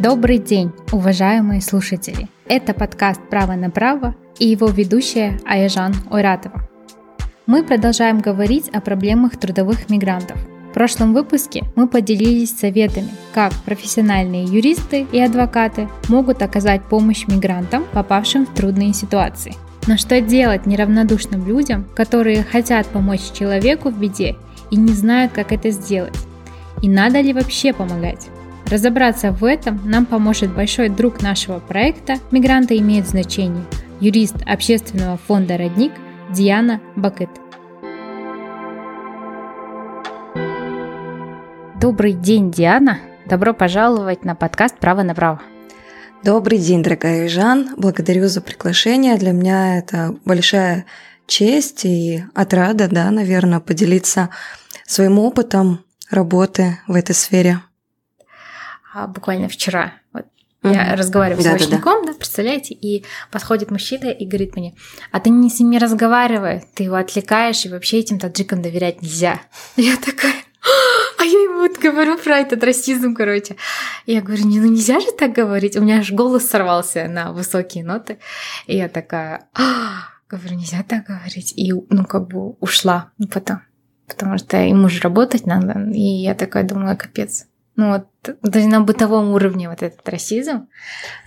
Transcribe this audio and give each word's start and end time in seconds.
Добрый 0.00 0.38
день, 0.38 0.70
уважаемые 0.92 1.60
слушатели! 1.60 2.28
Это 2.46 2.72
подкаст 2.72 3.20
«Право 3.28 3.54
на 3.54 3.68
право» 3.68 4.14
и 4.38 4.46
его 4.46 4.68
ведущая 4.68 5.40
Аяжан 5.44 5.92
Ойратова. 6.08 6.62
Мы 7.46 7.64
продолжаем 7.64 8.20
говорить 8.20 8.68
о 8.68 8.80
проблемах 8.80 9.36
трудовых 9.38 9.90
мигрантов. 9.90 10.38
В 10.70 10.72
прошлом 10.72 11.14
выпуске 11.14 11.64
мы 11.74 11.88
поделились 11.88 12.56
советами, 12.56 13.08
как 13.34 13.52
профессиональные 13.64 14.44
юристы 14.44 15.04
и 15.10 15.18
адвокаты 15.18 15.88
могут 16.08 16.42
оказать 16.42 16.84
помощь 16.84 17.26
мигрантам, 17.26 17.84
попавшим 17.92 18.46
в 18.46 18.54
трудные 18.54 18.94
ситуации. 18.94 19.56
Но 19.88 19.96
что 19.96 20.20
делать 20.20 20.64
неравнодушным 20.64 21.44
людям, 21.44 21.88
которые 21.96 22.44
хотят 22.44 22.86
помочь 22.86 23.32
человеку 23.36 23.90
в 23.90 23.98
беде 23.98 24.36
и 24.70 24.76
не 24.76 24.92
знают, 24.92 25.32
как 25.32 25.50
это 25.50 25.70
сделать? 25.70 26.14
И 26.82 26.88
надо 26.88 27.20
ли 27.20 27.32
вообще 27.32 27.72
помогать? 27.72 28.28
Разобраться 28.70 29.32
в 29.32 29.44
этом 29.44 29.80
нам 29.88 30.04
поможет 30.04 30.54
большой 30.54 30.90
друг 30.90 31.22
нашего 31.22 31.58
проекта 31.58 32.16
«Мигранты 32.30 32.76
имеют 32.76 33.08
значение»– 33.08 33.64
юрист 34.00 34.36
общественного 34.44 35.16
фонда 35.16 35.56
«Родник» 35.56 35.92
Диана 36.34 36.78
Бакыт. 36.94 37.30
Добрый 41.80 42.12
день, 42.12 42.50
Диана! 42.50 42.98
Добро 43.24 43.54
пожаловать 43.54 44.26
на 44.26 44.34
подкаст 44.34 44.76
«Право 44.78 45.02
на 45.02 45.14
право». 45.14 45.40
Добрый 46.22 46.58
день, 46.58 46.82
дорогая 46.82 47.26
Жан. 47.30 47.70
Благодарю 47.78 48.28
за 48.28 48.42
приглашение. 48.42 49.16
Для 49.16 49.32
меня 49.32 49.78
это 49.78 50.14
большая 50.26 50.84
честь 51.26 51.86
и 51.86 52.22
отрада, 52.34 52.88
да, 52.88 53.10
наверное, 53.10 53.60
поделиться 53.60 54.28
своим 54.86 55.18
опытом 55.18 55.80
работы 56.10 56.78
в 56.86 56.94
этой 56.94 57.14
сфере 57.14 57.60
буквально 59.06 59.48
вчера. 59.48 59.94
Вот 60.12 60.26
mm-hmm. 60.62 60.74
я 60.74 60.96
разговариваю 60.96 61.44
да, 61.44 61.50
с 61.50 61.52
мощником, 61.52 62.02
да, 62.02 62.06
да. 62.06 62.12
да, 62.12 62.18
представляете, 62.18 62.74
и 62.74 63.04
подходит 63.30 63.70
мужчина 63.70 64.08
и 64.08 64.26
говорит 64.26 64.56
мне, 64.56 64.74
а 65.12 65.20
ты 65.20 65.30
не 65.30 65.50
с 65.50 65.60
ними 65.60 65.76
разговаривай, 65.76 66.64
ты 66.74 66.84
его 66.84 66.96
отвлекаешь, 66.96 67.64
и 67.64 67.68
вообще 67.68 67.98
этим 67.98 68.18
таджикам 68.18 68.62
доверять 68.62 69.02
нельзя. 69.02 69.40
Я 69.76 69.96
такая, 69.96 70.34
а 71.18 71.24
я 71.24 71.42
ему 71.42 71.60
вот 71.60 71.78
говорю 71.78 72.16
про 72.16 72.38
этот 72.38 72.62
расизм, 72.62 73.14
короче. 73.14 73.56
Я 74.06 74.22
говорю, 74.22 74.44
не, 74.44 74.60
ну 74.60 74.66
нельзя 74.66 75.00
же 75.00 75.10
так 75.12 75.32
говорить. 75.32 75.76
У 75.76 75.80
меня 75.80 75.98
аж 75.98 76.12
голос 76.12 76.46
сорвался 76.46 77.08
на 77.08 77.32
высокие 77.32 77.84
ноты. 77.84 78.18
И 78.66 78.76
я 78.76 78.88
такая, 78.88 79.48
а, 79.54 80.04
говорю, 80.28 80.56
нельзя 80.56 80.84
так 80.86 81.06
говорить. 81.06 81.52
И, 81.56 81.72
ну, 81.72 82.04
как 82.04 82.28
бы 82.28 82.50
ушла 82.60 83.10
ну, 83.18 83.26
потом. 83.26 83.62
Потому 84.06 84.38
что 84.38 84.56
ему 84.58 84.88
же 84.88 85.00
работать 85.00 85.44
надо. 85.44 85.90
И 85.90 86.00
я 86.00 86.34
такая 86.34 86.62
думаю, 86.62 86.96
капец. 86.96 87.46
Ну 87.78 87.92
вот, 87.92 88.06
даже 88.42 88.66
на 88.66 88.80
бытовом 88.80 89.30
уровне 89.34 89.68
вот 89.68 89.84
этот 89.84 90.08
расизм. 90.08 90.66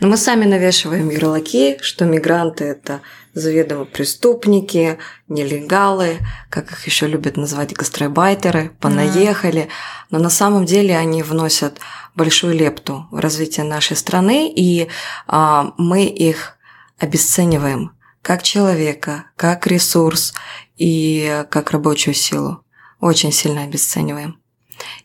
Но 0.01 0.09
мы 0.09 0.17
сами 0.17 0.43
навешиваем 0.43 1.09
ярлыки, 1.09 1.77
что 1.81 2.03
мигранты 2.03 2.65
это 2.65 2.99
заведомо 3.33 3.85
преступники, 3.85 4.97
нелегалы, 5.29 6.17
как 6.49 6.69
их 6.73 6.85
еще 6.85 7.07
любят 7.07 7.37
называть 7.37 7.71
гастробайтеры, 7.71 8.73
понаехали. 8.81 9.69
Но 10.09 10.19
на 10.19 10.29
самом 10.29 10.65
деле 10.65 10.97
они 10.97 11.23
вносят 11.23 11.79
большую 12.15 12.53
лепту 12.53 13.07
в 13.11 13.19
развитие 13.19 13.65
нашей 13.65 13.95
страны, 13.95 14.51
и 14.53 14.89
а, 15.27 15.73
мы 15.77 16.03
их 16.03 16.57
обесцениваем 16.99 17.95
как 18.21 18.43
человека, 18.43 19.27
как 19.37 19.67
ресурс 19.67 20.33
и 20.75 21.45
как 21.49 21.71
рабочую 21.71 22.13
силу. 22.13 22.65
Очень 22.99 23.31
сильно 23.31 23.63
обесцениваем. 23.63 24.40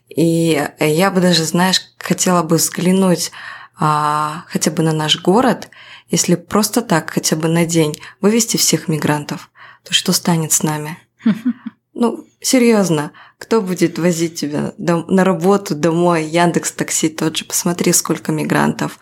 И 0.09 0.67
я 0.79 1.11
бы 1.11 1.21
даже, 1.21 1.43
знаешь, 1.43 1.81
хотела 1.99 2.43
бы 2.43 2.57
взглянуть 2.57 3.31
а, 3.79 4.45
хотя 4.47 4.71
бы 4.71 4.83
на 4.83 4.91
наш 4.91 5.21
город, 5.21 5.69
если 6.09 6.35
просто 6.35 6.81
так, 6.81 7.11
хотя 7.11 7.35
бы 7.35 7.47
на 7.47 7.65
день, 7.65 7.95
вывести 8.21 8.57
всех 8.57 8.87
мигрантов, 8.87 9.49
то 9.83 9.93
что 9.93 10.13
станет 10.13 10.51
с 10.51 10.63
нами? 10.63 10.97
Ну, 11.99 12.27
серьезно, 12.41 13.11
кто 13.39 13.59
будет 13.59 13.97
возить 13.97 14.39
тебя 14.39 14.71
на 14.77 15.23
работу, 15.23 15.73
домой, 15.73 16.25
Яндекс 16.25 16.71
Такси 16.73 17.09
тот 17.09 17.35
же, 17.35 17.43
посмотри, 17.43 17.91
сколько 17.91 18.31
мигрантов, 18.31 18.99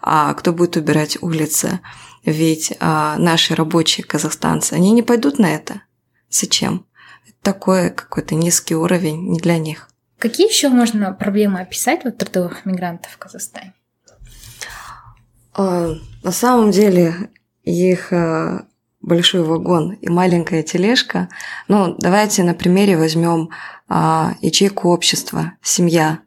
а 0.00 0.32
кто 0.32 0.54
будет 0.54 0.78
убирать 0.78 1.18
улицы, 1.20 1.80
ведь 2.24 2.72
а, 2.80 3.18
наши 3.18 3.54
рабочие 3.54 4.06
казахстанцы, 4.06 4.72
они 4.72 4.92
не 4.92 5.02
пойдут 5.02 5.38
на 5.38 5.54
это. 5.54 5.82
Зачем? 6.30 6.86
Такой 7.42 7.90
какой-то 7.90 8.34
низкий 8.34 8.74
уровень 8.74 9.28
не 9.28 9.40
для 9.40 9.58
них. 9.58 9.90
Какие 10.18 10.48
еще 10.48 10.68
можно 10.68 11.12
проблемы 11.12 11.60
описать 11.60 12.02
вот 12.04 12.18
трудовых 12.18 12.66
мигрантов 12.66 13.12
в 13.12 13.18
Казахстане? 13.18 13.72
А, 15.54 15.94
на 16.24 16.32
самом 16.32 16.72
деле 16.72 17.30
их 17.62 18.12
а, 18.12 18.66
большой 19.00 19.44
вагон 19.44 19.92
и 19.92 20.08
маленькая 20.08 20.64
тележка. 20.64 21.28
Ну, 21.68 21.94
давайте 21.98 22.42
на 22.42 22.54
примере 22.54 22.96
возьмем 22.96 23.50
а, 23.88 24.34
ячейку 24.40 24.88
общества, 24.88 25.52
семья, 25.62 26.20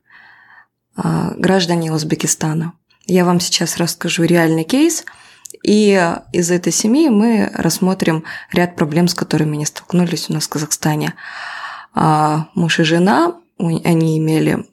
граждане 0.95 1.91
Узбекистана. 1.91 2.73
Я 3.07 3.25
вам 3.25 3.39
сейчас 3.39 3.77
расскажу 3.77 4.23
реальный 4.23 4.65
кейс, 4.65 5.05
и 5.63 6.15
из 6.33 6.51
этой 6.51 6.73
семьи 6.73 7.09
мы 7.09 7.49
рассмотрим 7.53 8.25
ряд 8.51 8.75
проблем, 8.75 9.07
с 9.07 9.15
которыми 9.15 9.53
они 9.53 9.65
столкнулись 9.65 10.29
у 10.29 10.33
нас 10.33 10.45
в 10.45 10.49
Казахстане. 10.49 11.15
Муж 11.95 12.79
и 12.79 12.83
жена 12.83 13.40
они 13.83 14.17
имели 14.17 14.65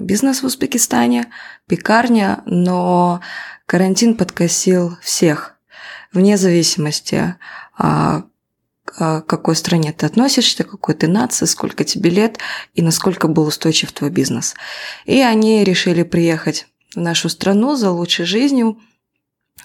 бизнес 0.00 0.42
в 0.42 0.46
Узбекистане, 0.46 1.26
пекарня, 1.66 2.42
но 2.46 3.20
карантин 3.66 4.16
подкосил 4.16 4.96
всех, 5.02 5.56
вне 6.12 6.36
зависимости, 6.36 7.34
а, 7.76 8.24
к 8.84 9.20
какой 9.22 9.54
стране 9.54 9.92
ты 9.92 10.06
относишься, 10.06 10.64
какой 10.64 10.94
ты 10.94 11.08
нации, 11.08 11.44
сколько 11.44 11.84
тебе 11.84 12.10
лет 12.10 12.38
и 12.74 12.82
насколько 12.82 13.28
был 13.28 13.46
устойчив 13.46 13.92
твой 13.92 14.10
бизнес. 14.10 14.54
И 15.04 15.20
они 15.20 15.64
решили 15.64 16.02
приехать 16.02 16.66
в 16.94 17.00
нашу 17.00 17.28
страну 17.28 17.76
за 17.76 17.90
лучшей 17.90 18.24
жизнью, 18.24 18.78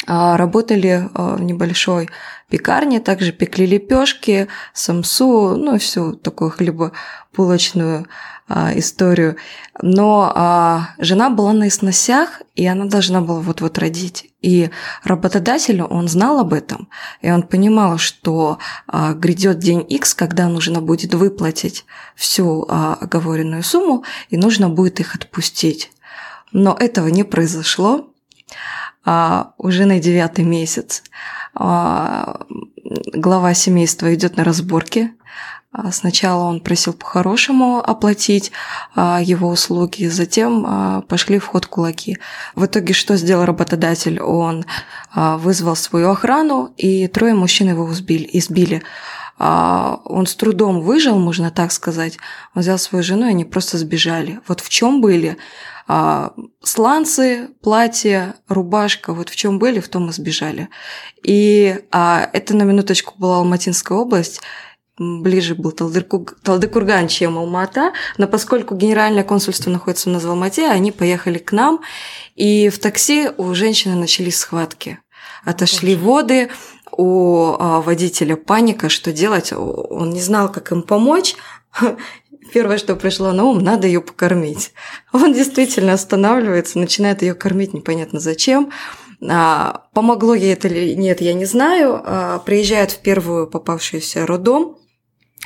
а, 0.05 0.35
работали 0.35 1.09
а, 1.13 1.35
в 1.35 1.41
небольшой 1.41 2.09
пекарне, 2.50 3.00
также 3.00 3.31
пекли 3.31 3.66
лепешки, 3.66 4.47
самсу, 4.73 5.55
ну, 5.55 5.78
всю 5.79 6.13
такую 6.13 6.51
хлебобулочную 6.51 8.07
а, 8.48 8.78
историю. 8.78 9.38
Но 9.81 10.31
а, 10.36 10.90
жена 10.98 11.30
была 11.30 11.54
на 11.54 11.70
сносях, 11.70 12.42
и 12.56 12.66
она 12.66 12.86
должна 12.86 13.22
была 13.22 13.40
вот-вот 13.40 13.78
родить. 13.78 14.31
И 14.42 14.70
работодатель, 15.04 15.81
он 15.81 16.08
знал 16.08 16.40
об 16.40 16.53
этом, 16.53 16.90
и 17.22 17.32
он 17.32 17.44
понимал, 17.44 17.98
что 17.98 18.59
а, 18.88 19.14
грядет 19.14 19.59
день 19.59 19.86
X, 19.88 20.14
когда 20.14 20.48
нужно 20.50 20.82
будет 20.82 21.14
выплатить 21.14 21.86
всю 22.16 22.66
а, 22.68 22.98
оговоренную 23.00 23.64
сумму, 23.64 24.03
и 24.30 24.38
нужно 24.38 24.70
будет 24.70 25.00
их 25.00 25.16
отпустить. 25.16 25.92
Но 26.52 26.76
этого 26.80 27.08
не 27.08 27.24
произошло. 27.24 28.09
А, 29.06 29.53
уже 29.58 29.86
на 29.86 30.00
девятый 30.00 30.46
месяц 30.46 31.03
а, 31.53 32.46
глава 33.14 33.53
семейства 33.53 34.14
идет 34.14 34.38
на 34.38 34.44
разборки 34.44 35.12
сначала 35.91 36.44
он 36.44 36.61
просил 36.61 36.94
по-хорошему 36.94 37.79
оплатить 37.79 38.51
а, 38.95 39.19
его 39.22 39.50
услуги, 39.50 40.06
затем 40.06 40.66
а, 40.67 41.01
пошли 41.01 41.39
в 41.39 41.47
ход 41.47 41.66
кулаки. 41.66 42.17
В 42.56 42.66
итоге 42.66 42.94
что 42.94 43.17
сделал 43.17 43.45
работодатель? 43.45 44.19
Он 44.22 44.66
вызвал 45.16 45.75
свою 45.75 46.09
охрану, 46.09 46.73
и 46.75 47.07
трое 47.07 47.35
мужчин 47.35 47.69
его 47.69 47.91
избили. 47.91 48.28
избили. 48.34 48.81
Он 49.38 50.25
с 50.25 50.35
трудом 50.35 50.81
выжил, 50.81 51.19
можно 51.19 51.51
так 51.51 51.72
сказать. 51.72 52.17
Он 52.55 52.61
взял 52.63 52.79
свою 52.79 53.03
жену, 53.03 53.28
и 53.28 53.29
они 53.29 53.45
просто 53.45 53.78
сбежали. 53.78 54.40
Вот 54.47 54.59
в 54.61 54.69
чем 54.69 55.02
были 55.02 55.37
сланцы, 56.64 57.49
платье, 57.61 58.35
рубашка, 58.47 59.14
вот 59.14 59.29
в 59.29 59.35
чем 59.35 59.59
были, 59.59 59.79
в 59.79 59.90
том 59.90 60.09
и 60.09 60.14
сбежали. 60.14 60.69
И 61.23 61.79
а, 61.91 62.29
это 62.31 62.55
на 62.55 62.64
минуточку 62.64 63.16
была 63.17 63.37
Алматинская 63.37 63.97
область, 63.97 64.41
ближе 64.97 65.55
был 65.55 65.72
Талдыкурган, 65.72 67.07
чем 67.07 67.37
Алмата, 67.37 67.93
но 68.17 68.28
поскольку 68.28 68.75
генеральное 68.75 69.23
консульство 69.23 69.69
находится 69.69 70.09
у 70.09 70.13
нас 70.13 70.23
в 70.23 70.29
Алмате, 70.29 70.67
они 70.67 70.91
поехали 70.91 71.40
к 71.40 71.51
нам, 71.51 71.81
и 72.35 72.69
в 72.69 72.79
такси 72.79 73.29
у 73.37 73.53
женщины 73.53 73.95
начались 73.95 74.37
схватки. 74.37 74.99
Отошли 75.45 75.95
Очень. 75.95 76.03
воды, 76.03 76.49
у 76.95 77.55
а, 77.57 77.81
водителя 77.81 78.35
паника, 78.35 78.90
что 78.90 79.11
делать, 79.11 79.51
он 79.51 80.11
не 80.11 80.22
знал, 80.22 80.51
как 80.51 80.72
им 80.72 80.84
помочь. 80.84 81.35
Первое, 82.53 82.78
что 82.78 82.95
пришло 82.95 83.31
на 83.31 83.45
ум, 83.45 83.59
надо 83.59 83.87
ее 83.87 84.01
покормить. 84.01 84.73
Он 85.11 85.34
действительно 85.34 85.93
останавливается, 85.93 86.78
начинает 86.78 87.23
ее 87.23 87.34
кормить 87.34 87.73
непонятно 87.73 88.19
зачем. 88.19 88.72
А, 89.28 89.85
помогло 89.93 90.35
ей 90.35 90.53
это 90.53 90.67
или 90.67 90.93
нет, 90.93 91.22
я 91.22 91.34
не 91.34 91.45
знаю. 91.45 92.01
А, 92.03 92.40
приезжает 92.40 92.91
в 92.91 92.99
первую 92.99 93.47
попавшуюся 93.47 94.25
роддом, 94.28 94.78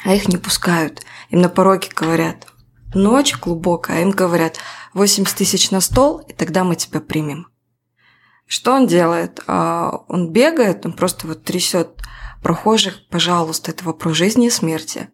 а 0.04 0.14
их 0.14 0.28
не 0.28 0.38
пускают. 0.38 1.02
Им 1.30 1.42
на 1.42 1.50
пороге 1.50 1.90
говорят, 1.96 2.48
ночь 2.94 3.38
глубокая, 3.38 3.98
а 3.98 4.02
им 4.02 4.12
говорят 4.12 4.58
80 4.94 5.36
тысяч 5.36 5.72
на 5.72 5.82
стол, 5.82 6.20
и 6.20 6.34
тогда 6.34 6.64
мы 6.64 6.76
тебя 6.76 7.00
примем. 7.00 7.48
Что 8.46 8.74
он 8.74 8.88
делает? 8.88 9.42
А, 9.48 10.04
он 10.08 10.32
бегает, 10.32 10.86
он 10.86 10.94
просто 10.94 11.28
вот 11.28 11.44
трясет 11.44 12.02
прохожих, 12.42 13.08
пожалуйста, 13.10 13.72
это 13.72 13.84
вопрос 13.84 14.16
жизни 14.16 14.48
и 14.48 14.52
смерти. 14.52 15.10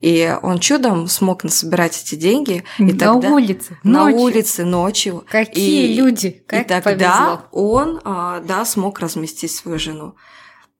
И 0.00 0.36
он 0.42 0.58
чудом 0.58 1.06
смог 1.06 1.44
насобирать 1.44 2.00
эти 2.00 2.16
деньги. 2.16 2.64
И 2.78 2.84
на 2.84 2.98
тогда, 2.98 3.30
улице. 3.30 3.78
На 3.84 4.04
ночью. 4.04 4.20
улице 4.20 4.64
ночью. 4.64 5.24
Какие 5.30 5.92
и, 5.92 5.94
люди, 5.94 6.42
как 6.46 6.62
и 6.62 6.68
тогда 6.68 6.90
повезло. 6.90 7.42
он, 7.52 8.00
а, 8.04 8.40
да, 8.40 8.64
смог 8.64 8.98
разместить 8.98 9.52
свою 9.52 9.78
жену. 9.78 10.16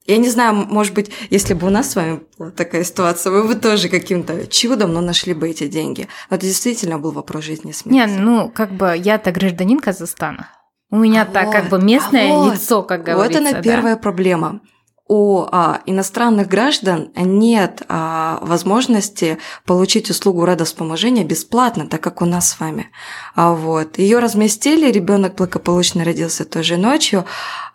Я 0.07 0.17
не 0.17 0.29
знаю, 0.29 0.55
может 0.55 0.95
быть, 0.95 1.11
если 1.31 1.55
бы 1.55 1.67
у 1.69 1.71
нас 1.71 1.91
с 1.91 1.97
вами 1.97 2.23
была 2.39 2.51
такая 2.51 2.83
ситуация, 2.83 3.31
вы 3.31 3.45
бы 3.47 3.55
тоже 3.55 3.89
каким-то 3.89 4.47
чудом, 4.49 4.93
но 4.93 5.01
нашли 5.01 5.33
бы 5.33 5.49
эти 5.49 5.69
деньги. 5.69 6.09
Но 6.29 6.37
это 6.37 6.47
действительно 6.47 6.99
был 6.99 7.13
вопрос 7.13 7.45
жизни 7.45 7.71
и 7.71 7.75
смерти. 7.75 8.11
Не, 8.11 8.19
ну, 8.19 8.51
как 8.51 8.73
бы 8.73 8.95
я-то 8.97 9.31
гражданин 9.31 9.79
Казахстана. 9.79 10.49
У 10.91 10.97
меня-то 10.97 11.41
А 11.41 11.51
как 11.51 11.65
бы 11.71 11.79
вот, 11.79 11.85
местное 11.85 12.31
а 12.31 12.35
вот, 12.35 12.55
лицо, 12.55 12.83
как 12.83 13.01
Вот 13.01 13.07
говорится. 13.07 13.39
она 13.39 13.53
да. 13.53 13.63
первая 13.63 13.97
проблема. 13.97 14.61
У 15.09 15.45
а, 15.51 15.83
иностранных 15.85 16.47
граждан 16.47 17.11
нет 17.17 17.83
а, 17.89 18.39
возможности 18.41 19.39
получить 19.67 20.09
услугу 20.11 20.45
родовспоможения 20.45 21.25
бесплатно, 21.25 21.89
так 21.89 22.01
как 22.01 22.23
у 22.23 22.25
нас 22.25 22.51
с 22.51 22.61
вами. 22.61 22.89
А, 23.35 23.53
вот. 23.53 23.99
Ее 23.99 24.21
разместили, 24.21 24.91
ребенок 24.91 25.35
благополучно 25.35 26.05
родился 26.05 26.45
той 26.45 26.63
же 26.63 26.77
ночью, 26.77 27.25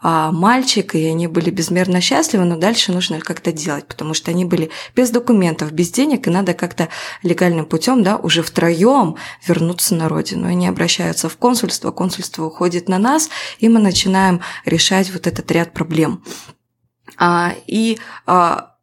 а, 0.02 0.32
мальчик, 0.32 0.96
и 0.96 1.06
они 1.06 1.28
были 1.28 1.50
безмерно 1.50 2.00
счастливы, 2.00 2.46
но 2.46 2.56
дальше 2.56 2.94
нужно 2.94 3.20
как-то 3.20 3.52
делать, 3.52 3.88
потому 3.88 4.14
что 4.14 4.32
они 4.32 4.46
были 4.46 4.72
без 4.96 5.10
документов, 5.10 5.74
без 5.74 5.92
денег, 5.92 6.28
и 6.28 6.32
надо 6.32 6.54
как-то 6.54 6.88
легальным 7.24 7.66
путем, 7.66 8.04
да, 8.04 8.16
уже 8.16 8.42
втроем 8.42 9.18
вернуться 9.46 9.96
на 9.96 10.08
родину. 10.08 10.48
Они 10.48 10.68
обращаются 10.68 11.28
в 11.28 11.38
консульство, 11.38 11.92
консульство 11.92 12.46
уходит 12.46 12.88
на 12.88 13.00
нас, 13.00 13.30
и 13.60 13.68
мы 13.68 13.80
начинаем 13.80 14.42
решать 14.66 15.12
вот 15.12 15.28
этот 15.28 15.52
ряд 15.52 15.74
проблем. 15.74 16.24
А, 17.18 17.54
и 17.66 18.00
а, 18.26 18.76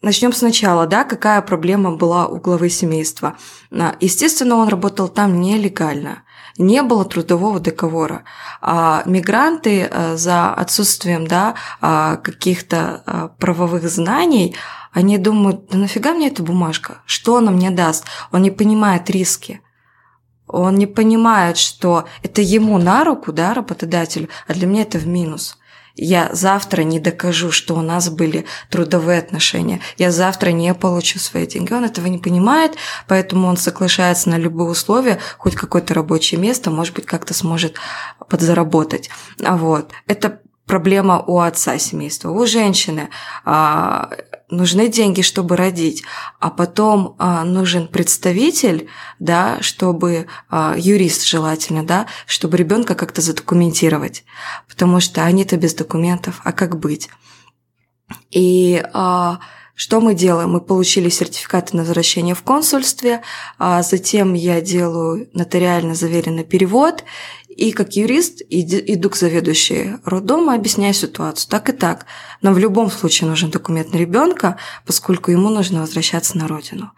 начнем 0.00 0.32
сначала, 0.32 0.86
да, 0.86 1.04
какая 1.04 1.42
проблема 1.42 1.96
была 1.96 2.26
у 2.26 2.38
главы 2.38 2.70
семейства. 2.70 3.36
А, 3.70 3.94
естественно, 4.00 4.56
он 4.56 4.68
работал 4.68 5.08
там 5.08 5.40
нелегально. 5.40 6.24
Не 6.58 6.82
было 6.82 7.04
трудового 7.04 7.60
договора. 7.60 8.24
А 8.60 9.02
мигранты 9.06 9.90
за 10.16 10.52
отсутствием 10.52 11.26
да, 11.26 11.54
каких-то 11.80 13.32
правовых 13.38 13.88
знаний, 13.88 14.54
они 14.92 15.16
думают, 15.16 15.68
да 15.68 15.78
нафига 15.78 16.12
мне 16.12 16.28
эта 16.28 16.42
бумажка? 16.42 17.00
Что 17.06 17.38
она 17.38 17.50
мне 17.50 17.70
даст? 17.70 18.04
Он 18.32 18.42
не 18.42 18.50
понимает 18.50 19.08
риски. 19.08 19.62
Он 20.46 20.74
не 20.74 20.86
понимает, 20.86 21.56
что 21.56 22.04
это 22.22 22.42
ему 22.42 22.76
на 22.76 23.04
руку, 23.04 23.32
да, 23.32 23.54
работодателю, 23.54 24.28
а 24.46 24.52
для 24.52 24.66
меня 24.66 24.82
это 24.82 24.98
в 24.98 25.06
минус. 25.06 25.56
Я 25.96 26.30
завтра 26.32 26.82
не 26.82 27.00
докажу, 27.00 27.50
что 27.50 27.74
у 27.74 27.82
нас 27.82 28.08
были 28.08 28.46
трудовые 28.70 29.18
отношения. 29.18 29.80
Я 29.98 30.10
завтра 30.10 30.50
не 30.50 30.72
получу 30.74 31.18
свои 31.18 31.46
деньги. 31.46 31.72
Он 31.72 31.84
этого 31.84 32.06
не 32.06 32.18
понимает, 32.18 32.74
поэтому 33.06 33.48
он 33.48 33.56
соглашается 33.56 34.30
на 34.30 34.38
любые 34.38 34.70
условия, 34.70 35.18
хоть 35.38 35.54
какое-то 35.54 35.94
рабочее 35.94 36.40
место, 36.40 36.70
может 36.70 36.94
быть, 36.94 37.06
как-то 37.06 37.34
сможет 37.34 37.74
подзаработать. 38.28 39.10
Вот. 39.38 39.90
Это 40.06 40.40
проблема 40.66 41.20
у 41.20 41.40
отца 41.40 41.78
семейства. 41.78 42.30
У 42.30 42.46
женщины 42.46 43.10
а, 43.44 44.10
нужны 44.52 44.88
деньги, 44.88 45.22
чтобы 45.22 45.56
родить, 45.56 46.04
а 46.38 46.50
потом 46.50 47.16
а, 47.18 47.44
нужен 47.44 47.88
представитель, 47.88 48.88
да, 49.18 49.58
чтобы 49.60 50.26
а, 50.48 50.74
юрист 50.76 51.24
желательно, 51.24 51.84
да, 51.84 52.06
чтобы 52.26 52.56
ребенка 52.56 52.94
как-то 52.94 53.20
задокументировать, 53.20 54.24
потому 54.68 55.00
что 55.00 55.24
они-то 55.24 55.56
без 55.56 55.74
документов, 55.74 56.40
а 56.44 56.52
как 56.52 56.78
быть? 56.78 57.08
И 58.30 58.84
а, 58.92 59.40
что 59.74 60.00
мы 60.00 60.14
делаем? 60.14 60.50
Мы 60.50 60.60
получили 60.60 61.08
сертификаты 61.08 61.76
на 61.76 61.82
возвращение 61.82 62.34
в 62.34 62.42
консульстве, 62.42 63.22
а 63.58 63.82
затем 63.82 64.34
я 64.34 64.60
делаю 64.60 65.30
нотариально 65.32 65.94
заверенный 65.94 66.44
перевод, 66.44 67.04
и 67.56 67.72
как 67.72 67.96
юрист 67.96 68.42
иду 68.48 69.10
к 69.10 69.16
заведующей 69.16 69.98
роддома, 70.04 70.54
объясняю 70.54 70.94
ситуацию. 70.94 71.50
Так 71.50 71.68
и 71.68 71.72
так. 71.72 72.06
Но 72.40 72.52
в 72.52 72.58
любом 72.58 72.90
случае 72.90 73.28
нужен 73.28 73.50
документ 73.50 73.92
на 73.92 73.98
ребенка, 73.98 74.56
поскольку 74.86 75.30
ему 75.30 75.48
нужно 75.48 75.80
возвращаться 75.80 76.38
на 76.38 76.48
родину. 76.48 76.92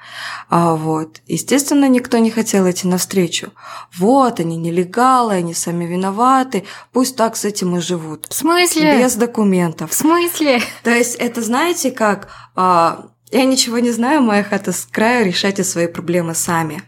А 0.49 0.75
вот. 0.75 1.21
Естественно, 1.27 1.89
никто 1.89 2.19
не 2.19 2.31
хотел 2.31 2.71
идти 2.71 2.87
навстречу. 2.87 3.53
Вот, 3.97 4.41
они 4.41 4.57
нелегалы, 4.57 5.35
они 5.35 5.55
сами 5.55 5.85
виноваты, 5.85 6.65
пусть 6.93 7.17
так 7.17 7.37
с 7.37 7.45
этим 7.45 7.77
и 7.77 7.81
живут. 7.81 8.27
В 8.31 8.35
смысле? 8.35 8.99
Без 8.99 9.17
документов. 9.17 9.91
В 9.91 9.95
смысле? 9.95 10.63
То 10.83 10.91
есть 10.91 11.17
это, 11.17 11.43
знаете, 11.43 11.91
как 11.91 12.29
а, 12.55 13.07
я 13.31 13.45
ничего 13.45 13.81
не 13.81 13.91
знаю, 13.91 14.23
моя 14.23 14.45
хата 14.45 14.73
с 14.73 14.87
краю, 14.91 15.27
решайте 15.27 15.65
свои 15.65 15.89
проблемы 15.89 16.35
сами. 16.35 16.83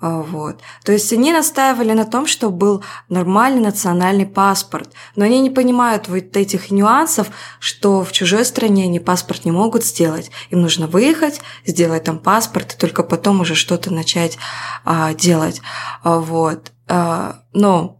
А, 0.00 0.22
Вот. 0.22 0.60
То 0.84 0.92
есть 0.92 1.12
они 1.12 1.32
настаивали 1.32 1.92
на 1.92 2.04
том, 2.04 2.26
что 2.26 2.50
был 2.50 2.84
нормальный 3.08 3.60
национальный 3.60 4.26
паспорт, 4.26 4.92
но 5.16 5.24
они 5.24 5.40
не 5.40 5.50
понимают 5.50 6.08
вот 6.08 6.36
этих 6.36 6.70
нюансов, 6.70 7.28
что 7.58 8.04
в 8.04 8.12
чужой 8.12 8.44
стране 8.44 8.84
они 8.84 9.00
паспорт 9.00 9.44
не 9.44 9.50
могут 9.50 9.84
сделать. 9.84 10.30
Им 10.50 10.62
нужно 10.62 10.86
выехать, 10.86 11.40
сделать 11.66 12.04
там 12.04 12.18
паспорт, 12.18 12.74
и 12.74 12.78
только 12.78 13.02
потом 13.02 13.40
уже 13.40 13.54
что-то 13.54 13.92
начать 13.92 14.38
а, 14.84 15.14
делать. 15.14 15.60
А, 16.04 16.18
Вот. 16.20 16.72
А, 16.86 17.42
но 17.52 17.97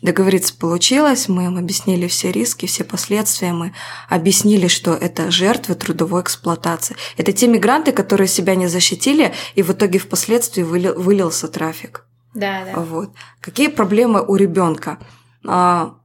Договориться 0.00 0.54
получилось, 0.56 1.28
мы 1.28 1.46
им 1.46 1.58
объяснили 1.58 2.06
все 2.06 2.30
риски, 2.30 2.66
все 2.66 2.84
последствия, 2.84 3.52
мы 3.52 3.72
объяснили, 4.08 4.68
что 4.68 4.92
это 4.94 5.30
жертвы 5.30 5.74
трудовой 5.74 6.22
эксплуатации. 6.22 6.96
Это 7.16 7.32
те 7.32 7.48
мигранты, 7.48 7.90
которые 7.90 8.28
себя 8.28 8.54
не 8.54 8.68
защитили, 8.68 9.34
и 9.56 9.62
в 9.62 9.72
итоге 9.72 9.98
впоследствии 9.98 10.62
выли- 10.62 10.94
вылился 10.94 11.48
трафик. 11.48 12.04
Да, 12.34 12.64
да. 12.64 12.80
Вот. 12.80 13.10
Какие 13.40 13.68
проблемы 13.68 14.24
у 14.24 14.36
ребенка? 14.36 14.98
А, 15.44 15.96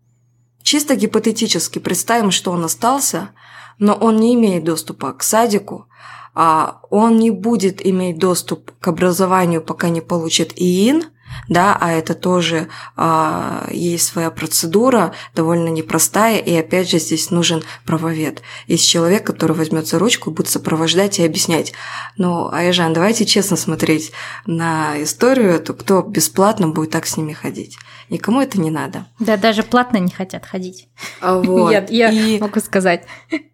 чисто 0.63 0.95
гипотетически 0.95 1.77
представим, 1.77 2.31
что 2.31 2.51
он 2.51 2.65
остался, 2.65 3.29
но 3.77 3.93
он 3.93 4.17
не 4.17 4.33
имеет 4.33 4.63
доступа 4.63 5.13
к 5.13 5.21
садику, 5.21 5.87
а 6.33 6.79
он 6.89 7.17
не 7.17 7.29
будет 7.29 7.85
иметь 7.85 8.17
доступ 8.17 8.71
к 8.79 8.87
образованию, 8.87 9.61
пока 9.61 9.89
не 9.89 10.01
получит 10.01 10.53
ИИН, 10.55 11.05
да, 11.47 11.77
а 11.79 11.91
это 11.91 12.13
тоже 12.13 12.67
а, 12.95 13.67
есть 13.71 14.07
своя 14.07 14.31
процедура, 14.31 15.13
довольно 15.35 15.69
непростая, 15.69 16.39
и 16.39 16.53
опять 16.55 16.89
же 16.89 16.99
здесь 16.99 17.31
нужен 17.31 17.63
правовед. 17.85 18.41
Есть 18.67 18.87
человек, 18.89 19.25
который 19.25 19.55
возьмет 19.55 19.87
за 19.87 19.99
ручку 19.99 20.31
будет 20.31 20.49
сопровождать 20.49 21.19
и 21.19 21.25
объяснять. 21.25 21.73
Ну, 22.17 22.49
Айжан, 22.51 22.93
давайте 22.93 23.25
честно 23.25 23.57
смотреть 23.57 24.11
на 24.45 25.01
историю 25.03 25.51
эту, 25.51 25.73
кто 25.73 26.01
бесплатно 26.01 26.69
будет 26.69 26.91
так 26.91 27.05
с 27.05 27.17
ними 27.17 27.33
ходить. 27.33 27.77
Никому 28.09 28.41
это 28.41 28.59
не 28.59 28.71
надо. 28.71 29.07
Да, 29.19 29.37
даже 29.37 29.63
платно 29.63 29.97
не 29.97 30.11
хотят 30.11 30.45
ходить. 30.45 30.87
А 31.21 31.37
Вот. 31.43 31.71
Я, 31.71 31.85
я 31.89 32.09
И 32.09 32.39
могу 32.39 32.59
сказать. 32.59 33.03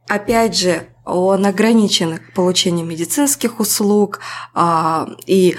опять 0.08 0.58
же, 0.58 0.88
он 1.06 1.46
ограничен 1.46 2.20
получением 2.36 2.88
медицинских 2.88 3.60
услуг, 3.60 4.20
а, 4.54 5.08
и 5.26 5.58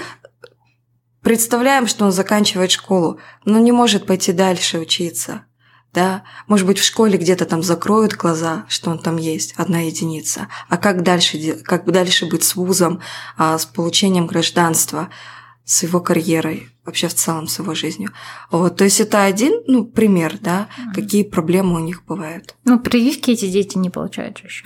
представляем, 1.21 1.87
что 1.87 2.05
он 2.05 2.11
заканчивает 2.11 2.71
школу, 2.71 3.19
но 3.45 3.59
не 3.59 3.71
может 3.71 4.05
пойти 4.05 4.31
дальше 4.31 4.79
учиться. 4.79 5.45
Да, 5.93 6.23
может 6.47 6.65
быть, 6.65 6.79
в 6.79 6.85
школе 6.85 7.17
где-то 7.17 7.45
там 7.45 7.61
закроют 7.61 8.13
глаза, 8.13 8.65
что 8.69 8.91
он 8.91 8.99
там 8.99 9.17
есть, 9.17 9.53
одна 9.57 9.79
единица. 9.81 10.47
А 10.69 10.77
как 10.77 11.03
дальше, 11.03 11.55
как 11.65 11.83
дальше 11.91 12.27
быть 12.27 12.43
с 12.45 12.55
вузом, 12.55 13.01
а, 13.37 13.57
с 13.57 13.65
получением 13.65 14.25
гражданства, 14.25 15.09
с 15.65 15.83
его 15.83 15.99
карьерой, 15.99 16.69
вообще 16.85 17.09
в 17.09 17.13
целом 17.13 17.47
с 17.47 17.59
его 17.59 17.75
жизнью. 17.75 18.11
Вот, 18.51 18.77
то 18.77 18.85
есть 18.85 19.01
это 19.01 19.23
один, 19.25 19.63
ну, 19.67 19.83
пример, 19.85 20.37
да, 20.39 20.69
Мгм. 20.77 20.93
какие 20.93 21.23
проблемы 21.23 21.75
у 21.75 21.79
них 21.83 22.05
бывают. 22.05 22.55
Ну, 22.63 22.79
прививки 22.79 23.31
эти 23.31 23.47
дети 23.49 23.77
не 23.77 23.89
получают 23.89 24.39
еще. 24.39 24.65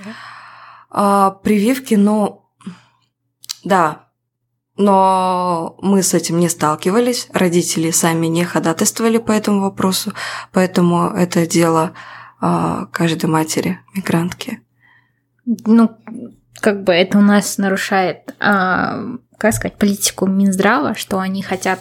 А, 0.91 1.31
прививки, 1.31 1.95
ну, 1.95 2.47
да, 3.63 4.04
но 4.77 5.77
мы 5.81 6.03
с 6.03 6.13
этим 6.13 6.39
не 6.39 6.49
сталкивались, 6.49 7.27
родители 7.33 7.91
сами 7.91 8.27
не 8.27 8.43
ходатайствовали 8.43 9.17
по 9.17 9.31
этому 9.31 9.61
вопросу, 9.61 10.13
поэтому 10.51 11.07
это 11.07 11.47
дело 11.47 11.93
а, 12.41 12.87
каждой 12.91 13.27
матери, 13.27 13.79
мигрантки. 13.93 14.61
Ну, 15.45 15.91
как 16.59 16.83
бы 16.83 16.93
это 16.93 17.19
у 17.19 17.21
нас 17.21 17.57
нарушает, 17.57 18.35
а, 18.39 18.99
как 19.37 19.53
сказать, 19.53 19.77
политику 19.77 20.25
Минздрава, 20.25 20.95
что 20.95 21.19
они 21.19 21.41
хотят, 21.41 21.79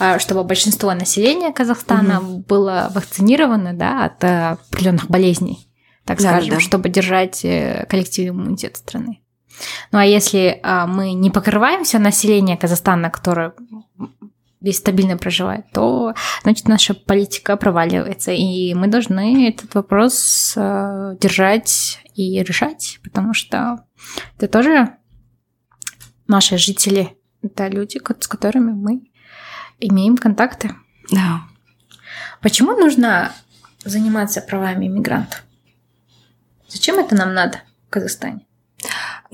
а, 0.00 0.18
чтобы 0.18 0.42
большинство 0.42 0.92
населения 0.94 1.52
Казахстана 1.52 2.20
было 2.20 2.90
вакцинировано 2.92 3.72
да, 3.72 4.04
от 4.06 4.24
а, 4.24 4.58
определенных 4.68 5.08
болезней, 5.08 5.68
так 6.04 6.18
Да, 6.18 6.30
скажем, 6.30 6.54
да. 6.54 6.60
чтобы 6.60 6.88
держать 6.88 7.44
э, 7.44 7.86
коллективный 7.88 8.30
иммунитет 8.30 8.76
страны. 8.76 9.21
Ну 9.90 9.98
а 9.98 10.04
если 10.04 10.60
а, 10.62 10.86
мы 10.86 11.12
не 11.12 11.30
покрываем 11.30 11.84
все 11.84 11.98
население 11.98 12.56
Казахстана, 12.56 13.10
которое 13.10 13.52
здесь 14.62 14.78
стабильно 14.78 15.16
проживает, 15.16 15.66
то 15.72 16.14
значит 16.42 16.68
наша 16.68 16.94
политика 16.94 17.56
проваливается. 17.56 18.30
И 18.32 18.74
мы 18.74 18.86
должны 18.86 19.48
этот 19.48 19.74
вопрос 19.74 20.54
э, 20.56 21.16
держать 21.20 22.00
и 22.14 22.42
решать, 22.42 23.00
потому 23.02 23.34
что 23.34 23.84
это 24.36 24.48
тоже 24.48 24.96
наши 26.28 26.58
жители, 26.58 27.16
это 27.42 27.66
люди, 27.68 28.00
с 28.20 28.28
которыми 28.28 28.72
мы 28.72 29.10
имеем 29.80 30.16
контакты. 30.16 30.74
Да. 31.10 31.42
Почему 32.40 32.72
нужно 32.72 33.32
заниматься 33.84 34.40
правами 34.40 34.86
иммигрантов? 34.86 35.42
Зачем 36.68 36.98
это 36.98 37.16
нам 37.16 37.34
надо 37.34 37.62
в 37.88 37.90
Казахстане? 37.90 38.46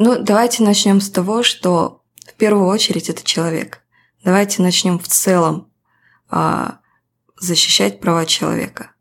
Ну, 0.00 0.17
давайте 0.17 0.62
начнем 0.62 1.00
с 1.00 1.11
того, 1.11 1.43
что 1.43 2.02
в 2.25 2.35
первую 2.35 2.69
очередь 2.69 3.09
это 3.09 3.25
человек. 3.25 3.83
Давайте 4.23 4.62
начнем 4.62 5.00
в 5.00 5.09
целом 5.09 5.73
а, 6.31 6.78
защищать 7.37 7.99
права 7.99 8.25
человека. 8.25 8.93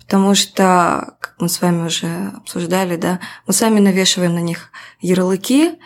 Потому 0.00 0.34
что, 0.34 1.14
как 1.20 1.36
мы 1.38 1.48
с 1.48 1.60
вами 1.60 1.86
уже 1.86 2.32
обсуждали, 2.36 2.96
да, 2.96 3.20
мы 3.46 3.52
сами 3.52 3.78
навешиваем 3.78 4.34
на 4.34 4.40
них 4.40 4.72
ярлыки, 5.00 5.78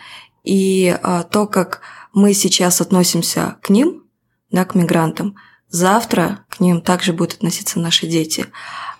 и 0.43 0.97
а, 1.03 1.21
то, 1.21 1.45
как 1.45 1.81
мы 2.11 2.33
сейчас 2.33 2.81
относимся 2.81 3.57
к 3.61 3.69
ним, 3.69 4.05
да, 4.49 4.65
к 4.65 4.73
мигрантам, 4.73 5.35
завтра 5.69 6.45
к 6.49 6.59
ним 6.59 6.81
также 6.81 7.13
будут 7.13 7.35
относиться 7.35 7.79
наши 7.79 8.07
дети. 8.07 8.47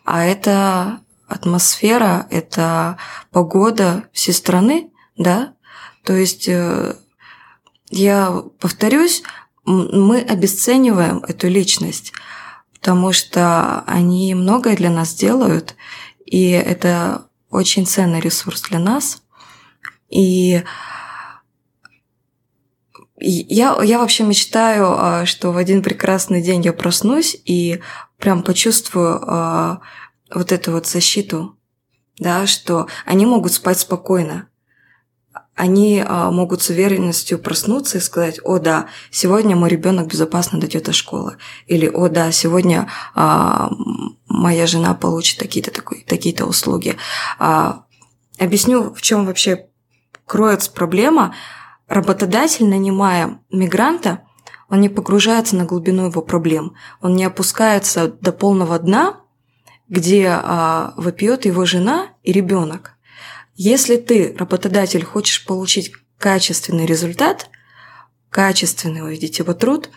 А 0.05 0.23
это 0.23 0.99
атмосфера, 1.27 2.27
это 2.29 2.99
погода 3.31 4.03
всей 4.13 4.33
страны, 4.33 4.91
да, 5.17 5.53
то 6.03 6.13
есть 6.15 6.47
э, 6.47 6.95
я 7.89 8.43
повторюсь, 8.59 9.23
мы 9.65 10.21
обесцениваем 10.21 11.19
эту 11.27 11.47
личность, 11.47 12.13
потому 12.73 13.11
что 13.11 13.81
они 13.87 14.33
многое 14.35 14.75
для 14.75 14.89
нас 14.89 15.13
делают, 15.13 15.75
и 16.25 16.49
это 16.49 17.27
очень 17.49 17.85
ценный 17.85 18.19
ресурс 18.19 18.61
для 18.61 18.79
нас. 18.79 19.23
И 20.09 20.63
я, 23.19 23.77
я 23.81 23.99
вообще 23.99 24.23
мечтаю, 24.23 24.91
а, 24.91 25.25
что 25.25 25.51
в 25.51 25.57
один 25.57 25.81
прекрасный 25.81 26.41
день 26.41 26.61
я 26.61 26.71
проснусь 26.71 27.35
и 27.45 27.81
прям 28.17 28.43
почувствую 28.43 29.21
а, 29.25 29.81
вот 30.33 30.51
эту 30.51 30.71
вот 30.71 30.87
защиту, 30.87 31.57
да, 32.19 32.45
что 32.47 32.87
они 33.05 33.25
могут 33.25 33.53
спать 33.53 33.79
спокойно, 33.79 34.49
они 35.57 36.03
а, 36.05 36.29
могут 36.29 36.61
с 36.61 36.69
уверенностью 36.69 37.39
проснуться 37.39 37.97
и 37.97 38.01
сказать, 38.01 38.39
о 38.43 38.59
да, 38.59 38.85
сегодня 39.09 39.55
мой 39.55 39.69
ребенок 39.69 40.07
безопасно 40.07 40.59
дойдет 40.59 40.83
до 40.83 40.93
школы. 40.93 41.37
Или, 41.65 41.87
о 41.87 42.07
да, 42.09 42.31
сегодня 42.31 42.87
а, 43.15 43.71
моя 44.27 44.67
жена 44.67 44.93
получит 44.93 45.39
такие-то 45.39 45.71
такие 46.05 46.45
услуги. 46.45 46.95
А, 47.39 47.85
объясню, 48.37 48.93
в 48.93 49.01
чем 49.01 49.25
вообще 49.25 49.65
кроется 50.27 50.71
проблема. 50.71 51.33
Работодатель, 51.87 52.67
нанимая 52.67 53.39
мигранта, 53.51 54.21
он 54.69 54.81
не 54.81 54.89
погружается 54.89 55.55
на 55.55 55.65
глубину 55.65 56.05
его 56.05 56.21
проблем. 56.21 56.75
Он 57.01 57.15
не 57.15 57.25
опускается 57.25 58.09
до 58.09 58.31
полного 58.31 58.77
дна, 58.77 59.21
где 59.89 60.29
а, 60.29 60.93
вопьет 60.97 61.45
его 61.45 61.65
жена 61.65 62.09
и 62.21 62.31
ребенок. 62.31 62.96
Если 63.57 63.97
ты, 63.97 64.35
работодатель, 64.37 65.03
хочешь 65.03 65.43
получить 65.43 65.91
качественный 66.19 66.85
результат, 66.85 67.49
качественный 68.29 69.01
увидеть 69.01 69.39
его 69.39 69.55
труд, 69.55 69.89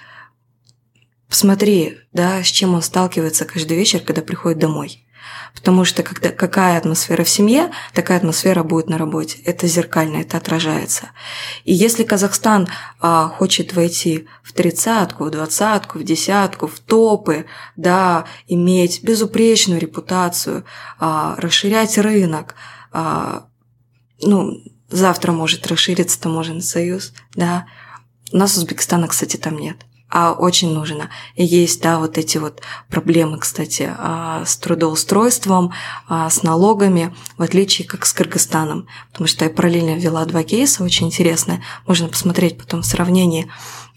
посмотри, 1.29 1.99
да, 2.14 2.43
с 2.43 2.47
чем 2.47 2.75
он 2.75 2.81
сталкивается 2.81 3.45
каждый 3.45 3.76
вечер, 3.76 4.00
когда 4.00 4.23
приходит 4.23 4.59
домой. 4.59 5.07
Потому 5.55 5.85
что 5.85 6.02
когда, 6.02 6.31
какая 6.31 6.79
атмосфера 6.79 7.23
в 7.23 7.29
семье, 7.29 7.71
такая 7.93 8.17
атмосфера 8.17 8.62
будет 8.62 8.88
на 8.88 8.97
работе. 8.97 9.43
Это 9.45 9.67
зеркально, 9.67 10.19
это 10.19 10.38
отражается. 10.38 11.11
И 11.64 11.75
если 11.75 12.02
Казахстан 12.02 12.67
а, 12.99 13.29
хочет 13.29 13.75
войти 13.75 14.26
в 14.43 14.55
тридцатку, 14.55 15.25
в 15.25 15.31
двадцатку, 15.31 15.99
в 15.99 16.02
десятку, 16.02 16.67
в 16.67 16.79
топы, 16.81 17.45
да, 17.76 18.25
иметь 18.47 19.02
безупречную 19.02 19.81
репутацию, 19.81 20.64
а, 20.99 21.35
расширять 21.37 21.99
рынок, 21.99 22.55
а, 22.90 23.50
ну, 24.23 24.62
завтра 24.89 25.33
может 25.33 25.67
расшириться 25.67 26.21
таможенный 26.21 26.62
союз, 26.62 27.12
да. 27.35 27.67
У 28.33 28.37
нас 28.37 28.57
Узбекистана, 28.57 29.09
кстати, 29.09 29.37
там 29.37 29.59
нет 29.59 29.85
а 30.11 30.33
очень 30.33 30.73
нужно. 30.73 31.09
И 31.37 31.45
есть, 31.45 31.81
да, 31.83 31.99
вот 31.99 32.19
эти 32.19 32.37
вот 32.39 32.61
проблемы, 32.89 33.39
кстати, 33.39 33.91
а, 33.97 34.45
с 34.45 34.57
трудоустройством, 34.57 35.73
а, 36.09 36.29
с 36.29 36.43
налогами, 36.43 37.15
в 37.39 37.43
отличие 37.43 37.87
как 37.87 38.05
с 38.05 38.12
Кыргызстаном. 38.12 38.89
Потому 39.12 39.29
что 39.29 39.45
я 39.45 39.50
параллельно 39.50 39.97
ввела 39.97 40.25
два 40.25 40.43
кейса, 40.43 40.83
очень 40.83 41.07
интересные. 41.07 41.62
Можно 41.87 42.09
посмотреть 42.09 42.59
потом 42.59 42.83
в 42.83 42.87
сравнении. 42.87 43.50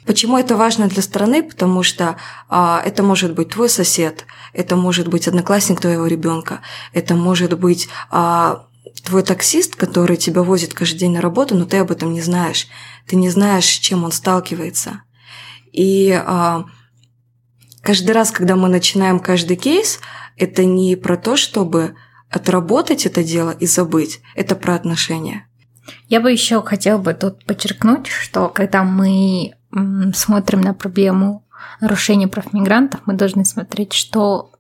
Почему 0.06 0.38
это 0.38 0.56
важно 0.56 0.88
для 0.88 1.02
страны? 1.02 1.42
Потому 1.42 1.82
что 1.82 2.18
а, 2.48 2.82
это 2.86 3.02
может 3.02 3.34
быть 3.34 3.50
твой 3.50 3.70
сосед, 3.70 4.26
это 4.54 4.76
может 4.76 5.08
быть 5.08 5.28
одноклассник 5.28 5.82
твоего 5.82 6.06
ребенка, 6.06 6.62
это 6.92 7.16
может 7.16 7.58
быть 7.58 7.88
а, 8.12 8.68
твой 9.04 9.24
таксист, 9.24 9.76
который 9.76 10.18
тебя 10.18 10.44
возит 10.44 10.74
каждый 10.74 11.00
день 11.00 11.14
на 11.14 11.22
работу, 11.22 11.56
но 11.56 11.66
ты 11.66 11.78
об 11.78 11.92
этом 11.92 12.14
не 12.14 12.22
знаешь. 12.22 12.68
Ты 13.08 13.16
не 13.16 13.30
знаешь, 13.30 13.66
с 13.66 13.80
чем 13.80 14.04
он 14.04 14.12
сталкивается. 14.12 15.04
И 15.72 16.12
а, 16.12 16.66
каждый 17.82 18.12
раз, 18.12 18.32
когда 18.32 18.56
мы 18.56 18.70
начинаем 18.70 19.20
каждый 19.20 19.58
кейс, 19.58 20.00
это 20.38 20.66
не 20.66 20.96
про 20.96 21.18
то, 21.18 21.36
чтобы 21.36 21.96
отработать 22.30 23.06
это 23.06 23.24
дело 23.24 23.52
и 23.52 23.66
забыть. 23.66 24.22
Это 24.36 24.56
про 24.56 24.76
отношения. 24.76 25.48
Я 26.08 26.22
бы 26.22 26.32
еще 26.32 26.62
хотела 26.64 26.98
бы 26.98 27.14
тут 27.14 27.46
подчеркнуть, 27.46 28.08
что 28.08 28.48
когда 28.50 28.84
мы 28.84 29.54
смотрим 30.14 30.62
на 30.62 30.74
проблему 30.74 31.46
нарушения 31.82 32.28
прав 32.28 32.54
мигрантов, 32.54 33.02
мы 33.06 33.16
должны 33.16 33.44
смотреть, 33.44 33.94
что 33.94 34.54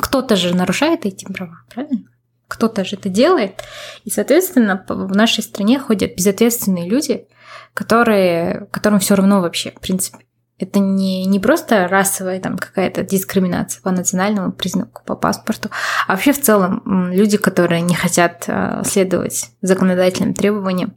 кто-то 0.00 0.36
же 0.36 0.54
нарушает 0.54 1.06
эти 1.06 1.24
права, 1.24 1.62
правильно? 1.72 2.04
Кто-то 2.48 2.84
же 2.84 2.96
это 2.96 3.08
делает. 3.08 3.62
И, 4.04 4.10
соответственно, 4.10 4.84
в 4.88 5.14
нашей 5.14 5.44
стране 5.44 5.78
ходят 5.78 6.16
безответственные 6.16 6.88
люди, 6.88 7.26
которые, 7.74 8.66
которым 8.72 8.98
все 8.98 9.14
равно 9.14 9.40
вообще, 9.40 9.70
в 9.70 9.80
принципе. 9.80 10.18
Это 10.58 10.80
не, 10.80 11.24
не 11.26 11.38
просто 11.38 11.86
расовая 11.86 12.40
там 12.40 12.58
какая-то 12.58 13.04
дискриминация 13.04 13.80
по 13.80 13.92
национальному 13.92 14.50
признаку, 14.50 15.02
по 15.04 15.14
паспорту, 15.14 15.70
а 16.08 16.12
вообще 16.12 16.32
в 16.32 16.42
целом 16.42 17.12
люди, 17.12 17.36
которые 17.36 17.80
не 17.80 17.94
хотят 17.94 18.44
э, 18.48 18.82
следовать 18.84 19.50
законодательным 19.62 20.34
требованиям. 20.34 20.96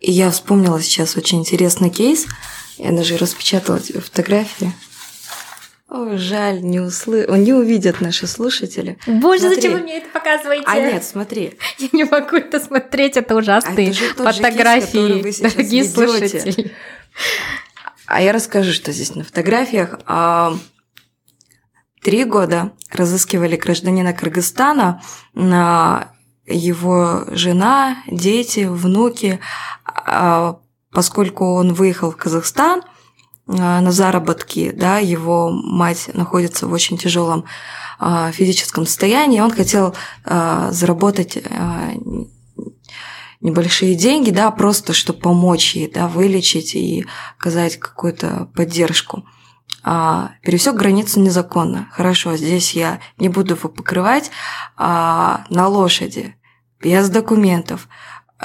И 0.00 0.10
я 0.10 0.30
вспомнила 0.32 0.80
сейчас 0.80 1.16
очень 1.16 1.38
интересный 1.38 1.90
кейс. 1.90 2.26
Я 2.78 2.90
даже 2.90 3.16
распечатала 3.16 3.78
фотографии. 3.78 4.72
О, 5.90 6.16
жаль, 6.16 6.62
не 6.62 6.78
услы... 6.78 7.26
не 7.28 7.52
увидят 7.52 8.00
наши 8.00 8.28
слушатели. 8.28 8.96
Боже, 9.08 9.40
смотри. 9.40 9.56
зачем 9.56 9.72
вы 9.72 9.78
мне 9.80 9.98
это 9.98 10.08
показываете? 10.10 10.64
А 10.68 10.76
нет, 10.76 11.02
смотри. 11.02 11.58
Я 11.78 11.88
не 11.92 12.04
могу 12.04 12.36
это 12.36 12.60
смотреть, 12.60 13.16
это 13.16 13.34
ужасные 13.34 13.90
а 13.90 14.04
это 14.04 14.32
фотографии, 14.32 15.20
кейс, 15.20 15.40
дорогие 15.40 15.82
ведете. 15.82 15.90
слушатели. 15.90 16.72
А 18.06 18.22
я 18.22 18.32
расскажу, 18.32 18.72
что 18.72 18.92
здесь 18.92 19.14
на 19.16 19.24
фотографиях. 19.24 19.98
А, 20.06 20.54
три 22.02 22.24
года 22.24 22.72
разыскивали 22.92 23.56
гражданина 23.56 24.12
Кыргызстана, 24.12 25.02
его 26.46 27.24
жена, 27.30 27.96
дети, 28.06 28.60
внуки, 28.60 29.40
а, 29.84 30.60
поскольку 30.92 31.54
он 31.54 31.74
выехал 31.74 32.12
в 32.12 32.16
Казахстан– 32.16 32.82
а, 32.92 32.99
на 33.50 33.92
заработки, 33.92 34.72
да, 34.74 34.98
его 34.98 35.50
мать 35.50 36.10
находится 36.14 36.66
в 36.66 36.72
очень 36.72 36.98
тяжелом 36.98 37.44
а, 37.98 38.30
физическом 38.32 38.86
состоянии, 38.86 39.40
он 39.40 39.50
хотел 39.50 39.94
а, 40.24 40.70
заработать 40.72 41.38
небольшие 43.40 43.94
деньги, 43.94 44.30
да, 44.30 44.50
просто 44.50 44.92
чтобы 44.92 45.20
помочь 45.20 45.74
ей, 45.74 45.90
да, 45.90 46.08
вылечить 46.08 46.74
и 46.74 47.06
оказать 47.38 47.78
какую-то 47.78 48.50
поддержку. 48.54 49.24
А, 49.82 50.32
пересек 50.42 50.74
границу 50.74 51.20
незаконно. 51.20 51.88
Хорошо, 51.92 52.36
здесь 52.36 52.72
я 52.72 53.00
не 53.18 53.28
буду 53.28 53.54
его 53.54 53.68
покрывать. 53.68 54.30
А, 54.76 55.44
на 55.48 55.68
лошади, 55.68 56.36
без 56.80 57.08
документов, 57.08 57.88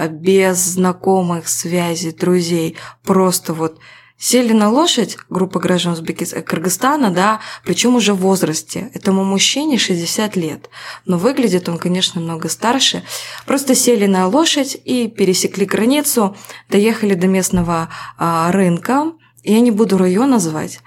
без 0.10 0.58
знакомых, 0.58 1.48
связей, 1.48 2.12
друзей, 2.12 2.78
просто 3.04 3.54
вот 3.54 3.80
Сели 4.18 4.54
на 4.54 4.70
лошадь 4.70 5.18
группа 5.30 5.60
граждан 5.60 5.92
Узбекистана, 5.92 6.42
Кыргызстана, 6.42 7.12
да, 7.12 7.42
причем 7.66 7.96
уже 7.96 8.14
в 8.14 8.20
возрасте. 8.20 8.90
Этому 8.94 9.26
мужчине 9.26 9.78
60 9.78 10.38
лет. 10.38 10.70
Но 11.06 11.18
выглядит 11.18 11.68
он, 11.68 11.78
конечно, 11.78 12.22
много 12.22 12.48
старше. 12.48 13.04
Просто 13.46 13.76
сели 13.76 14.06
на 14.06 14.28
лошадь 14.28 14.78
и 14.86 15.10
пересекли 15.10 15.66
границу, 15.66 16.38
доехали 16.70 17.14
до 17.14 17.28
местного 17.28 17.90
а, 18.18 18.52
рынка. 18.54 19.12
Я 19.44 19.60
не 19.60 19.72
буду 19.72 19.98
район 19.98 20.32
назвать, 20.32 20.80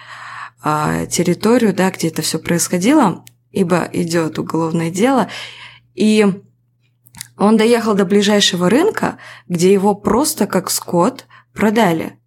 а, 0.63 1.05
территорию, 1.05 1.75
да, 1.75 1.91
где 1.91 2.09
это 2.09 2.23
все 2.23 2.39
происходило, 2.39 3.25
ибо 3.53 3.91
идет 3.93 4.39
уголовное 4.39 4.91
дело. 4.91 5.29
И 5.95 6.27
он 7.37 7.59
доехал 7.59 7.95
до 7.95 8.07
ближайшего 8.07 8.71
рынка, 8.71 9.19
где 9.49 9.71
его 9.71 9.95
просто 9.95 10.47
как 10.47 10.71
скот 10.71 11.27
продали. 11.53 12.18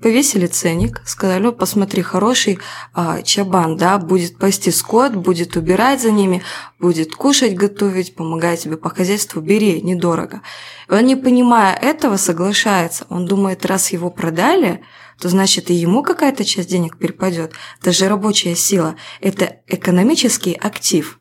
Повесили 0.00 0.46
ценник, 0.46 1.02
сказали, 1.04 1.50
посмотри, 1.50 2.00
хороший 2.00 2.58
а, 2.94 3.20
чабан, 3.20 3.76
да, 3.76 3.98
будет 3.98 4.38
пасти 4.38 4.70
скот, 4.70 5.14
будет 5.14 5.54
убирать 5.54 6.00
за 6.00 6.10
ними, 6.10 6.42
будет 6.80 7.14
кушать, 7.14 7.54
готовить, 7.54 8.14
помогать 8.14 8.62
тебе 8.62 8.78
по 8.78 8.88
хозяйству, 8.88 9.42
бери, 9.42 9.82
недорого. 9.82 10.40
И 10.88 10.92
он, 10.92 11.04
не 11.04 11.14
понимая 11.14 11.76
этого, 11.76 12.16
соглашается. 12.16 13.04
Он 13.10 13.26
думает, 13.26 13.66
раз 13.66 13.92
его 13.92 14.08
продали, 14.10 14.82
то 15.20 15.28
значит 15.28 15.68
и 15.68 15.74
ему 15.74 16.02
какая-то 16.02 16.42
часть 16.46 16.70
денег 16.70 16.96
перепадет. 16.96 17.52
Это 17.78 17.92
же 17.92 18.08
рабочая 18.08 18.54
сила, 18.54 18.96
это 19.20 19.60
экономический 19.66 20.54
актив, 20.54 21.20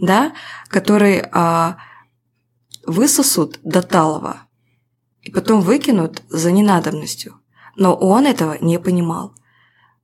да, 0.00 0.32
который 0.66 1.22
а, 1.30 1.76
высосут 2.84 3.60
до 3.62 3.80
талого 3.80 4.38
и 5.20 5.30
потом 5.30 5.60
выкинут 5.60 6.22
за 6.28 6.50
ненадобностью. 6.50 7.38
Но 7.76 7.94
он 7.94 8.26
этого 8.26 8.56
не 8.60 8.78
понимал. 8.78 9.34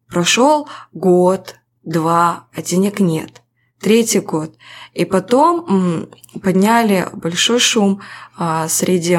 Прошел 0.08 0.68
год, 0.92 1.56
два, 1.82 2.46
а 2.54 2.62
денег 2.62 3.00
нет. 3.00 3.42
Третий 3.80 4.20
год. 4.20 4.54
И 4.94 5.04
потом 5.04 6.08
подняли 6.42 7.08
большой 7.12 7.60
шум 7.60 8.00
а, 8.36 8.68
среди 8.68 9.18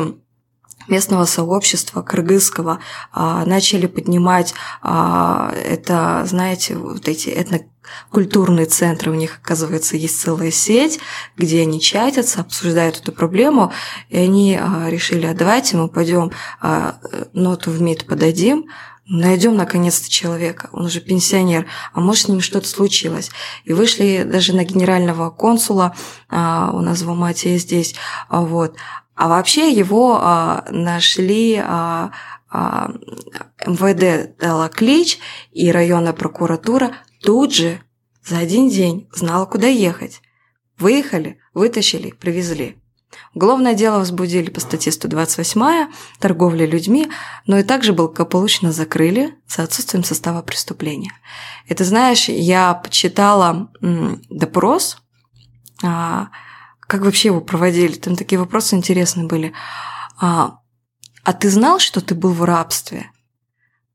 местного 0.90 1.26
сообщества 1.26 2.02
кыргызского 2.02 2.80
а, 3.12 3.46
начали 3.46 3.88
поднимать 3.88 4.54
а, 4.82 5.54
это, 5.54 6.24
знаете, 6.26 6.76
вот 6.76 7.08
эти 7.08 7.30
этнокультурные 8.10 8.66
центры, 8.66 9.12
у 9.12 9.16
них, 9.16 9.40
оказывается, 9.42 9.98
есть 9.98 10.20
целая 10.20 10.52
сеть, 10.52 11.00
где 11.38 11.62
они 11.62 11.80
чатятся, 11.80 12.42
обсуждают 12.42 12.98
эту 12.98 13.12
проблему, 13.12 13.72
и 14.10 14.18
они 14.18 14.58
а, 14.60 14.90
решили, 14.90 15.26
а 15.26 15.34
давайте 15.34 15.78
мы 15.78 15.88
пойдем 15.88 16.32
а, 16.60 17.00
ноту 17.34 17.72
в 17.72 17.82
МИД 17.82 18.06
подадим, 18.06 18.66
найдем 19.06 19.56
наконец-то 19.56 20.10
человека, 20.10 20.70
он 20.72 20.86
уже 20.86 21.02
пенсионер, 21.02 21.66
а 21.94 22.00
может 22.00 22.26
с 22.26 22.28
ним 22.28 22.42
что-то 22.42 22.68
случилось. 22.68 23.32
И 23.66 23.74
вышли 23.74 24.24
даже 24.24 24.56
на 24.56 24.64
генерального 24.64 25.30
консула, 25.30 25.96
а, 26.30 26.72
у 26.74 26.82
нас 26.82 27.02
в 27.02 27.10
Алмате 27.10 27.58
здесь, 27.58 27.96
вот, 28.30 28.76
а 29.16 29.28
вообще 29.28 29.72
его 29.72 30.18
нашли, 30.70 31.62
МВД 33.68 34.38
дала 34.40 34.70
клич, 34.70 35.20
и 35.52 35.72
районная 35.72 36.14
прокуратура 36.14 36.94
тут 37.22 37.54
же 37.54 37.82
за 38.24 38.38
один 38.38 38.70
день 38.70 39.08
знала, 39.14 39.46
куда 39.46 39.68
ехать. 39.68 40.22
Выехали, 40.78 41.40
вытащили, 41.54 42.12
привезли. 42.12 42.78
Уголовное 43.34 43.74
дело 43.74 43.98
возбудили 44.00 44.50
по 44.50 44.60
статье 44.60 44.92
128 44.92 45.92
торговля 46.20 46.66
людьми, 46.66 47.10
но 47.46 47.58
и 47.58 47.64
также 47.64 47.94
благополучно 47.94 48.72
закрыли 48.72 49.36
за 49.48 49.64
отсутствием 49.64 50.04
состава 50.04 50.42
преступления. 50.42 51.12
Это, 51.68 51.84
знаешь, 51.84 52.30
я 52.30 52.74
почитала 52.74 53.72
допрос, 54.30 54.98
а, 55.84 56.30
как 56.80 57.02
вообще 57.02 57.30
его 57.30 57.42
проводили? 57.42 57.94
Там 57.94 58.16
такие 58.16 58.40
вопросы 58.40 58.76
интересные 58.76 59.28
были. 59.28 59.54
А, 60.20 60.60
а 61.24 61.34
ты 61.34 61.50
знал, 61.50 61.80
что 61.80 62.02
ты 62.02 62.16
был 62.16 62.34
в 62.34 62.44
рабстве? 62.44 63.12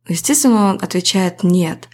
Естественно, 0.06 0.70
он 0.70 0.78
отвечает 0.80 1.42
нет. 1.42 1.88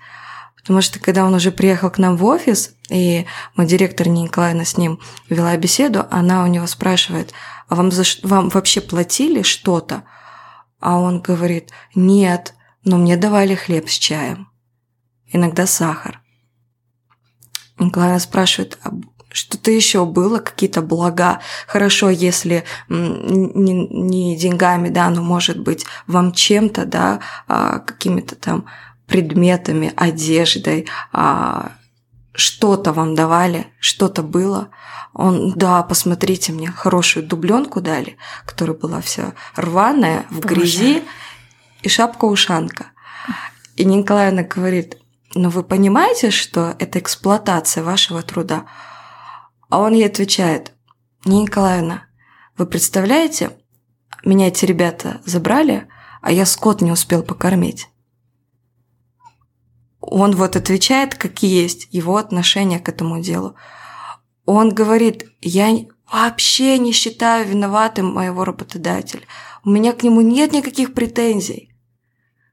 Потому 0.63 0.81
что 0.83 0.99
когда 0.99 1.25
он 1.25 1.35
уже 1.35 1.51
приехал 1.51 1.91
к 1.91 1.99
нам 1.99 2.17
в 2.17 2.25
офис, 2.25 2.75
и 2.89 3.27
мой 3.57 3.67
директор 3.67 4.09
Николаевна 4.09 4.65
с 4.65 4.77
ним 4.77 5.01
вела 5.29 5.57
беседу, 5.57 6.07
она 6.11 6.45
у 6.45 6.47
него 6.47 6.67
спрашивает, 6.67 7.33
а 7.69 7.75
вам, 7.75 7.91
за, 7.91 8.05
вам 8.23 8.49
вообще 8.49 8.81
платили 8.81 9.43
что-то? 9.43 10.05
А 10.81 10.99
он 10.99 11.21
говорит, 11.21 11.71
нет, 11.95 12.55
но 12.85 12.99
мне 12.99 13.17
давали 13.17 13.55
хлеб 13.55 13.89
с 13.89 13.99
чаем. 13.99 14.51
Иногда 15.27 15.67
сахар. 15.67 16.21
Николаевна 17.79 18.19
спрашивает, 18.19 18.79
а 18.83 18.91
что-то 19.33 19.71
еще 19.71 20.05
было, 20.05 20.39
какие-то 20.39 20.83
блага. 20.83 21.41
Хорошо, 21.67 22.11
если 22.11 22.65
не, 22.89 23.87
не 23.87 24.37
деньгами, 24.37 24.89
да, 24.89 25.09
но 25.11 25.23
может 25.23 25.61
быть 25.61 25.87
вам 26.07 26.33
чем-то, 26.33 26.85
да, 26.85 27.21
а, 27.47 27.79
какими-то 27.79 28.35
там 28.35 28.67
предметами, 29.11 29.93
одеждой, 29.97 30.89
а, 31.13 31.73
что-то 32.33 32.93
вам 32.93 33.15
давали, 33.15 33.67
что-то 33.81 34.23
было. 34.23 34.71
Он, 35.13 35.53
да, 35.57 35.83
посмотрите 35.83 36.53
мне, 36.53 36.71
хорошую 36.71 37.27
дубленку 37.27 37.81
дали, 37.81 38.17
которая 38.47 38.77
была 38.77 39.01
вся 39.01 39.35
рваная, 39.57 40.27
в 40.31 40.41
грязи, 40.41 41.03
и 41.83 41.89
шапка-ушанка. 41.89 42.87
И 43.77 43.85
Николаевна 43.85 44.43
говорит, 44.45 44.97
но 45.35 45.43
«Ну 45.43 45.51
вы 45.51 45.63
понимаете, 45.63 46.31
что 46.31 46.75
это 46.79 46.99
эксплуатация 46.99 47.85
вашего 47.85 48.23
труда? 48.23 48.67
А 49.69 49.79
он 49.79 49.93
ей 49.93 50.07
отвечает, 50.07 50.73
не 51.25 51.43
Николаевна, 51.43 52.05
вы 52.57 52.67
представляете, 52.67 53.51
меня 54.25 54.49
эти 54.49 54.65
ребята 54.65 55.21
забрали, 55.25 55.89
а 56.21 56.33
я 56.33 56.47
скот 56.47 56.81
не 56.81 56.93
успел 56.93 57.23
покормить. 57.23 57.89
Он 60.01 60.35
вот 60.35 60.57
отвечает, 60.57 61.15
какие 61.15 61.63
есть 61.63 61.89
его 61.91 62.17
отношения 62.17 62.79
к 62.79 62.89
этому 62.89 63.21
делу. 63.21 63.55
Он 64.47 64.71
говорит, 64.71 65.27
я 65.41 65.69
вообще 66.11 66.79
не 66.79 66.93
считаю 66.93 67.47
виноватым 67.47 68.07
моего 68.07 68.45
работодателя. 68.45 69.23
У 69.65 69.71
меня 69.71 69.93
к 69.93 70.03
нему 70.03 70.23
нет 70.23 70.53
никаких 70.53 70.95
претензий. 70.95 71.71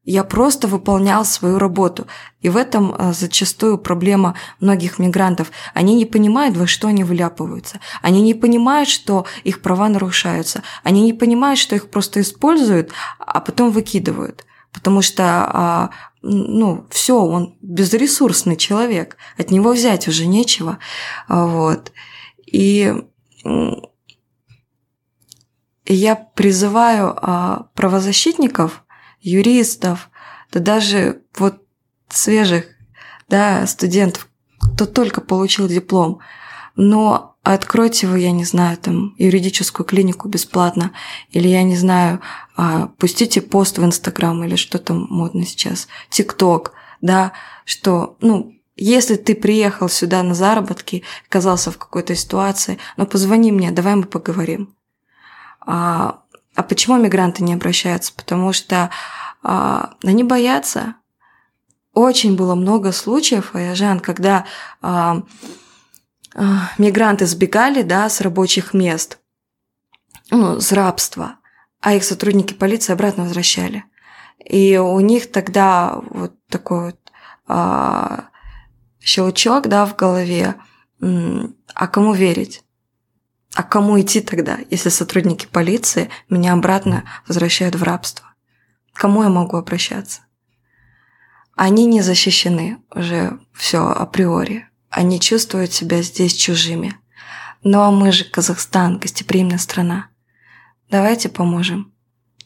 Я 0.03 0.23
просто 0.23 0.69
выполнял 0.69 1.25
свою 1.25 1.59
работу. 1.59 2.07
И 2.39 2.47
в 2.47 2.55
этом 2.55 2.95
э, 2.95 3.11
зачастую 3.11 3.77
проблема 3.77 4.35
многих 4.61 4.99
мигрантов. 4.99 5.51
Они 5.73 5.95
не 5.95 6.05
понимают, 6.05 6.55
во 6.55 6.65
что 6.65 6.87
они 6.87 7.03
вляпываются. 7.03 7.81
Они 8.01 8.21
не 8.21 8.33
понимают, 8.33 8.87
что 8.87 9.25
их 9.43 9.61
права 9.61 9.89
нарушаются. 9.89 10.63
Они 10.83 11.01
не 11.01 11.11
понимают, 11.11 11.59
что 11.59 11.75
их 11.75 11.89
просто 11.89 12.21
используют, 12.21 12.91
а 13.19 13.41
потом 13.41 13.71
выкидывают. 13.71 14.45
Потому 14.71 15.01
что, 15.01 15.23
а, 15.23 15.89
ну, 16.21 16.87
все, 16.89 17.19
он 17.19 17.57
безресурсный 17.61 18.57
человек. 18.57 19.17
От 19.37 19.51
него 19.51 19.71
взять 19.71 20.07
уже 20.07 20.25
нечего. 20.25 20.79
Вот. 21.27 21.91
И 22.45 22.93
я 25.85 26.15
призываю 26.15 27.15
а, 27.21 27.69
правозащитников– 27.73 28.83
юристов, 29.21 30.09
да 30.51 30.59
даже 30.59 31.21
вот 31.37 31.61
свежих 32.09 32.65
да, 33.27 33.67
студентов, 33.67 34.29
кто 34.73 34.85
только 34.85 35.21
получил 35.21 35.67
диплом. 35.67 36.19
Но 36.75 37.36
откройте 37.53 38.07
вы, 38.07 38.19
я 38.19 38.31
не 38.31 38.45
знаю, 38.45 38.77
там, 38.77 39.15
юридическую 39.17 39.85
клинику 39.85 40.27
бесплатно, 40.27 40.91
или, 41.31 41.47
я 41.47 41.63
не 41.63 41.77
знаю, 41.77 42.21
а, 42.55 42.87
пустите 42.97 43.41
пост 43.41 43.77
в 43.77 43.85
Инстаграм, 43.85 44.43
или 44.43 44.55
что 44.55 44.79
там 44.79 45.07
модно 45.09 45.45
сейчас, 45.45 45.87
ТикТок, 46.09 46.73
да, 47.01 47.33
что, 47.65 48.17
ну, 48.21 48.53
если 48.75 49.15
ты 49.15 49.33
приехал 49.35 49.89
сюда 49.89 50.23
на 50.23 50.35
заработки, 50.35 51.03
оказался 51.27 51.71
в 51.71 51.77
какой-то 51.77 52.15
ситуации, 52.15 52.77
ну, 52.95 53.05
позвони 53.05 53.51
мне, 53.51 53.71
давай 53.71 53.95
мы 53.95 54.03
поговорим. 54.03 54.75
А, 55.61 56.21
а 56.55 56.63
почему 56.63 56.97
мигранты 56.97 57.43
не 57.43 57.53
обращаются? 57.53 58.13
Потому 58.15 58.53
что 58.53 58.89
а, 59.43 59.93
они 60.03 60.23
боятся. 60.23 60.95
Очень 61.93 62.35
было 62.35 62.55
много 62.55 62.91
случаев, 62.91 63.55
Аяжан, 63.55 63.99
когда 63.99 64.45
а, 64.81 65.17
а, 65.17 65.23
мигранты 66.77 67.25
сбегали 67.25 67.81
да, 67.81 68.09
с 68.09 68.21
рабочих 68.21 68.73
мест, 68.73 69.19
ну, 70.29 70.59
с 70.59 70.71
рабства, 70.71 71.37
а 71.81 71.93
их 71.93 72.03
сотрудники 72.03 72.53
полиции 72.53 72.93
обратно 72.93 73.23
возвращали. 73.23 73.83
И 74.43 74.77
у 74.77 74.99
них 74.99 75.31
тогда 75.31 75.99
вот 76.09 76.33
такой 76.47 76.85
вот 76.85 76.99
а, 77.47 78.25
щелчок 78.99 79.67
да, 79.67 79.85
в 79.85 79.95
голове, 79.95 80.55
а 80.99 81.87
кому 81.87 82.13
верить? 82.13 82.63
А 83.55 83.63
кому 83.63 83.99
идти 83.99 84.21
тогда, 84.21 84.59
если 84.69 84.89
сотрудники 84.89 85.47
полиции 85.47 86.09
меня 86.29 86.53
обратно 86.53 87.03
возвращают 87.27 87.75
в 87.75 87.83
рабство? 87.83 88.27
Кому 88.93 89.23
я 89.23 89.29
могу 89.29 89.57
обращаться? 89.57 90.21
они 91.57 91.87
не 91.87 92.01
защищены 92.01 92.77
уже 92.95 93.39
все 93.51 93.79
априори. 93.79 94.69
Они 94.89 95.19
чувствуют 95.19 95.73
себя 95.73 96.01
здесь 96.01 96.33
чужими. 96.33 96.97
Но 97.63 97.91
мы 97.91 98.11
же 98.11 98.23
Казахстан, 98.23 98.99
гостеприимная 98.99 99.57
страна. 99.57 100.07
Давайте 100.89 101.29
поможем. 101.29 101.91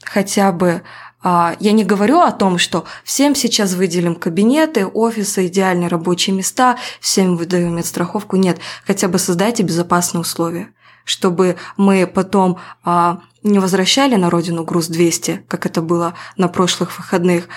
Хотя 0.03 0.51
бы 0.51 0.81
а, 1.23 1.55
я 1.59 1.71
не 1.71 1.83
говорю 1.83 2.19
о 2.19 2.31
том, 2.31 2.57
что 2.57 2.85
всем 3.03 3.35
сейчас 3.35 3.73
выделим 3.73 4.15
кабинеты, 4.15 4.87
офисы, 4.87 5.47
идеальные 5.47 5.87
рабочие 5.87 6.35
места, 6.35 6.77
всем 6.99 7.37
выдаем 7.37 7.75
медстраховку. 7.75 8.37
Нет, 8.37 8.59
хотя 8.85 9.07
бы 9.07 9.19
создайте 9.19 9.61
безопасные 9.61 10.21
условия, 10.21 10.73
чтобы 11.05 11.57
мы 11.77 12.07
потом 12.07 12.57
а, 12.83 13.21
не 13.43 13.59
возвращали 13.59 14.15
на 14.15 14.29
родину 14.29 14.63
груз 14.63 14.87
200, 14.87 15.45
как 15.47 15.65
это 15.67 15.81
было 15.81 16.15
на 16.37 16.47
прошлых 16.47 16.97
выходных. 16.97 17.47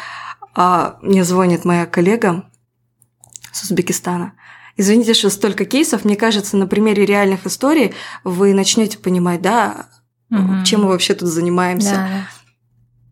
А 0.54 0.98
мне 1.00 1.24
звонит 1.24 1.64
моя 1.64 1.86
коллега 1.86 2.44
с 3.50 3.62
Узбекистана. 3.62 4.34
Извините, 4.76 5.14
что 5.14 5.30
столько 5.30 5.64
кейсов. 5.64 6.04
Мне 6.04 6.16
кажется, 6.16 6.56
на 6.56 6.66
примере 6.66 7.06
реальных 7.06 7.46
историй 7.46 7.94
вы 8.24 8.54
начнете 8.54 8.98
понимать, 8.98 9.40
да, 9.40 9.86
угу. 10.30 10.64
чем 10.64 10.82
мы 10.82 10.88
вообще 10.88 11.14
тут 11.14 11.28
занимаемся. 11.28 12.26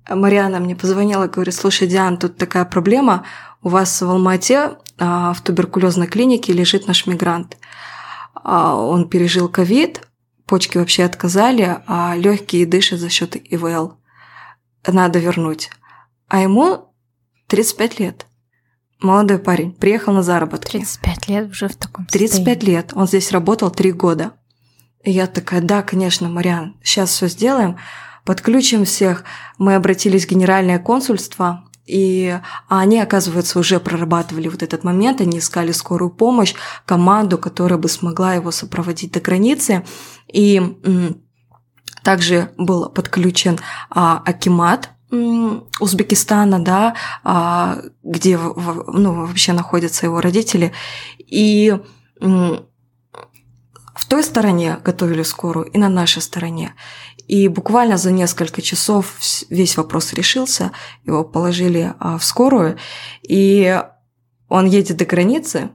Да, 0.09 0.16
Мариана 0.16 0.59
мне 0.59 0.75
позвонила, 0.75 1.27
говорит, 1.29 1.55
слушай, 1.55 1.87
Диан, 1.87 2.16
тут 2.16 2.37
такая 2.37 2.64
проблема, 2.64 3.25
у 3.62 3.68
вас 3.68 4.03
в 4.03 4.11
Алмате 4.11 4.72
а, 4.98 5.33
в 5.33 5.40
туберкулезной 5.40 6.09
клинике 6.09 6.53
лежит 6.53 6.87
наш 6.87 7.07
мигрант. 7.07 7.57
А, 8.35 8.75
он 8.75 9.09
пережил 9.09 9.48
ковид, 9.48 10.09
почки 10.46 10.79
вообще 10.79 11.05
отказали, 11.05 11.79
а 11.87 12.14
легкие 12.16 12.66
дышат 12.66 12.98
за 12.98 13.09
счет 13.09 13.37
ИВЛ. 13.37 13.94
Надо 14.87 15.18
вернуть. 15.20 15.70
А 16.29 16.40
ему 16.40 16.92
35 17.46 18.01
лет. 18.01 18.27
Молодой 19.02 19.38
парень, 19.38 19.72
приехал 19.72 20.12
на 20.12 20.22
заработки. 20.22 20.78
35 20.78 21.28
лет 21.28 21.50
уже 21.50 21.68
в 21.68 21.76
таком 21.76 22.06
35 22.06 22.30
состоянии. 22.30 22.64
лет, 22.64 22.92
он 22.94 23.06
здесь 23.06 23.32
работал 23.32 23.70
3 23.70 23.92
года. 23.92 24.32
И 25.04 25.10
я 25.10 25.26
такая, 25.26 25.60
да, 25.60 25.82
конечно, 25.82 26.28
Мариан, 26.28 26.76
сейчас 26.82 27.10
все 27.10 27.26
сделаем 27.28 27.76
подключим 28.24 28.84
всех. 28.84 29.24
Мы 29.58 29.74
обратились 29.74 30.26
в 30.26 30.30
генеральное 30.30 30.78
консульство, 30.78 31.64
и 31.86 32.38
они, 32.68 33.00
оказывается, 33.00 33.58
уже 33.58 33.80
прорабатывали 33.80 34.48
вот 34.48 34.62
этот 34.62 34.84
момент, 34.84 35.20
они 35.20 35.38
искали 35.38 35.72
скорую 35.72 36.10
помощь, 36.10 36.54
команду, 36.86 37.38
которая 37.38 37.78
бы 37.78 37.88
смогла 37.88 38.34
его 38.34 38.50
сопроводить 38.50 39.12
до 39.12 39.20
границы. 39.20 39.84
И 40.32 40.62
также 42.04 42.52
был 42.56 42.88
подключен 42.88 43.58
а, 43.90 44.22
Акимат, 44.24 44.90
Узбекистана, 45.81 46.64
да, 46.64 46.94
а, 47.22 47.79
где 48.03 48.38
ну, 48.38 49.27
вообще 49.27 49.53
находятся 49.53 50.07
его 50.07 50.20
родители. 50.20 50.72
И 51.18 51.79
в 53.94 54.07
той 54.09 54.22
стороне 54.25 54.79
готовили 54.83 55.22
скорую 55.22 55.66
и 55.66 55.79
на 55.79 55.88
нашей 55.88 56.22
стороне. 56.22 56.75
И 57.29 57.48
буквально 57.48 57.98
за 57.98 58.11
несколько 58.11 58.62
часов 58.62 59.14
весь 59.48 59.77
вопрос 59.77 60.12
решился, 60.12 60.72
его 61.05 61.25
положили 61.25 61.94
а, 61.98 62.18
в 62.18 62.25
скорую, 62.25 62.79
и 63.22 63.81
он 64.48 64.66
едет 64.66 64.96
до 64.96 65.05
границы. 65.05 65.70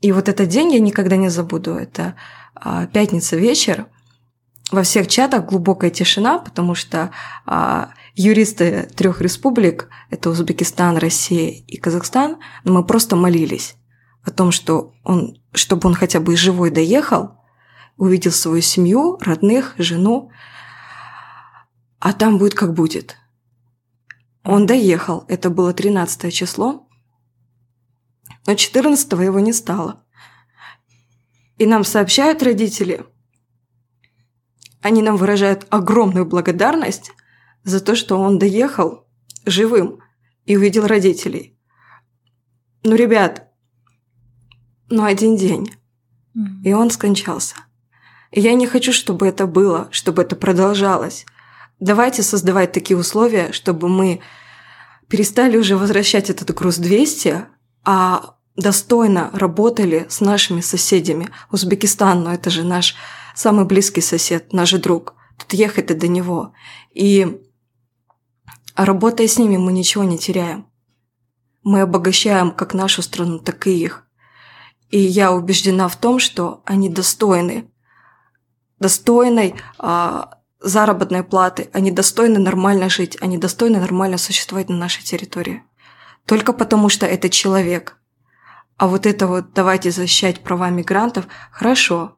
И 0.00 0.12
вот 0.12 0.28
этот 0.28 0.48
день 0.48 0.72
я 0.72 0.80
никогда 0.80 1.16
не 1.16 1.28
забуду. 1.28 1.74
Это 1.74 2.14
а, 2.54 2.86
пятница 2.86 3.36
вечер. 3.36 3.86
Во 4.70 4.82
всех 4.82 5.08
чатах 5.08 5.46
глубокая 5.46 5.90
тишина, 5.90 6.38
потому 6.38 6.74
что 6.74 7.10
а, 7.44 7.90
юристы 8.18 8.90
трех 8.96 9.20
республик, 9.20 9.88
это 10.10 10.30
Узбекистан, 10.30 10.96
Россия 10.96 11.50
и 11.66 11.76
Казахстан, 11.76 12.38
мы 12.64 12.84
просто 12.84 13.14
молились 13.14 13.76
о 14.24 14.32
том, 14.32 14.50
что 14.50 14.92
он, 15.04 15.40
чтобы 15.52 15.88
он 15.88 15.94
хотя 15.94 16.18
бы 16.18 16.36
живой 16.36 16.70
доехал, 16.70 17.38
увидел 17.96 18.32
свою 18.32 18.60
семью, 18.60 19.18
родных, 19.20 19.76
жену, 19.78 20.30
а 22.00 22.12
там 22.12 22.38
будет 22.38 22.54
как 22.54 22.74
будет. 22.74 23.16
Он 24.42 24.66
доехал, 24.66 25.24
это 25.28 25.48
было 25.48 25.72
13 25.72 26.34
число, 26.34 26.88
но 28.46 28.54
14 28.54 29.12
его 29.12 29.38
не 29.38 29.52
стало. 29.52 30.04
И 31.58 31.66
нам 31.66 31.84
сообщают 31.84 32.42
родители, 32.42 33.04
они 34.82 35.02
нам 35.02 35.16
выражают 35.16 35.66
огромную 35.70 36.26
благодарность 36.26 37.12
за 37.64 37.80
то, 37.80 37.94
что 37.94 38.18
он 38.18 38.38
доехал 38.38 39.06
живым 39.44 40.00
и 40.44 40.56
увидел 40.56 40.86
родителей. 40.86 41.58
Ну, 42.84 42.94
ребят, 42.94 43.48
ну 44.88 45.04
один 45.04 45.36
день, 45.36 45.74
и 46.64 46.72
он 46.72 46.90
скончался. 46.90 47.56
И 48.30 48.40
я 48.40 48.54
не 48.54 48.66
хочу, 48.66 48.92
чтобы 48.92 49.26
это 49.26 49.46
было, 49.46 49.88
чтобы 49.90 50.22
это 50.22 50.36
продолжалось. 50.36 51.26
Давайте 51.80 52.22
создавать 52.22 52.72
такие 52.72 52.98
условия, 52.98 53.52
чтобы 53.52 53.88
мы 53.88 54.20
перестали 55.08 55.56
уже 55.56 55.76
возвращать 55.76 56.28
этот 56.30 56.54
груз 56.54 56.76
200, 56.76 57.46
а 57.84 58.36
достойно 58.56 59.30
работали 59.32 60.06
с 60.08 60.20
нашими 60.20 60.60
соседями. 60.60 61.30
Узбекистан, 61.50 62.24
ну 62.24 62.30
это 62.30 62.50
же 62.50 62.64
наш 62.64 62.96
самый 63.34 63.64
близкий 63.64 64.00
сосед, 64.00 64.52
наш 64.52 64.72
друг. 64.72 65.14
Тут 65.38 65.52
ехать-то 65.52 65.94
до 65.94 66.08
него. 66.08 66.52
И 66.92 67.40
работая 68.84 69.26
с 69.26 69.38
ними, 69.38 69.56
мы 69.56 69.72
ничего 69.72 70.04
не 70.04 70.18
теряем. 70.18 70.66
Мы 71.62 71.80
обогащаем 71.80 72.50
как 72.50 72.74
нашу 72.74 73.02
страну, 73.02 73.38
так 73.38 73.66
и 73.66 73.78
их. 73.78 74.06
И 74.90 74.98
я 74.98 75.32
убеждена 75.32 75.88
в 75.88 75.96
том, 75.96 76.18
что 76.18 76.62
они 76.64 76.88
достойны, 76.88 77.70
достойной 78.78 79.54
а, 79.78 80.38
заработной 80.60 81.22
платы, 81.22 81.70
они 81.72 81.90
достойны 81.90 82.38
нормально 82.38 82.88
жить, 82.88 83.18
они 83.20 83.38
достойны 83.38 83.80
нормально 83.80 84.18
существовать 84.18 84.68
на 84.68 84.76
нашей 84.76 85.02
территории. 85.02 85.62
Только 86.26 86.52
потому, 86.52 86.88
что 86.88 87.06
это 87.06 87.28
человек. 87.28 87.98
А 88.76 88.86
вот 88.86 89.06
это 89.06 89.26
вот 89.26 89.52
давайте 89.54 89.90
защищать 89.90 90.40
права 90.40 90.70
мигрантов, 90.70 91.26
хорошо. 91.50 92.17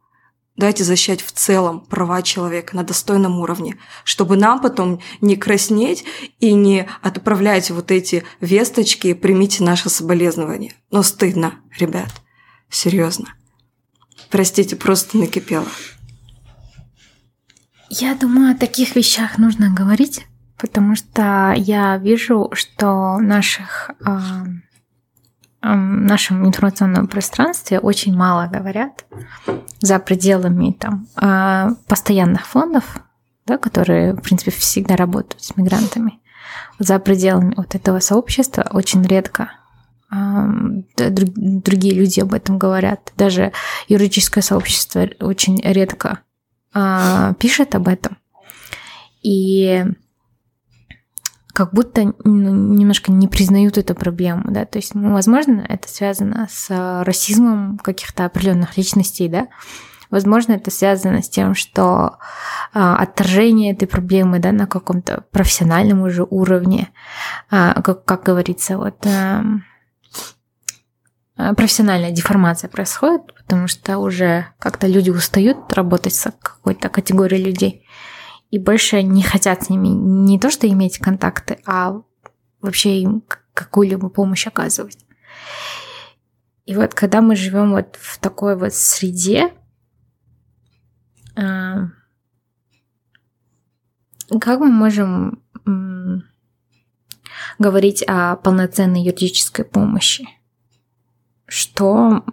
Давайте 0.60 0.84
защищать 0.84 1.22
в 1.22 1.32
целом 1.32 1.80
права 1.80 2.20
человека 2.20 2.76
на 2.76 2.82
достойном 2.82 3.40
уровне, 3.40 3.78
чтобы 4.04 4.36
нам 4.36 4.60
потом 4.60 5.00
не 5.22 5.36
краснеть 5.36 6.04
и 6.38 6.52
не 6.52 6.86
отправлять 7.00 7.70
вот 7.70 7.90
эти 7.90 8.24
весточки 8.42 9.14
«примите 9.14 9.64
наше 9.64 9.88
соболезнование». 9.88 10.74
Но 10.90 11.02
стыдно, 11.02 11.54
ребят. 11.78 12.10
Серьезно. 12.68 13.32
Простите, 14.28 14.76
просто 14.76 15.16
накипело. 15.16 15.64
Я 17.88 18.14
думаю, 18.14 18.52
о 18.52 18.58
таких 18.58 18.96
вещах 18.96 19.38
нужно 19.38 19.72
говорить, 19.72 20.26
потому 20.58 20.94
что 20.94 21.54
я 21.56 21.96
вижу, 21.96 22.50
что 22.52 23.16
наших, 23.16 23.92
э, 24.04 24.20
нашем 25.62 26.46
информационном 26.46 27.06
пространстве 27.06 27.78
очень 27.78 28.16
мало 28.16 28.48
говорят 28.52 29.04
за 29.80 29.98
пределами 29.98 30.72
там, 30.72 31.06
э, 31.20 31.74
постоянных 31.86 32.46
фондов, 32.46 32.98
да, 33.46 33.58
которые, 33.58 34.14
в 34.14 34.22
принципе, 34.22 34.50
всегда 34.50 34.96
работают 34.96 35.42
с 35.42 35.56
мигрантами. 35.56 36.20
За 36.78 36.98
пределами 36.98 37.54
вот 37.56 37.74
этого 37.74 38.00
сообщества 38.00 38.66
очень 38.72 39.04
редко 39.06 39.50
другие 40.96 41.94
люди 41.94 42.20
об 42.20 42.34
этом 42.34 42.58
говорят. 42.58 43.12
Даже 43.16 43.52
юридическое 43.88 44.42
сообщество 44.42 45.08
очень 45.20 45.60
редко 45.62 46.20
а, 46.72 47.34
пишет 47.34 47.74
об 47.74 47.88
этом. 47.88 48.18
И 49.22 49.84
как 51.60 51.74
будто 51.74 52.14
ну, 52.24 52.74
немножко 52.74 53.12
не 53.12 53.28
признают 53.28 53.78
эту 53.78 53.94
проблему, 53.94 54.44
да, 54.48 54.64
то 54.64 54.78
есть, 54.78 54.94
ну, 54.94 55.12
возможно, 55.12 55.64
это 55.68 55.88
связано 55.88 56.48
с 56.50 57.02
расизмом 57.04 57.78
каких-то 57.78 58.24
определенных 58.24 58.76
личностей, 58.76 59.28
да, 59.28 59.48
возможно, 60.10 60.52
это 60.52 60.70
связано 60.70 61.22
с 61.22 61.28
тем, 61.28 61.54
что 61.54 62.18
а, 62.72 62.96
отторжение 62.96 63.72
этой 63.72 63.86
проблемы, 63.86 64.38
да, 64.38 64.52
на 64.52 64.66
каком-то 64.66 65.24
профессиональном 65.30 66.02
уже 66.02 66.24
уровне, 66.28 66.88
а, 67.50 67.80
как, 67.82 68.04
как 68.04 68.24
говорится, 68.24 68.78
вот 68.78 69.06
а, 69.06 69.42
Э, 71.40 71.54
профессиональная 71.54 72.10
деформация 72.10 72.68
происходит, 72.68 73.34
потому 73.34 73.66
что 73.66 73.98
уже 73.98 74.46
как-то 74.58 74.86
люди 74.86 75.10
устают 75.10 75.72
работать 75.72 76.14
с 76.14 76.30
какой-то 76.42 76.88
категорией 76.88 77.42
людей 77.42 77.86
и 78.50 78.58
больше 78.58 79.02
не 79.02 79.22
хотят 79.22 79.64
с 79.64 79.68
ними 79.68 79.88
не 79.88 80.38
то 80.38 80.50
что 80.50 80.68
иметь 80.68 80.98
контакты, 80.98 81.60
а 81.66 82.02
вообще 82.60 83.00
им 83.00 83.22
какую-либо 83.54 84.08
помощь 84.08 84.46
оказывать. 84.46 84.98
И 86.66 86.74
вот 86.74 86.94
когда 86.94 87.20
мы 87.20 87.36
живем 87.36 87.70
вот 87.70 87.96
в 88.00 88.18
такой 88.18 88.56
вот 88.56 88.74
среде, 88.74 89.52
э, 91.36 91.88
как 94.40 94.60
мы 94.60 94.70
можем 94.70 95.42
говорить 97.60 98.02
о 98.06 98.36
полноценной 98.36 99.02
юридической 99.02 99.64
помощи. 99.64 100.26
Что, 101.46 102.24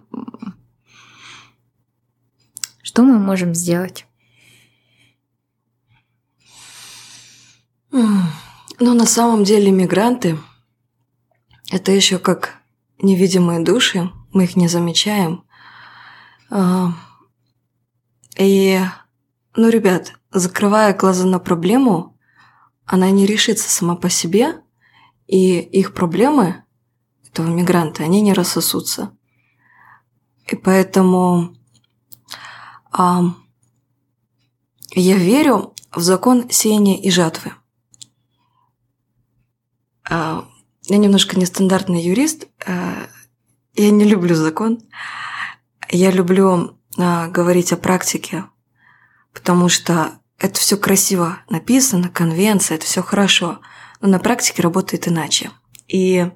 что 2.82 3.02
мы 3.02 3.18
можем 3.18 3.54
сделать? 3.54 4.06
Ну, 7.90 8.94
на 8.94 9.06
самом 9.06 9.44
деле 9.44 9.70
мигранты– 9.70 10.38
это 11.70 11.92
еще 11.92 12.18
как 12.18 12.58
невидимые 12.98 13.60
души, 13.60 14.10
мы 14.32 14.44
их 14.44 14.56
не 14.56 14.68
замечаем. 14.68 15.44
А, 16.50 16.92
и, 18.36 18.80
ну, 19.56 19.68
ребят, 19.68 20.14
закрывая 20.30 20.94
глаза 20.94 21.26
на 21.26 21.38
проблему, 21.38 22.16
она 22.86 23.10
не 23.10 23.26
решится 23.26 23.68
сама 23.68 23.96
по 23.96 24.08
себе, 24.08 24.62
и 25.26 25.58
их 25.58 25.92
проблемы, 25.92 26.64
этого 27.30 27.46
мигранта, 27.46 28.04
они 28.04 28.20
не 28.22 28.32
рассосутся. 28.32 29.12
И 30.46 30.56
поэтому 30.56 31.54
а, 32.90 33.22
я 34.92 35.16
верю 35.16 35.74
в 35.92 36.00
закон 36.00 36.48
сеяния 36.48 36.98
и 36.98 37.10
жатвы. 37.10 37.52
А, 40.08 40.48
я 40.84 40.96
немножко 40.96 41.38
нестандартный 41.38 42.02
юрист. 42.02 42.46
А, 42.66 43.08
я 43.74 43.90
не 43.90 44.04
люблю 44.04 44.34
закон. 44.34 44.80
Я 45.90 46.10
люблю 46.10 46.78
а, 46.98 47.28
говорить 47.28 47.72
о 47.72 47.76
практике, 47.76 48.44
потому 49.32 49.68
что 49.68 50.18
это 50.38 50.58
все 50.58 50.76
красиво 50.76 51.38
написано, 51.48 52.08
конвенция, 52.08 52.76
это 52.76 52.86
все 52.86 53.02
хорошо, 53.02 53.60
но 54.00 54.08
на 54.08 54.18
практике 54.18 54.62
работает 54.62 55.08
иначе. 55.08 55.50
И 55.88 56.30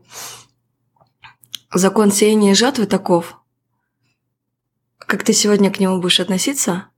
закон 1.72 2.10
сеяния 2.10 2.52
и 2.52 2.56
жатвы 2.56 2.86
таков. 2.86 3.38
Как 4.98 5.24
ты 5.24 5.32
сегодня 5.32 5.70
к 5.70 5.78
нему 5.78 6.00
будешь 6.00 6.20
относиться, 6.20 6.88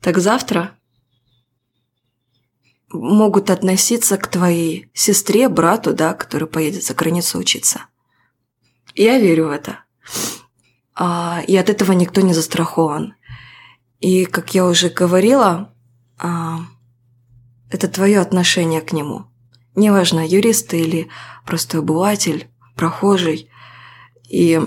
так 0.00 0.18
завтра 0.18 0.76
могут 2.92 3.50
относиться 3.50 4.16
к 4.16 4.28
твоей 4.28 4.90
сестре, 4.94 5.48
брату, 5.48 5.94
да, 5.94 6.14
который 6.14 6.48
поедет 6.48 6.84
за 6.84 6.94
границу 6.94 7.38
учиться. 7.38 7.86
Я 8.94 9.18
верю 9.18 9.48
в 9.48 9.50
это. 9.50 9.84
А, 10.94 11.42
и 11.46 11.56
от 11.56 11.70
этого 11.70 11.92
никто 11.92 12.20
не 12.20 12.34
застрахован. 12.34 13.14
И, 14.00 14.24
как 14.24 14.54
я 14.54 14.66
уже 14.66 14.88
говорила, 14.88 15.72
а, 16.18 16.60
это 17.70 17.88
твое 17.88 18.20
отношение 18.20 18.80
к 18.80 18.92
нему. 18.92 19.26
Неважно, 19.74 20.26
юрист 20.26 20.68
ты 20.68 20.80
или 20.80 21.08
простой 21.46 21.80
обыватель, 21.80 22.48
прохожий. 22.76 23.48
И 24.28 24.60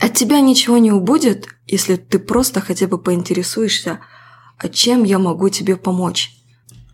от 0.00 0.14
тебя 0.14 0.40
ничего 0.40 0.76
не 0.78 0.92
убудет, 0.92 1.48
если 1.66 1.96
ты 1.96 2.18
просто 2.18 2.60
хотя 2.60 2.86
бы 2.86 2.98
поинтересуешься, 2.98 4.00
а 4.58 4.68
чем 4.68 5.04
я 5.04 5.18
могу 5.18 5.48
тебе 5.48 5.76
помочь. 5.76 6.35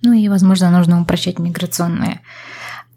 Ну 0.02 0.12
и, 0.12 0.28
возможно, 0.28 0.70
нужно 0.70 1.00
упрощать 1.00 1.38
миграционные 1.38 2.20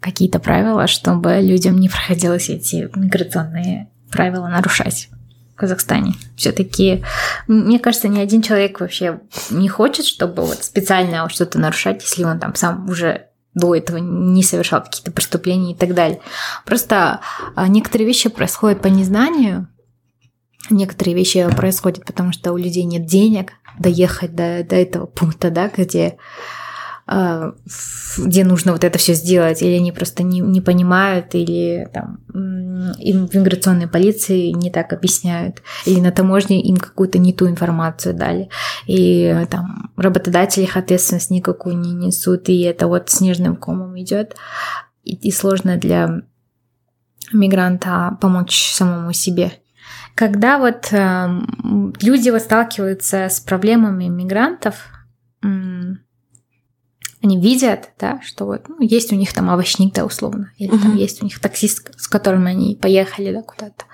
какие-то 0.00 0.38
правила, 0.38 0.86
чтобы 0.86 1.40
людям 1.40 1.78
не 1.78 1.88
приходилось 1.88 2.48
эти 2.48 2.88
миграционные 2.96 3.88
правила 4.10 4.48
нарушать 4.48 5.08
в 5.54 5.56
Казахстане. 5.56 6.14
Все-таки, 6.36 7.04
мне 7.46 7.78
кажется, 7.78 8.08
ни 8.08 8.20
один 8.20 8.42
человек 8.42 8.80
вообще 8.80 9.20
не 9.50 9.68
хочет, 9.68 10.04
чтобы 10.04 10.44
вот 10.44 10.62
специально 10.64 11.28
что-то 11.28 11.58
нарушать, 11.58 12.02
если 12.02 12.24
он 12.24 12.38
там 12.38 12.54
сам 12.54 12.88
уже 12.88 13.26
до 13.54 13.74
этого 13.74 13.96
не 13.96 14.42
совершал 14.42 14.82
какие-то 14.82 15.10
преступления 15.10 15.72
и 15.72 15.76
так 15.76 15.94
далее. 15.94 16.20
Просто 16.66 17.20
а, 17.54 17.68
некоторые 17.68 18.06
вещи 18.06 18.28
происходят 18.28 18.82
по 18.82 18.88
незнанию, 18.88 19.66
некоторые 20.68 21.14
вещи 21.14 21.48
происходят, 21.56 22.04
потому 22.04 22.32
что 22.32 22.52
у 22.52 22.58
людей 22.58 22.84
нет 22.84 23.06
денег 23.06 23.52
доехать 23.78 24.34
до, 24.34 24.62
до 24.62 24.76
этого 24.76 25.06
пункта, 25.06 25.50
да, 25.50 25.70
где 25.74 26.18
где 27.08 28.44
нужно 28.44 28.72
вот 28.72 28.82
это 28.82 28.98
все 28.98 29.14
сделать, 29.14 29.62
или 29.62 29.76
они 29.76 29.92
просто 29.92 30.24
не, 30.24 30.40
не 30.40 30.60
понимают, 30.60 31.34
или 31.36 31.88
там 31.92 32.18
им 32.98 33.28
в 33.28 33.34
миграционной 33.34 33.86
полиции 33.86 34.50
не 34.50 34.70
так 34.70 34.92
объясняют, 34.92 35.62
или 35.84 36.00
на 36.00 36.10
таможне 36.10 36.60
им 36.62 36.76
какую-то 36.76 37.18
не 37.18 37.32
ту 37.32 37.48
информацию 37.48 38.12
дали, 38.12 38.48
и 38.86 39.46
там 39.50 39.92
работодатели 39.96 40.64
их 40.64 40.76
ответственность 40.76 41.30
никакую 41.30 41.78
не 41.78 41.92
несут, 41.92 42.48
и 42.48 42.62
это 42.62 42.88
вот 42.88 43.08
снежным 43.08 43.54
комом 43.54 43.96
идет, 44.00 44.34
и, 45.04 45.14
и 45.14 45.30
сложно 45.30 45.76
для 45.76 46.22
мигранта 47.32 48.18
помочь 48.20 48.72
самому 48.72 49.12
себе. 49.12 49.52
Когда 50.16 50.58
вот 50.58 50.88
э, 50.92 51.28
люди 52.00 52.30
вот 52.30 52.40
сталкиваются 52.40 53.28
с 53.28 53.38
проблемами 53.38 54.06
мигрантов, 54.06 54.86
они 57.26 57.40
видят, 57.40 57.90
да, 57.98 58.20
что 58.22 58.46
вот 58.46 58.68
ну, 58.68 58.76
есть 58.80 59.12
у 59.12 59.16
них 59.16 59.32
там 59.32 59.50
овощник, 59.50 59.92
да, 59.92 60.04
условно, 60.04 60.52
или 60.56 60.72
uh-huh. 60.72 60.82
там 60.82 60.96
есть 60.96 61.22
у 61.22 61.24
них 61.24 61.40
таксист, 61.40 61.90
с 61.98 62.06
которым 62.06 62.46
они 62.46 62.76
поехали, 62.76 63.32
да, 63.32 63.42
куда-то, 63.42 63.84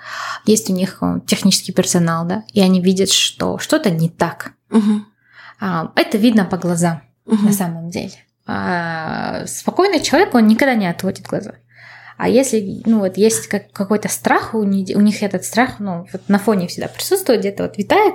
есть 0.45 0.69
у 0.69 0.73
них 0.73 0.99
э, 1.01 1.19
технический 1.25 1.71
персонал, 1.71 2.25
да, 2.25 2.43
и 2.53 2.61
они 2.61 2.81
видят, 2.81 3.09
что 3.09 3.57
что-то 3.57 3.89
не 3.89 4.09
так. 4.09 4.53
Uh-huh. 4.69 4.99
А, 5.59 5.91
это 5.95 6.17
видно 6.17 6.45
по 6.45 6.57
глазам 6.57 7.01
uh-huh. 7.25 7.45
на 7.45 7.53
самом 7.53 7.89
деле. 7.89 8.13
А, 8.45 9.45
спокойный 9.47 10.01
человек, 10.01 10.35
он 10.35 10.47
никогда 10.47 10.75
не 10.75 10.87
отводит 10.87 11.25
глаза. 11.25 11.55
А 12.17 12.29
если, 12.29 12.83
ну 12.85 12.99
вот, 12.99 13.17
есть 13.17 13.47
как, 13.47 13.71
какой-то 13.71 14.07
страх, 14.07 14.53
у 14.53 14.63
них, 14.63 14.95
у 14.95 15.01
них 15.01 15.23
этот 15.23 15.43
страх, 15.45 15.79
ну, 15.79 16.05
вот 16.13 16.21
на 16.29 16.37
фоне 16.37 16.67
всегда 16.67 16.87
присутствует, 16.87 17.39
где-то 17.39 17.63
вот 17.63 17.77
витает, 17.77 18.13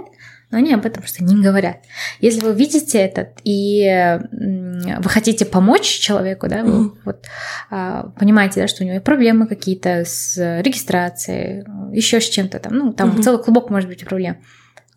но 0.50 0.58
они 0.58 0.72
об 0.72 0.87
этом 0.87 1.02
просто 1.02 1.24
не 1.24 1.42
говорят. 1.42 1.78
Если 2.20 2.40
вы 2.40 2.54
видите 2.54 2.98
этот 2.98 3.40
и 3.44 4.18
вы 4.32 5.08
хотите 5.11 5.44
помочь 5.44 5.87
человеку, 5.87 6.48
да, 6.48 6.64
вы 6.64 6.92
вот, 7.04 7.26
а, 7.70 8.11
понимаете, 8.18 8.62
да, 8.62 8.68
что 8.68 8.82
у 8.82 8.87
него 8.87 9.00
проблемы 9.00 9.46
какие-то 9.46 10.04
с 10.04 10.37
регистрацией, 10.62 11.64
еще 11.94 12.20
с 12.20 12.28
чем-то 12.28 12.58
там, 12.61 12.74
ну, 12.74 12.92
там 12.92 13.11
mm-hmm. 13.11 13.22
целый 13.22 13.42
клубок 13.42 13.70
может 13.70 13.88
быть 13.88 14.04
проблем. 14.06 14.38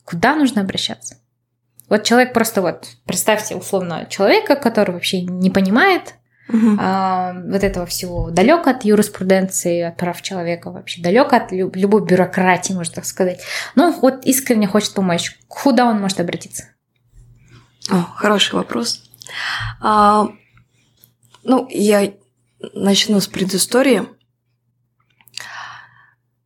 Куда 0.05 0.35
нужно 0.35 0.61
обращаться? 0.61 1.17
Вот 1.89 2.03
человек 2.03 2.33
просто 2.33 2.61
вот, 2.61 2.87
представьте 3.05 3.55
условно 3.55 4.07
человека, 4.09 4.55
который 4.55 4.91
вообще 4.91 5.21
не 5.21 5.49
понимает 5.49 6.15
угу. 6.51 6.77
а, 6.79 7.33
вот 7.33 7.63
этого 7.63 7.85
всего, 7.85 8.29
далек 8.29 8.67
от 8.67 8.83
юриспруденции, 8.83 9.81
от 9.81 9.97
прав 9.97 10.21
человека 10.21 10.71
вообще, 10.71 11.01
далек 11.01 11.33
от 11.33 11.51
любой 11.51 12.05
бюрократии, 12.05 12.73
можно 12.73 12.95
так 12.95 13.05
сказать. 13.05 13.41
Но 13.75 13.91
вот 14.01 14.25
искренне 14.25 14.67
хочет 14.67 14.93
помочь. 14.93 15.37
Куда 15.47 15.85
он 15.85 15.99
может 15.99 16.19
обратиться? 16.19 16.65
О, 17.89 18.03
хороший 18.15 18.55
вопрос. 18.55 19.03
А, 19.81 20.27
ну, 21.43 21.67
я 21.69 22.13
начну 22.73 23.19
с 23.19 23.27
предыстории. 23.27 24.07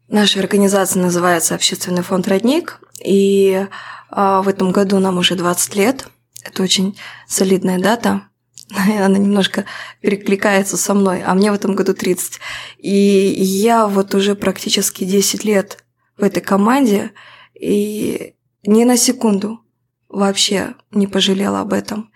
Наша 0.07 0.39
организация 0.39 1.01
называется 1.01 1.55
Общественный 1.55 2.03
фонд 2.03 2.27
«Родник», 2.27 2.79
и 3.03 3.67
а, 4.09 4.41
в 4.41 4.47
этом 4.47 4.71
году 4.71 4.99
нам 4.99 5.17
уже 5.17 5.35
20 5.35 5.75
лет. 5.75 6.07
Это 6.43 6.63
очень 6.63 6.97
солидная 7.27 7.79
дата. 7.79 8.21
она 8.75 9.17
немножко 9.17 9.65
перекликается 10.01 10.77
со 10.77 10.93
мной, 10.93 11.23
а 11.23 11.33
мне 11.33 11.51
в 11.51 11.55
этом 11.55 11.75
году 11.75 11.93
30. 11.93 12.39
И 12.77 12.89
я 12.89 13.87
вот 13.87 14.15
уже 14.15 14.35
практически 14.35 15.03
10 15.03 15.43
лет 15.43 15.83
в 16.17 16.23
этой 16.23 16.41
команде, 16.41 17.11
и 17.53 18.35
ни 18.65 18.83
на 18.83 18.97
секунду 18.97 19.61
вообще 20.09 20.75
не 20.91 21.07
пожалела 21.07 21.61
об 21.61 21.73
этом. 21.73 22.11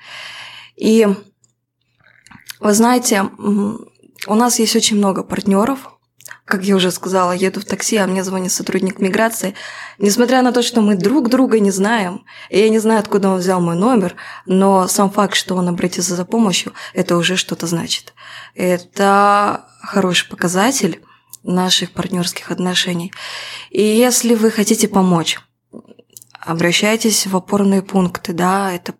И 0.75 1.07
вы 2.59 2.73
знаете, 2.73 3.29
у 4.27 4.35
нас 4.35 4.59
есть 4.59 4.75
очень 4.75 4.97
много 4.97 5.23
партнеров, 5.23 5.98
как 6.49 6.63
я 6.63 6.75
уже 6.75 6.91
сказала, 6.91 7.31
еду 7.31 7.61
в 7.61 7.65
такси, 7.65 7.97
а 7.97 8.07
мне 8.07 8.23
звонит 8.23 8.51
сотрудник 8.51 8.99
миграции. 8.99 9.53
Несмотря 9.99 10.41
на 10.41 10.51
то, 10.51 10.61
что 10.61 10.81
мы 10.81 10.95
друг 10.95 11.29
друга 11.29 11.59
не 11.59 11.71
знаем, 11.71 12.25
и 12.49 12.59
я 12.59 12.69
не 12.69 12.79
знаю, 12.79 12.99
откуда 12.99 13.29
он 13.29 13.39
взял 13.39 13.61
мой 13.61 13.75
номер, 13.75 14.15
но 14.45 14.87
сам 14.87 15.11
факт, 15.11 15.35
что 15.35 15.55
он 15.55 15.69
обратился 15.69 16.15
за 16.15 16.25
помощью, 16.25 16.73
это 16.93 17.17
уже 17.17 17.37
что-то 17.37 17.67
значит. 17.67 18.13
Это 18.55 19.65
хороший 19.81 20.27
показатель 20.27 21.01
наших 21.43 21.91
партнерских 21.91 22.51
отношений. 22.51 23.13
И 23.69 23.81
если 23.81 24.33
вы 24.33 24.51
хотите 24.51 24.87
помочь, 24.87 25.39
обращайтесь 26.41 27.27
в 27.27 27.35
опорные 27.35 27.81
пункты, 27.81 28.33
да, 28.33 28.71
это 28.71 28.93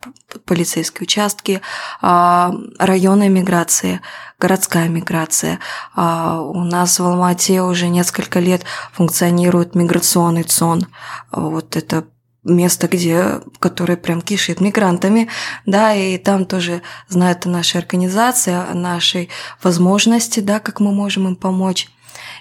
полицейские 0.46 1.04
участки, 1.04 1.62
а, 2.02 2.54
районы 2.78 3.30
миграции, 3.30 4.02
городская 4.40 4.90
миграция. 4.90 5.60
А, 5.96 6.42
у 6.42 6.64
нас 6.64 7.00
в 7.00 7.06
Алмате 7.06 7.62
уже 7.62 7.88
несколько 7.88 8.40
лет 8.40 8.64
функционирует 8.94 9.76
миграционный 9.76 10.44
ЦОН. 10.44 10.88
Вот 11.32 11.76
это 11.76 12.06
место, 12.44 12.88
где, 12.88 13.42
которое 13.60 13.98
прям 13.98 14.22
кишит 14.22 14.62
мигрантами, 14.62 15.30
да, 15.66 15.94
и 15.94 16.18
там 16.18 16.46
тоже 16.46 16.82
знают 17.08 17.46
о 17.46 17.50
нашей 17.50 17.78
организации, 17.78 18.54
о 18.54 18.74
нашей 18.74 19.30
возможности, 19.62 20.40
да, 20.40 20.60
как 20.60 20.80
мы 20.80 20.92
можем 20.92 21.28
им 21.28 21.36
помочь. 21.36 21.90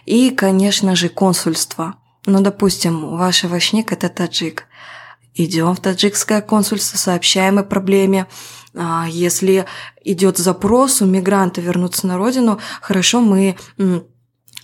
И, 0.06 0.30
конечно 0.30 0.96
же, 0.96 1.08
консульство. 1.08 1.96
Ну, 2.26 2.40
допустим, 2.40 3.16
ваш 3.16 3.44
овощник– 3.44 3.92
это 3.92 4.08
таджик. 4.08 4.67
Идем 5.38 5.72
в 5.76 5.80
таджикское 5.80 6.40
консульство, 6.40 6.98
сообщаем 6.98 7.60
о 7.60 7.62
проблеме. 7.62 8.26
А, 8.74 9.06
если 9.08 9.66
идет 10.02 10.36
запрос 10.36 11.00
у 11.00 11.06
мигранта 11.06 11.60
вернуться 11.60 12.08
на 12.08 12.18
родину, 12.18 12.58
хорошо, 12.80 13.20
мы 13.20 13.56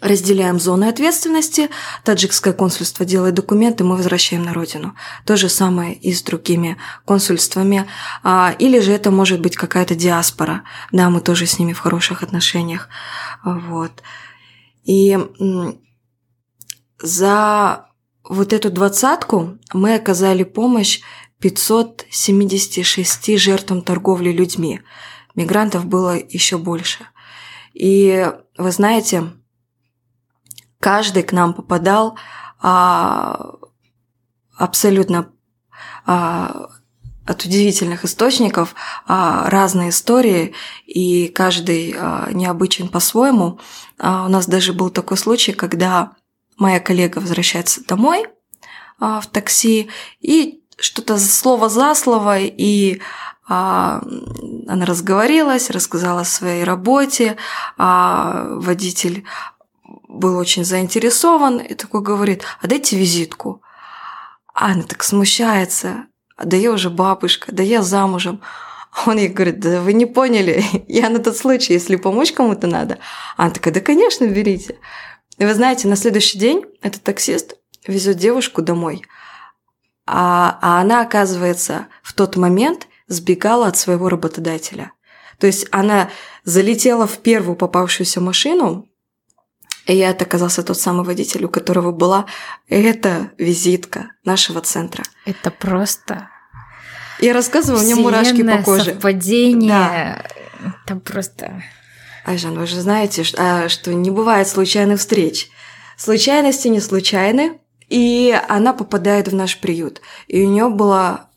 разделяем 0.01 0.59
зоны 0.59 0.87
ответственности, 0.87 1.71
таджикское 2.03 2.53
консульство 2.53 3.07
делает 3.07 3.35
документы, 3.35 3.85
мы 3.85 3.97
возвращаем 3.97 4.43
на 4.43 4.53
родину. 4.53 4.97
То 5.25 5.37
же 5.37 5.49
самое 5.49 5.95
и 5.95 6.13
с 6.13 6.25
другими 6.25 6.77
консульствами. 7.05 7.87
А, 8.25 8.53
или 8.59 8.81
же 8.81 8.91
это 8.91 9.13
может 9.13 9.41
быть 9.41 9.57
какая-то 9.57 9.95
диаспора, 9.95 10.65
да, 10.91 11.09
мы 11.09 11.21
тоже 11.21 11.47
с 11.47 11.61
ними 11.61 11.73
в 11.73 11.79
хороших 11.79 12.25
отношениях. 12.25 12.89
Вот. 13.45 14.03
И 14.83 15.17
за 17.01 17.87
вот 18.29 18.53
эту 18.53 18.71
двадцатку 18.71 19.59
мы 19.73 19.95
оказали 19.95 20.45
помощь 20.45 21.01
576 21.41 23.39
жертвам 23.39 23.83
торговли 23.83 24.31
людьми. 24.31 24.81
Мигрантов 25.35 25.85
было 25.85 26.17
еще 26.17 26.57
больше. 26.59 27.07
И 27.75 28.33
вы 28.57 28.71
знаете, 28.71 29.33
каждый 30.81 31.23
к 31.23 31.33
нам 31.33 31.53
попадал 31.53 32.17
а, 32.63 33.57
абсолютно 34.57 35.31
а, 36.07 36.69
от 37.27 37.45
удивительных 37.45 38.05
источников 38.05 38.75
а, 39.07 39.51
разные 39.51 39.91
истории, 39.91 40.55
и 40.87 41.29
каждый 41.29 41.95
а, 41.97 42.31
необычен 42.33 42.89
по-своему. 42.89 43.59
А, 43.99 44.27
у 44.27 44.29
нас 44.29 44.47
даже 44.47 44.73
был 44.73 44.91
такой 44.91 45.17
случай, 45.17 45.53
когда 45.53 46.13
моя 46.57 46.81
коллега 46.81 47.19
возвращается 47.19 47.85
домой 47.87 48.27
а, 48.99 49.21
в 49.21 49.27
такси, 49.27 49.91
и 50.21 50.63
что-то 50.79 51.19
слово 51.19 51.69
за 51.69 51.95
слово, 51.95 52.41
и 52.41 53.01
а, 53.47 54.03
она 54.67 54.87
разговорилась, 54.87 55.71
рассказала 55.71 56.23
о 56.23 56.25
своей 56.25 56.65
работе, 56.65 57.37
а 57.77 58.47
водитель 58.51 59.25
был 60.09 60.39
очень 60.39 60.65
заинтересован 60.65 61.59
и 61.59 61.75
такой 61.75 62.01
говорит, 62.01 62.45
а 62.61 62.67
дайте 62.67 62.97
визитку. 62.97 63.63
А 64.55 64.67
она 64.73 64.83
так 64.83 65.03
смущается, 65.03 66.07
да 66.43 66.57
я 66.57 66.73
уже 66.73 66.91
бабушка, 66.91 67.53
да 67.53 67.63
я 67.63 67.83
замужем. 67.83 68.41
Он 69.07 69.19
ей 69.19 69.29
говорит, 69.29 69.61
да 69.61 69.81
вы 69.81 69.93
не 69.93 70.07
поняли, 70.07 70.65
я 70.89 71.11
на 71.11 71.19
тот 71.19 71.37
случай, 71.37 71.75
если 71.75 71.97
помочь 71.97 72.33
кому-то 72.33 72.67
надо. 72.67 72.99
Она 73.37 73.51
такая, 73.51 73.75
да 73.75 73.81
конечно, 73.81 74.25
берите. 74.27 74.79
И 75.39 75.45
вы 75.45 75.55
знаете, 75.55 75.89
на 75.89 75.97
следующий 75.97 76.39
день 76.39 76.65
этот 76.83 77.03
таксист 77.03 77.57
везет 77.87 78.17
девушку 78.17 78.63
домой, 78.63 79.03
а, 80.07 80.59
а 80.61 80.81
она, 80.81 81.03
оказывается, 81.03 81.87
в 82.03 82.13
тот 82.13 82.37
момент 82.37 82.89
сбегала 83.09 83.67
от 83.67 83.77
своего 83.77 84.09
работодателя. 84.09 84.93
То 85.39 85.47
есть 85.47 85.67
она 85.71 86.11
залетела 86.45 87.07
в 87.07 87.19
первую 87.19 87.57
попавшуюся 87.57 88.21
машину, 88.21 88.89
и 89.87 89.97
это 89.99 90.25
оказался 90.25 90.63
тот 90.63 90.79
самый 90.79 91.05
водитель, 91.05 91.45
у 91.45 91.49
которого 91.49 91.93
была 91.93 92.27
эта 92.69 93.33
визитка 93.37 94.13
нашего 94.25 94.61
центра. 94.61 95.05
Это 95.27 95.51
просто... 95.51 96.31
Я 97.21 97.33
рассказываю, 97.33 97.83
у 97.83 97.85
меня 97.85 97.97
мурашки 97.97 98.43
по 98.43 98.63
коже. 98.63 98.93
совпадение. 98.93 99.69
Да. 99.69 100.25
Это 100.87 100.97
просто... 101.01 101.63
Айжан, 102.25 102.59
вы 102.59 102.67
же 102.67 102.81
знаете, 102.81 103.25
а, 103.37 103.69
что 103.69 103.93
не 103.93 104.11
бывает 104.11 104.49
случайных 104.49 104.99
встреч. 104.99 105.51
Случайности 105.97 106.69
не 106.69 106.81
случайны, 106.81 107.61
и 107.89 108.39
она 108.49 108.73
попадает 108.73 109.29
в 109.29 109.35
наш 109.35 109.61
приют. 109.61 110.01
И 110.27 110.45
у 110.45 110.49
нее 110.49 110.69
была 110.69 111.29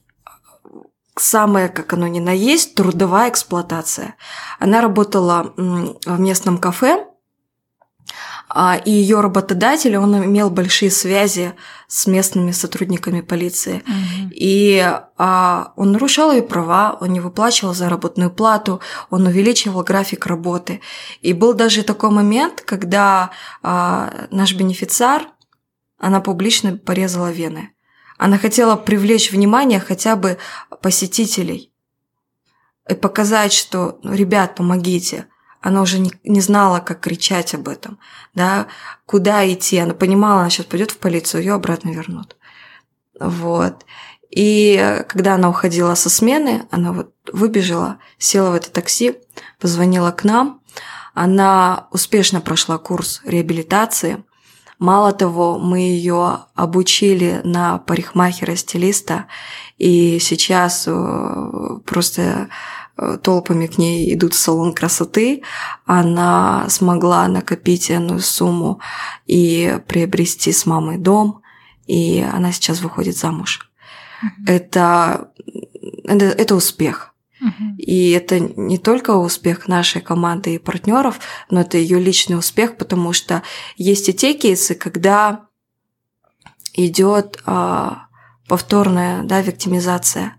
самая, 1.17 1.69
как 1.69 1.93
оно 1.93 2.07
ни 2.07 2.19
на 2.19 2.31
есть, 2.31 2.75
трудовая 2.75 3.29
эксплуатация. 3.29 4.15
Она 4.59 4.81
работала 4.81 5.53
в 5.57 6.19
местном 6.19 6.57
кафе, 6.57 7.05
и 8.83 8.89
ее 8.89 9.21
работодатель, 9.21 9.95
он 9.97 10.25
имел 10.25 10.49
большие 10.49 10.89
связи 10.89 11.53
с 11.87 12.07
местными 12.07 12.49
сотрудниками 12.49 13.21
полиции. 13.21 13.83
Угу. 13.85 14.31
И 14.31 14.83
а, 15.15 15.73
он 15.75 15.91
нарушал 15.91 16.31
ее 16.31 16.41
права, 16.41 16.97
он 16.99 17.13
не 17.13 17.19
выплачивал 17.19 17.75
заработную 17.75 18.31
плату, 18.31 18.81
он 19.11 19.27
увеличивал 19.27 19.83
график 19.83 20.25
работы. 20.25 20.81
И 21.21 21.33
был 21.33 21.53
даже 21.53 21.83
такой 21.83 22.09
момент, 22.09 22.61
когда 22.61 23.29
а, 23.61 24.27
наш 24.31 24.55
бенефициар, 24.55 25.27
она 25.99 26.19
публично 26.19 26.77
порезала 26.77 27.31
вены. 27.31 27.69
Она 28.17 28.39
хотела 28.39 28.75
привлечь 28.75 29.31
внимание 29.31 29.79
хотя 29.79 30.15
бы 30.15 30.39
посетителей 30.81 31.71
и 32.89 32.95
показать, 32.95 33.53
что, 33.53 33.99
ну, 34.01 34.15
ребят, 34.15 34.55
помогите– 34.55 35.27
она 35.61 35.81
уже 35.81 35.99
не, 36.23 36.41
знала, 36.41 36.79
как 36.79 37.01
кричать 37.01 37.53
об 37.53 37.67
этом, 37.67 37.99
да, 38.33 38.67
куда 39.05 39.51
идти. 39.51 39.77
Она 39.77 39.93
понимала, 39.93 40.41
она 40.41 40.49
сейчас 40.49 40.65
пойдет 40.65 40.91
в 40.91 40.97
полицию, 40.97 41.41
ее 41.43 41.53
обратно 41.53 41.89
вернут. 41.89 42.35
Вот. 43.19 43.85
И 44.29 45.03
когда 45.07 45.35
она 45.35 45.49
уходила 45.49 45.95
со 45.95 46.09
смены, 46.09 46.67
она 46.69 46.91
вот 46.91 47.13
выбежала, 47.31 47.97
села 48.17 48.51
в 48.51 48.55
это 48.55 48.69
такси, 48.69 49.17
позвонила 49.59 50.11
к 50.11 50.23
нам. 50.23 50.61
Она 51.13 51.87
успешно 51.91 52.41
прошла 52.41 52.77
курс 52.77 53.21
реабилитации. 53.25 54.23
Мало 54.77 55.11
того, 55.11 55.57
мы 55.57 55.79
ее 55.79 56.41
обучили 56.53 57.41
на 57.43 57.79
парикмахера-стилиста, 57.79 59.25
и 59.79 60.19
сейчас 60.19 60.83
э, 60.87 61.79
просто 61.83 62.21
Э, 62.21 62.47
толпами 63.21 63.67
к 63.67 63.77
ней 63.77 64.13
идут 64.13 64.33
в 64.33 64.39
салон 64.39 64.73
красоты, 64.73 65.43
она 65.85 66.67
смогла 66.69 67.27
накопить 67.27 67.91
энную 67.91 68.19
сумму 68.19 68.79
и 69.25 69.79
приобрести 69.87 70.51
с 70.51 70.65
мамой 70.65 70.97
дом, 70.97 71.41
и 71.85 72.25
она 72.33 72.51
сейчас 72.51 72.81
выходит 72.81 73.15
замуж. 73.15 73.71
Mm-hmm. 74.23 74.51
Это, 74.51 75.31
это, 76.03 76.25
это 76.25 76.55
успех. 76.55 77.13
Mm-hmm. 77.41 77.75
И 77.77 78.11
это 78.11 78.39
не 78.39 78.79
только 78.79 79.11
успех 79.11 79.67
нашей 79.67 80.01
команды 80.01 80.55
и 80.55 80.59
партнеров, 80.59 81.19
но 81.51 81.61
это 81.61 81.77
ее 81.77 81.99
личный 81.99 82.37
успех, 82.37 82.77
потому 82.77 83.13
что 83.13 83.43
есть 83.77 84.09
и 84.09 84.13
те 84.13 84.33
кейсы, 84.33 84.73
когда 84.73 85.45
идет 86.73 87.41
а, 87.45 88.07
повторная 88.47 89.23
да, 89.23 89.41
виктимизация 89.41 90.36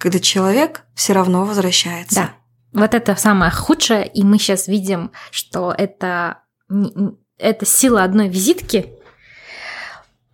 когда 0.00 0.18
человек 0.18 0.84
все 0.94 1.12
равно 1.12 1.44
возвращается. 1.44 2.14
Да. 2.14 2.30
Вот 2.72 2.94
это 2.94 3.14
самое 3.16 3.52
худшее, 3.52 4.06
и 4.06 4.24
мы 4.24 4.38
сейчас 4.38 4.66
видим, 4.66 5.12
что 5.30 5.74
это, 5.76 6.38
это 7.38 7.66
сила 7.66 8.02
одной 8.02 8.28
визитки 8.28 8.94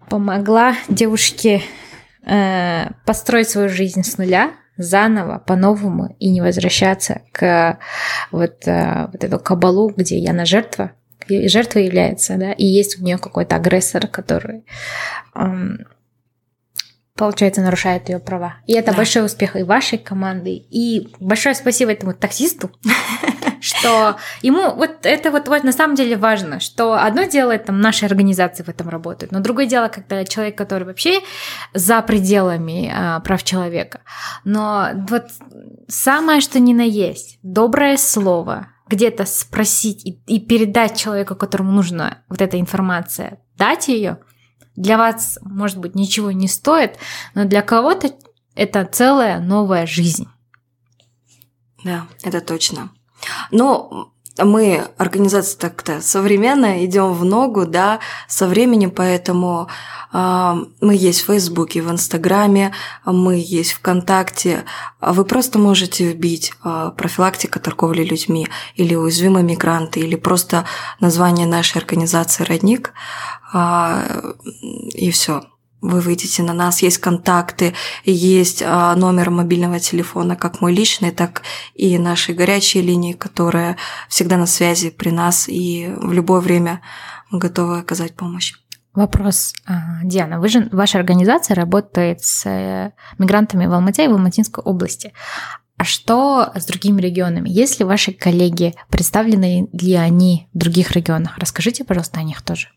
помогла 0.08 0.76
девушке 0.88 1.62
э, 2.24 2.90
построить 3.04 3.48
свою 3.48 3.68
жизнь 3.68 4.04
с 4.04 4.18
нуля, 4.18 4.52
заново, 4.76 5.38
по-новому, 5.38 6.14
и 6.20 6.30
не 6.30 6.42
возвращаться 6.42 7.22
к 7.32 7.78
вот, 8.30 8.68
э, 8.68 9.08
вот 9.10 9.24
эту 9.24 9.40
кабалу, 9.40 9.90
где 9.90 10.18
я 10.18 10.32
на 10.32 10.44
жертва, 10.44 10.92
жертва 11.28 11.80
является, 11.80 12.36
да, 12.36 12.52
и 12.52 12.64
есть 12.64 13.00
у 13.00 13.02
нее 13.02 13.18
какой-то 13.18 13.56
агрессор, 13.56 14.06
который 14.06 14.64
эм, 15.34 15.86
получается, 17.16 17.62
нарушает 17.62 18.08
ее 18.08 18.18
права. 18.18 18.56
И 18.66 18.74
это 18.74 18.90
да. 18.90 18.96
большой 18.98 19.24
успех 19.24 19.56
и 19.56 19.62
вашей 19.62 19.98
команды. 19.98 20.50
И 20.50 21.08
большое 21.18 21.54
спасибо 21.54 21.92
этому 21.92 22.14
таксисту, 22.14 22.70
что 23.60 24.16
ему 24.42 24.74
вот 24.74 24.98
это 25.04 25.30
вот, 25.30 25.48
вот 25.48 25.64
на 25.64 25.72
самом 25.72 25.96
деле 25.96 26.16
важно, 26.16 26.60
что 26.60 26.94
одно 26.94 27.24
дело, 27.24 27.56
там 27.58 27.80
наши 27.80 28.04
организации 28.04 28.62
в 28.62 28.68
этом 28.68 28.88
работают, 28.88 29.32
но 29.32 29.40
другое 29.40 29.66
дело, 29.66 29.88
когда 29.88 30.24
человек, 30.24 30.56
который 30.58 30.84
вообще 30.84 31.20
за 31.72 32.02
пределами 32.02 32.92
а, 32.94 33.20
прав 33.20 33.42
человека. 33.42 34.00
Но 34.44 34.88
вот 35.08 35.24
самое, 35.88 36.40
что 36.40 36.60
ни 36.60 36.74
на 36.74 36.82
есть, 36.82 37.38
доброе 37.42 37.96
слово, 37.96 38.68
где-то 38.88 39.24
спросить 39.24 40.04
и, 40.04 40.20
и 40.26 40.38
передать 40.38 40.96
человеку, 40.96 41.34
которому 41.34 41.72
нужна 41.72 42.18
вот 42.28 42.40
эта 42.40 42.60
информация, 42.60 43.40
дать 43.56 43.88
ее, 43.88 44.18
для 44.76 44.98
вас, 44.98 45.38
может 45.42 45.78
быть, 45.78 45.94
ничего 45.94 46.30
не 46.30 46.48
стоит, 46.48 46.98
но 47.34 47.44
для 47.44 47.62
кого-то 47.62 48.14
это 48.54 48.84
целая 48.84 49.40
новая 49.40 49.86
жизнь. 49.86 50.28
Да, 51.84 52.06
это 52.22 52.40
точно. 52.40 52.90
Но 53.50 54.12
мы 54.38 54.84
организация 54.98 55.58
так-то 55.58 56.00
современная, 56.00 56.84
идем 56.84 57.12
в 57.12 57.24
ногу, 57.24 57.66
да, 57.66 58.00
со 58.28 58.46
временем, 58.46 58.90
поэтому 58.90 59.68
э, 60.12 60.54
мы 60.80 60.94
есть 60.94 61.22
в 61.22 61.26
Фейсбуке, 61.26 61.82
в 61.82 61.90
Инстаграме, 61.90 62.72
мы 63.04 63.42
есть 63.44 63.72
ВКонтакте. 63.72 64.64
Вы 65.00 65.24
просто 65.24 65.58
можете 65.58 66.12
вбить 66.12 66.52
э, 66.64 66.90
профилактика 66.96 67.60
торговли 67.60 68.04
людьми 68.04 68.48
или 68.74 68.94
уязвимые 68.94 69.44
мигранты, 69.44 70.00
или 70.00 70.16
просто 70.16 70.66
название 71.00 71.46
нашей 71.46 71.78
организации 71.78 72.44
«Родник», 72.44 72.92
э, 73.54 74.32
и 74.92 75.10
все 75.10 75.42
вы 75.80 76.00
выйдете 76.00 76.42
на 76.42 76.52
нас, 76.52 76.82
есть 76.82 76.98
контакты, 76.98 77.74
есть 78.04 78.62
а, 78.64 78.94
номер 78.96 79.30
мобильного 79.30 79.78
телефона, 79.78 80.36
как 80.36 80.60
мой 80.60 80.74
личный, 80.74 81.10
так 81.10 81.42
и 81.74 81.98
наши 81.98 82.32
горячие 82.32 82.82
линии, 82.82 83.12
которые 83.12 83.76
всегда 84.08 84.36
на 84.36 84.46
связи 84.46 84.90
при 84.90 85.10
нас 85.10 85.48
и 85.48 85.92
в 85.96 86.12
любое 86.12 86.40
время 86.40 86.80
мы 87.30 87.38
готовы 87.38 87.78
оказать 87.78 88.14
помощь. 88.14 88.54
Вопрос, 88.94 89.54
а, 89.66 90.00
Диана, 90.02 90.40
вы 90.40 90.48
же, 90.48 90.68
ваша 90.72 90.98
организация 90.98 91.54
работает 91.54 92.22
с 92.24 92.46
э, 92.48 92.92
мигрантами 93.18 93.66
в 93.66 93.72
Алмате 93.72 94.06
и 94.06 94.08
в 94.08 94.12
Алматинской 94.12 94.64
области. 94.64 95.12
А 95.76 95.84
что 95.84 96.50
с 96.54 96.64
другими 96.64 97.02
регионами? 97.02 97.50
Есть 97.50 97.78
ли 97.78 97.84
ваши 97.84 98.12
коллеги, 98.12 98.74
представлены 98.88 99.68
ли 99.72 99.94
они 99.94 100.48
в 100.54 100.58
других 100.58 100.92
регионах? 100.92 101.36
Расскажите, 101.36 101.84
пожалуйста, 101.84 102.20
о 102.20 102.22
них 102.22 102.40
тоже. 102.40 102.68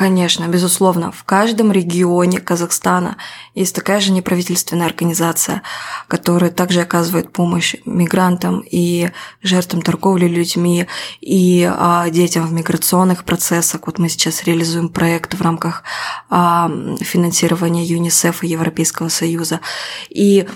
Конечно, 0.00 0.48
безусловно, 0.48 1.12
в 1.12 1.24
каждом 1.24 1.72
регионе 1.72 2.40
Казахстана 2.40 3.18
есть 3.54 3.74
такая 3.74 4.00
же 4.00 4.12
неправительственная 4.12 4.86
организация, 4.86 5.60
которая 6.08 6.50
также 6.50 6.80
оказывает 6.80 7.34
помощь 7.34 7.74
мигрантам 7.84 8.60
и 8.60 9.10
жертвам 9.42 9.82
торговли 9.82 10.26
людьми, 10.26 10.86
и 11.20 11.70
а, 11.70 12.08
детям 12.08 12.46
в 12.46 12.52
миграционных 12.54 13.24
процессах. 13.24 13.82
Вот 13.84 13.98
мы 13.98 14.08
сейчас 14.08 14.44
реализуем 14.44 14.88
проект 14.88 15.34
в 15.34 15.42
рамках 15.42 15.82
а, 16.30 16.70
финансирования 17.02 17.84
ЮНИСЕФ 17.84 18.42
и 18.42 18.46
Европейского 18.46 19.10
Союза. 19.10 19.60
И 20.08 20.48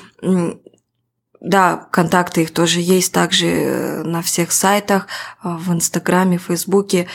да, 1.44 1.86
контакты 1.90 2.40
их 2.40 2.54
тоже 2.54 2.80
есть 2.80 3.12
также 3.12 4.00
на 4.06 4.22
всех 4.22 4.50
сайтах, 4.50 5.06
в 5.42 5.74
Инстаграме, 5.74 6.38
Фейсбуке. 6.38 7.06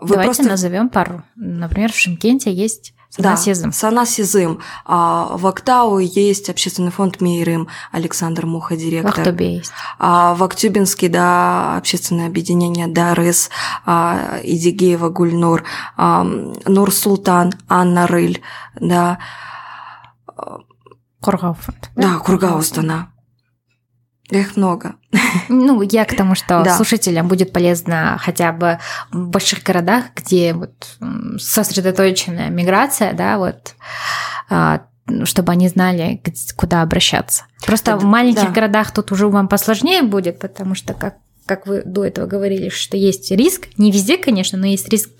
Вы 0.00 0.14
Давайте 0.14 0.34
просто... 0.34 0.48
назовем 0.48 0.88
пару. 0.88 1.22
Например, 1.36 1.92
в 1.92 1.96
Шимкенте 1.96 2.52
есть 2.52 2.94
Санасизм. 3.10 3.66
Да, 3.66 3.72
Санасизм. 3.72 4.60
А 4.86 5.36
в 5.36 5.46
Актау 5.46 5.98
есть 5.98 6.48
общественный 6.48 6.92
фонд 6.92 7.20
Мейрым, 7.20 7.66
Александр 7.90 8.46
Муха, 8.46 8.76
директор. 8.76 9.12
В 9.12 9.18
Ахтубе 9.18 9.56
есть. 9.56 9.72
А 9.98 10.34
в 10.34 10.44
Актюбинске, 10.44 11.08
да, 11.08 11.76
общественное 11.76 12.28
объединение 12.28 12.86
Дарыс, 12.86 13.50
а, 13.84 14.38
Идигеева 14.44 15.08
Гульнур, 15.08 15.64
а, 15.96 16.22
Нур 16.22 16.92
Султан, 16.92 17.52
Анна 17.68 18.06
Рыль, 18.06 18.42
да. 18.78 19.18
Кургау 21.20 21.56
Да, 21.96 22.18
Кургау 22.18 22.62
Стана. 22.62 23.09
Их 24.30 24.56
много. 24.56 24.94
Ну, 25.48 25.82
я 25.82 26.04
к 26.04 26.16
тому, 26.16 26.34
что 26.34 26.62
да. 26.62 26.76
слушателям 26.76 27.28
будет 27.28 27.52
полезно 27.52 28.16
хотя 28.20 28.52
бы 28.52 28.78
в 29.10 29.28
больших 29.28 29.62
городах, 29.62 30.06
где 30.14 30.54
вот 30.54 30.98
сосредоточенная 31.38 32.48
миграция, 32.48 33.12
да, 33.12 33.38
вот 33.38 33.74
а, 34.48 34.82
чтобы 35.24 35.52
они 35.52 35.68
знали, 35.68 36.22
куда 36.56 36.82
обращаться. 36.82 37.44
Просто 37.66 37.92
Это, 37.92 38.00
в 38.00 38.04
маленьких 38.04 38.46
да. 38.46 38.52
городах 38.52 38.92
тут 38.92 39.12
уже 39.12 39.28
вам 39.28 39.48
посложнее 39.48 40.02
будет, 40.02 40.38
потому 40.38 40.74
что, 40.74 40.94
как 40.94 41.16
как 41.50 41.66
вы 41.66 41.82
до 41.84 42.04
этого 42.04 42.28
говорили, 42.28 42.68
что 42.68 42.96
есть 42.96 43.28
риск, 43.32 43.70
не 43.76 43.90
везде, 43.90 44.16
конечно, 44.18 44.56
но 44.56 44.66
есть 44.66 44.88
риск 44.88 45.10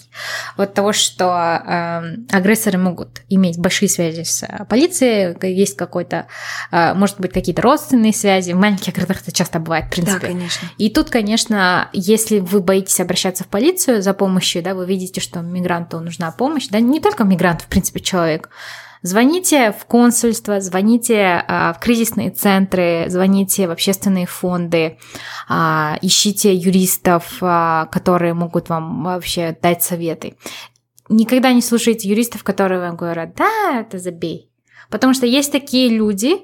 вот 0.57 0.74
того, 0.74 0.93
что 0.93 1.24
э, 1.24 2.14
агрессоры 2.31 2.78
могут 2.78 3.22
иметь 3.28 3.59
большие 3.59 3.89
связи 3.89 4.22
с 4.22 4.45
э, 4.45 4.64
полицией, 4.66 5.37
есть 5.53 5.76
какой-то, 5.76 6.28
э, 6.70 6.95
может 6.95 7.18
быть, 7.18 7.33
какие-то 7.33 7.62
родственные 7.62 8.12
связи. 8.12 8.53
В 8.53 8.59
маленьких 8.59 8.95
городах 8.95 9.22
это 9.22 9.33
часто 9.33 9.59
бывает, 9.59 9.87
в 9.87 9.91
принципе. 9.91 10.20
Да, 10.20 10.26
конечно. 10.28 10.68
И 10.78 10.89
тут, 10.89 11.11
конечно, 11.11 11.89
если 11.93 12.39
вы 12.39 12.61
боитесь 12.61 13.01
обращаться 13.01 13.43
в 13.43 13.49
полицию 13.49 14.01
за 14.01 14.14
помощью, 14.14 14.62
да, 14.62 14.76
вы 14.76 14.87
видите, 14.87 15.20
что 15.20 15.41
мигранту 15.41 15.99
нужна 15.99 16.31
помощь, 16.31 16.68
да, 16.68 16.78
не 16.78 17.01
только 17.01 17.24
мигрант, 17.24 17.62
в 17.62 17.66
принципе, 17.66 17.99
человек, 17.99 18.51
Звоните 19.03 19.72
в 19.72 19.86
консульство, 19.86 20.61
звоните 20.61 21.42
а, 21.46 21.72
в 21.72 21.80
кризисные 21.80 22.30
центры, 22.30 23.07
звоните 23.09 23.66
в 23.66 23.70
общественные 23.70 24.26
фонды, 24.26 24.98
а, 25.48 25.98
ищите 26.03 26.55
юристов, 26.55 27.38
а, 27.40 27.86
которые 27.86 28.34
могут 28.34 28.68
вам 28.68 29.03
вообще 29.05 29.57
дать 29.62 29.82
советы. 29.82 30.36
Никогда 31.09 31.53
не 31.53 31.62
слушайте 31.62 32.09
юристов, 32.09 32.44
которые 32.44 32.80
вам 32.80 32.96
говорят, 32.96 33.34
да, 33.36 33.80
это 33.80 33.98
забей. 33.98 34.51
Потому 34.90 35.14
что 35.14 35.24
есть 35.24 35.51
такие 35.51 35.88
люди, 35.88 36.36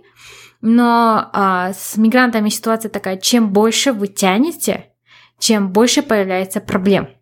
но 0.62 1.28
а, 1.34 1.74
с 1.74 1.98
мигрантами 1.98 2.48
ситуация 2.48 2.88
такая, 2.88 3.18
чем 3.18 3.50
больше 3.50 3.92
вы 3.92 4.08
тянете, 4.08 4.92
чем 5.38 5.72
больше 5.72 6.02
появляется 6.02 6.60
проблем 6.60 7.15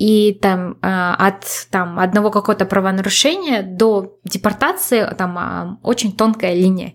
и 0.00 0.32
там 0.32 0.78
а, 0.80 1.14
от 1.14 1.44
там, 1.70 1.98
одного 1.98 2.30
какого-то 2.30 2.64
правонарушения 2.64 3.62
до 3.62 4.16
депортации 4.24 5.06
там 5.14 5.36
а, 5.36 5.78
очень 5.82 6.16
тонкая 6.16 6.54
линия. 6.54 6.94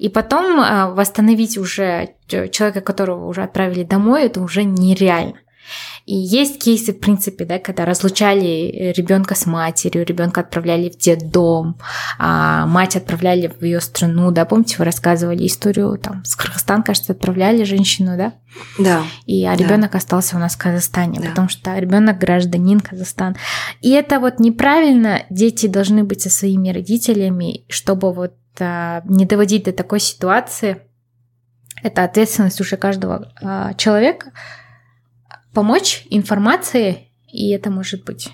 И 0.00 0.08
потом 0.08 0.58
а, 0.58 0.90
восстановить 0.90 1.56
уже 1.56 2.16
человека, 2.26 2.80
которого 2.80 3.26
уже 3.26 3.44
отправили 3.44 3.84
домой, 3.84 4.24
это 4.24 4.40
уже 4.40 4.64
нереально. 4.64 5.36
И 6.06 6.14
есть 6.14 6.62
кейсы, 6.62 6.92
в 6.92 7.00
принципе, 7.00 7.44
да, 7.44 7.58
когда 7.58 7.84
разлучали 7.84 8.92
ребенка 8.96 9.34
с 9.34 9.46
матерью, 9.46 10.04
ребенка 10.04 10.42
отправляли 10.42 10.90
в 10.90 10.98
детдом, 10.98 11.78
а 12.18 12.66
мать 12.66 12.96
отправляли 12.96 13.48
в 13.48 13.64
ее 13.64 13.80
страну, 13.80 14.30
да, 14.30 14.44
помните, 14.44 14.76
вы 14.78 14.84
рассказывали 14.84 15.46
историю, 15.46 15.96
там, 15.98 16.24
с 16.24 16.36
Кыргызстана, 16.36 16.82
кажется, 16.82 17.12
отправляли 17.12 17.64
женщину, 17.64 18.16
да? 18.16 18.34
Да. 18.78 19.02
И 19.26 19.44
а 19.44 19.56
ребенок 19.56 19.92
да. 19.92 19.98
остался 19.98 20.36
у 20.36 20.38
нас 20.38 20.54
в 20.54 20.58
Казахстане, 20.58 21.20
да. 21.20 21.28
потому 21.30 21.48
что 21.48 21.76
ребенок 21.78 22.18
гражданин 22.18 22.80
Казахстана. 22.80 23.36
И 23.80 23.90
это 23.90 24.20
вот 24.20 24.38
неправильно, 24.38 25.22
дети 25.30 25.66
должны 25.66 26.04
быть 26.04 26.22
со 26.22 26.30
своими 26.30 26.70
родителями, 26.70 27.64
чтобы 27.68 28.12
вот 28.12 28.34
а, 28.60 29.02
не 29.06 29.26
доводить 29.26 29.64
до 29.64 29.72
такой 29.72 30.00
ситуации. 30.00 30.82
Это 31.82 32.04
ответственность 32.04 32.60
уже 32.60 32.76
каждого 32.76 33.32
а, 33.42 33.74
человека, 33.74 34.32
помочь 35.54 36.06
информации, 36.10 37.08
и 37.32 37.50
это 37.50 37.70
может 37.70 38.04
быть 38.04 38.30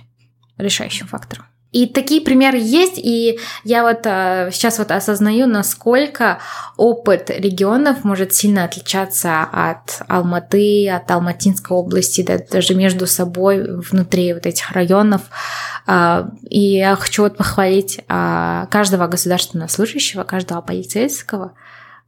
решающим 0.58 1.06
фактором. 1.06 1.46
И 1.72 1.86
такие 1.86 2.20
примеры 2.20 2.58
есть, 2.58 2.98
и 2.98 3.38
я 3.62 3.84
вот 3.84 4.00
а, 4.04 4.50
сейчас 4.50 4.78
вот 4.78 4.90
осознаю, 4.90 5.46
насколько 5.46 6.40
опыт 6.76 7.30
регионов 7.30 8.02
может 8.02 8.34
сильно 8.34 8.64
отличаться 8.64 9.42
от 9.42 10.02
Алматы, 10.08 10.90
от 10.90 11.08
Алматинской 11.08 11.76
области, 11.76 12.22
да, 12.22 12.38
даже 12.38 12.74
между 12.74 13.06
собой 13.06 13.78
внутри 13.82 14.34
вот 14.34 14.46
этих 14.46 14.72
районов. 14.72 15.22
А, 15.86 16.30
и 16.42 16.58
я 16.58 16.96
хочу 16.96 17.22
вот 17.22 17.36
похвалить 17.36 18.00
а, 18.08 18.66
каждого 18.66 19.06
государственного 19.06 19.68
служащего, 19.68 20.24
каждого 20.24 20.62
полицейского, 20.62 21.52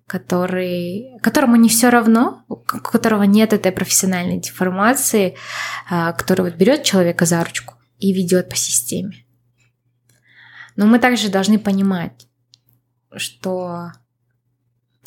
который, 0.07 1.18
которому 1.22 1.57
не 1.57 1.68
все 1.68 1.88
равно, 1.88 2.44
у 2.48 2.57
которого 2.57 3.22
нет 3.22 3.53
этой 3.53 3.72
профессиональной 3.72 4.38
деформации, 4.38 5.36
а, 5.88 6.12
который 6.12 6.42
вот 6.42 6.55
берет 6.55 6.84
человека 6.84 7.24
за 7.24 7.42
ручку 7.42 7.74
и 7.98 8.12
ведет 8.12 8.48
по 8.48 8.57
системе. 8.57 9.24
Но 10.76 10.86
мы 10.86 10.98
также 10.98 11.28
должны 11.28 11.59
понимать, 11.59 12.26
что 13.16 13.92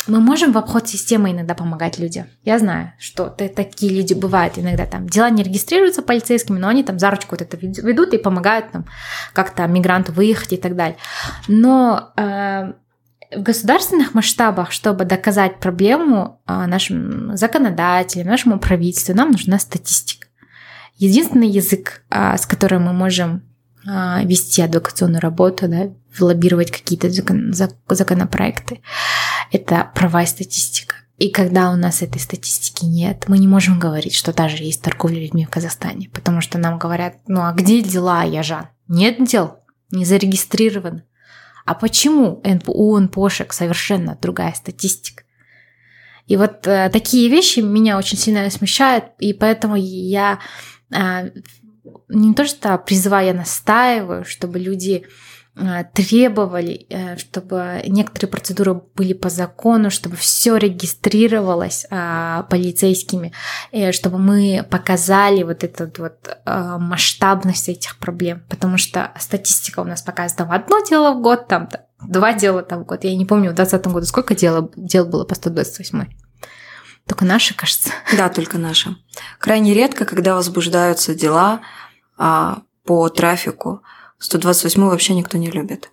мы 0.08 0.20
можем 0.20 0.52
в 0.52 0.58
обход 0.58 0.88
системы 0.88 1.32
иногда 1.32 1.56
помогать 1.56 1.98
людям. 1.98 2.28
Я 2.44 2.60
знаю, 2.60 2.94
что 3.00 3.30
такие 3.30 3.92
люди 3.92 4.14
бывают 4.14 4.58
иногда 4.58 4.86
там. 4.86 5.08
Дела 5.10 5.30
не 5.30 5.44
регистрируются 5.44 6.04
полицейскими, 6.04 6.60
но 6.60 6.68
они 6.68 6.84
там 6.84 7.00
за 7.00 7.10
ручку 7.10 7.30
вот 7.32 7.42
это 7.42 7.58
ведут 7.58 8.14
и 8.14 8.18
помогают 8.20 8.72
там 8.72 8.86
как-то 9.34 9.66
мигранту 9.66 10.12
выехать 10.12 10.54
и 10.54 10.58
так 10.58 10.76
далее. 10.76 10.98
Но 11.48 12.14
э, 12.18 12.74
в 13.36 13.44
государственных 13.44 14.14
масштабах, 14.14 14.72
чтобы 14.72 15.06
доказать 15.06 15.60
проблему 15.60 16.42
а, 16.46 16.68
нашим 16.68 17.36
законодателям, 17.38 18.28
нашему 18.28 18.60
правительству, 18.60 19.14
нам 19.14 19.32
нужна 19.32 19.60
статистика. 19.60 20.28
Единственный 20.98 21.50
язык, 21.50 22.04
а, 22.10 22.38
с 22.38 22.46
которым 22.46 22.84
мы 22.84 22.94
можем 22.94 23.44
а, 23.88 24.24
вести 24.24 24.62
адвокационную 24.62 25.22
работу, 25.22 25.68
да, 25.68 25.90
лоббировать 26.20 26.72
какие-то 26.72 27.10
закон, 27.10 27.54
законопроекты, 27.54 28.82
это 29.52 29.92
права 29.94 30.24
и 30.24 30.26
статистика. 30.26 30.96
И 31.18 31.30
когда 31.30 31.72
у 31.72 31.76
нас 31.76 32.02
этой 32.02 32.20
статистики 32.20 32.84
нет, 32.84 33.26
мы 33.28 33.38
не 33.38 33.48
можем 33.48 33.80
говорить, 33.80 34.14
что 34.14 34.34
даже 34.34 34.64
есть 34.64 34.82
торговля 34.82 35.20
людьми 35.20 35.46
в 35.46 35.50
Казахстане, 35.50 36.10
потому 36.10 36.42
что 36.42 36.58
нам 36.58 36.78
говорят, 36.78 37.18
ну 37.28 37.42
а 37.42 37.54
где 37.54 37.82
дела, 37.82 38.24
Яжан? 38.24 38.68
Нет 38.88 39.24
дел, 39.26 39.60
не 39.92 40.04
зарегистрировано. 40.04 41.04
А 41.66 41.74
почему 41.74 42.42
у 42.68 43.00
НПОшек 43.00 43.52
совершенно 43.52 44.18
другая 44.22 44.54
статистика? 44.54 45.24
И 46.28 46.38
вот 46.38 46.66
э, 46.68 46.90
такие 46.90 47.30
вещи 47.30 47.60
меня 47.60 47.98
очень 47.98 48.18
сильно 48.18 48.50
смущают, 48.50 49.06
и 49.20 49.34
поэтому 49.34 49.76
я 49.76 50.40
э, 50.92 51.30
не 52.08 52.34
то 52.34 52.46
что 52.46 52.78
призываю, 52.78 53.28
я 53.28 53.34
настаиваю, 53.34 54.26
чтобы 54.26 54.60
люди 54.60 55.06
требовали, 55.94 56.86
э, 56.90 57.18
чтобы 57.18 57.82
некоторые 57.88 58.30
процедуры 58.30 58.82
были 58.96 59.14
по 59.14 59.30
закону, 59.30 59.90
чтобы 59.90 60.18
все 60.18 60.58
регистрировалось 60.58 61.86
а, 61.90 62.44
полицейскими, 62.44 63.32
чтобы 63.92 64.18
мы 64.18 64.66
показали 64.70 65.44
вот 65.44 65.64
эту 65.64 65.90
вот 65.98 66.38
а, 66.46 66.78
масштабность 66.78 67.70
этих 67.70 67.98
проблем, 67.98 68.44
потому 68.50 68.78
что 68.78 69.12
статистика 69.18 69.80
у 69.80 69.86
нас 69.86 70.02
показывает 70.02 70.38
там 70.38 70.52
одно 70.52 70.84
дело 70.84 71.14
в 71.14 71.22
год, 71.22 71.48
там 71.48 71.70
два 72.02 72.34
дела 72.34 72.62
там 72.62 72.84
в 72.84 72.86
год. 72.86 73.06
Я 73.06 73.16
не 73.16 73.26
помню 73.26 73.52
в 73.52 73.56
2020 73.56 73.94
году 73.94 74.06
сколько 74.06 74.36
дел, 74.36 74.72
дел 74.76 75.06
было 75.06 75.24
по 75.24 75.36
128 75.36 76.06
только 77.08 77.24
наши, 77.24 77.54
кажется. 77.54 77.92
Да, 78.18 78.30
только 78.30 78.58
наши. 78.58 78.98
Крайне 79.40 79.74
редко, 79.74 80.06
когда 80.06 80.34
возбуждаются 80.34 81.14
дела 81.14 81.62
а, 82.18 82.64
по 82.84 83.10
трафику, 83.10 83.84
128 84.20 84.82
вообще 84.84 85.14
никто 85.14 85.38
не 85.38 85.50
любит. 85.50 85.92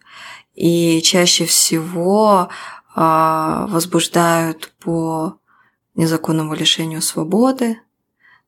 И 0.55 1.01
чаще 1.03 1.45
всего 1.45 2.49
а, 2.95 3.67
возбуждают 3.69 4.73
по 4.79 5.39
незаконному 5.95 6.55
лишению 6.55 7.03
свободы, 7.03 7.79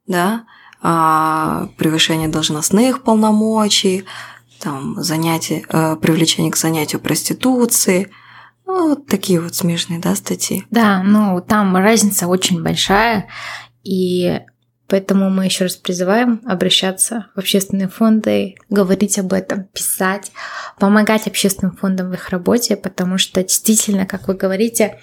да, 0.07 0.45
а, 0.83 1.69
превышение 1.79 2.29
должностных 2.29 3.03
полномочий, 3.03 4.05
там, 4.61 5.03
занятие, 5.03 5.65
а, 5.69 5.97
привлечение 5.97 6.53
к 6.53 6.57
занятию 6.57 7.01
проституции, 7.01 8.11
ну, 8.67 8.91
вот 8.91 9.07
такие 9.07 9.41
вот 9.41 9.55
смешные, 9.55 9.99
да, 9.99 10.15
статьи. 10.15 10.65
Да, 10.71 11.03
ну, 11.03 11.41
там 11.47 11.77
разница 11.77 12.27
очень 12.27 12.63
большая, 12.63 13.29
и 13.83 14.41
Поэтому 14.87 15.31
мы 15.31 15.47
еще 15.47 15.65
раз 15.65 15.77
призываем 15.77 16.43
обращаться 16.45 17.27
в 17.35 17.39
общественные 17.39 17.89
фонды, 17.89 18.57
говорить 18.69 19.19
об 19.19 19.33
этом, 19.33 19.65
писать, 19.65 20.31
помогать 20.79 21.27
общественным 21.27 21.75
фондам 21.77 22.11
в 22.11 22.15
их 22.15 22.29
работе, 22.29 22.77
потому 22.77 23.17
что 23.17 23.43
действительно, 23.43 24.05
как 24.05 24.29
вы 24.29 24.35
говорите, 24.35 24.99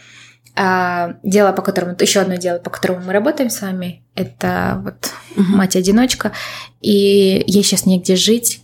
а, 0.55 1.15
дело, 1.23 1.51
по 1.53 1.61
которому 1.61 1.95
еще 1.99 2.19
одно 2.19 2.35
дело, 2.35 2.59
по 2.59 2.69
которому 2.69 3.05
мы 3.05 3.13
работаем 3.13 3.49
с 3.49 3.61
вами, 3.61 4.03
это 4.15 4.81
вот 4.83 5.11
угу. 5.35 5.55
мать-одиночка, 5.55 6.33
и 6.81 7.43
ей 7.47 7.63
сейчас 7.63 7.85
негде 7.85 8.15
жить. 8.15 8.61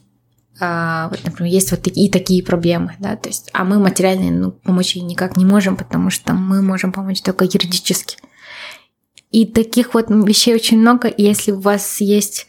А, 0.60 1.08
вот, 1.10 1.24
например, 1.24 1.52
есть 1.52 1.72
вот 1.72 1.82
такие, 1.82 2.08
и 2.08 2.12
такие 2.12 2.44
проблемы, 2.44 2.96
да, 3.00 3.16
то 3.16 3.30
есть, 3.30 3.50
а 3.54 3.64
мы 3.64 3.80
материально 3.80 4.32
ну, 4.32 4.52
помочь 4.52 4.96
ей 4.96 5.04
никак 5.04 5.38
не 5.38 5.46
можем, 5.46 5.78
потому 5.78 6.10
что 6.10 6.34
мы 6.34 6.62
можем 6.62 6.92
помочь 6.92 7.22
только 7.22 7.46
юридически. 7.46 8.18
И 9.32 9.46
таких 9.46 9.94
вот 9.94 10.10
вещей 10.10 10.56
очень 10.56 10.80
много. 10.80 11.08
И 11.08 11.24
если 11.24 11.52
у 11.52 11.60
вас 11.60 12.00
есть 12.02 12.48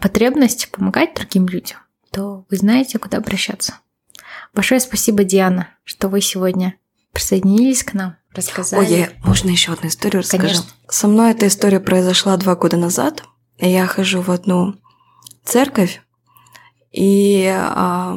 потребность 0.00 0.70
помогать 0.70 1.14
другим 1.14 1.46
людям, 1.46 1.78
то 2.10 2.46
вы 2.50 2.56
знаете, 2.56 2.98
куда 2.98 3.18
обращаться. 3.18 3.74
Большое 4.54 4.80
спасибо, 4.80 5.22
Диана, 5.22 5.68
что 5.84 6.08
вы 6.08 6.20
сегодня 6.20 6.76
присоединились 7.12 7.84
к 7.84 7.92
нам, 7.94 8.16
рассказали. 8.34 8.80
Ой, 8.80 8.98
я, 8.98 9.08
можно 9.24 9.50
еще 9.50 9.72
одну 9.72 9.88
историю 9.88 10.22
расскажу? 10.22 10.42
Конечно. 10.42 10.64
Со 10.88 11.08
мной 11.08 11.32
эта 11.32 11.46
история 11.46 11.80
произошла 11.80 12.36
два 12.36 12.56
года 12.56 12.76
назад. 12.76 13.24
Я 13.58 13.86
хожу 13.86 14.22
в 14.22 14.30
одну 14.30 14.76
церковь, 15.44 16.00
и 16.90 17.46
а, 17.54 18.16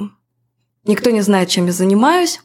никто 0.86 1.10
не 1.10 1.22
знает, 1.22 1.50
чем 1.50 1.66
я 1.66 1.72
занимаюсь. 1.72 2.42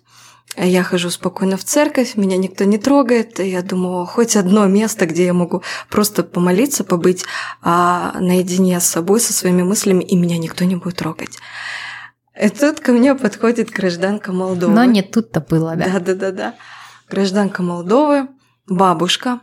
Я 0.61 0.83
хожу 0.83 1.11
спокойно 1.11 1.57
в 1.57 1.63
церковь, 1.63 2.17
меня 2.17 2.37
никто 2.37 2.65
не 2.65 2.79
трогает. 2.79 3.39
И 3.39 3.49
я 3.49 3.63
думаю, 3.63 4.07
хоть 4.07 4.35
одно 4.35 4.67
место, 4.67 5.07
где 5.07 5.27
я 5.27 5.33
могу 5.33 5.63
просто 5.89 6.25
помолиться, 6.25 6.83
побыть 6.83 7.25
а, 7.63 8.19
наедине 8.19 8.81
с 8.81 8.87
собой, 8.87 9.21
со 9.21 9.33
своими 9.33 9.63
мыслями, 9.63 10.03
и 10.03 10.17
меня 10.17 10.37
никто 10.37 10.65
не 10.65 10.75
будет 10.75 10.97
трогать. 10.97 11.39
И 12.41 12.49
тут 12.49 12.81
ко 12.81 12.93
мне 12.93 13.15
подходит 13.15 13.71
гражданка 13.71 14.33
Молдовы. 14.33 14.75
Но 14.75 14.85
не 14.85 15.03
тут-то 15.03 15.41
было, 15.41 15.77
да? 15.77 15.87
Да-да-да-да. 15.93 16.55
Гражданка 17.09 17.63
Молдовы, 17.63 18.29
бабушка. 18.67 19.41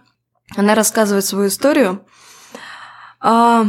Она 0.56 0.76
рассказывает 0.76 1.24
свою 1.24 1.48
историю. 1.48 2.06
А, 3.22 3.66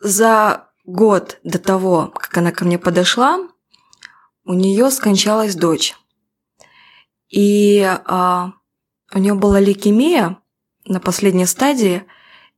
за 0.00 0.68
год 0.84 1.38
до 1.42 1.58
того, 1.58 2.12
как 2.14 2.36
она 2.36 2.52
ко 2.52 2.64
мне 2.64 2.78
подошла, 2.78 3.38
у 4.50 4.54
нее 4.54 4.90
скончалась 4.90 5.54
дочь. 5.54 5.94
И 7.28 7.82
а, 7.84 8.52
у 9.14 9.18
нее 9.20 9.34
была 9.34 9.60
лейкемия 9.60 10.38
на 10.86 10.98
последней 10.98 11.46
стадии. 11.46 12.02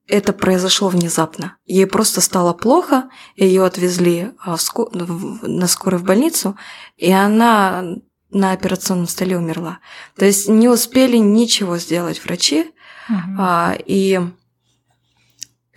Это 0.07 0.32
произошло 0.32 0.88
внезапно. 0.88 1.59
Ей 1.66 1.86
просто 1.86 2.22
стало 2.22 2.55
плохо, 2.55 3.11
ее 3.36 3.66
отвезли 3.66 4.32
а, 4.38 4.57
в 4.57 4.62
ско... 4.62 4.88
на 4.90 5.66
скорой 5.66 6.01
в 6.01 6.05
больницу, 6.05 6.57
и 6.97 7.12
она 7.12 7.84
на 8.30 8.53
операционном 8.53 9.07
столе 9.07 9.36
умерла. 9.36 9.80
То 10.16 10.24
есть 10.24 10.49
не 10.49 10.70
успели 10.70 11.18
ничего 11.18 11.76
сделать 11.76 12.24
врачи. 12.24 12.72
Угу. 13.11 13.36
А, 13.38 13.76
и 13.84 14.18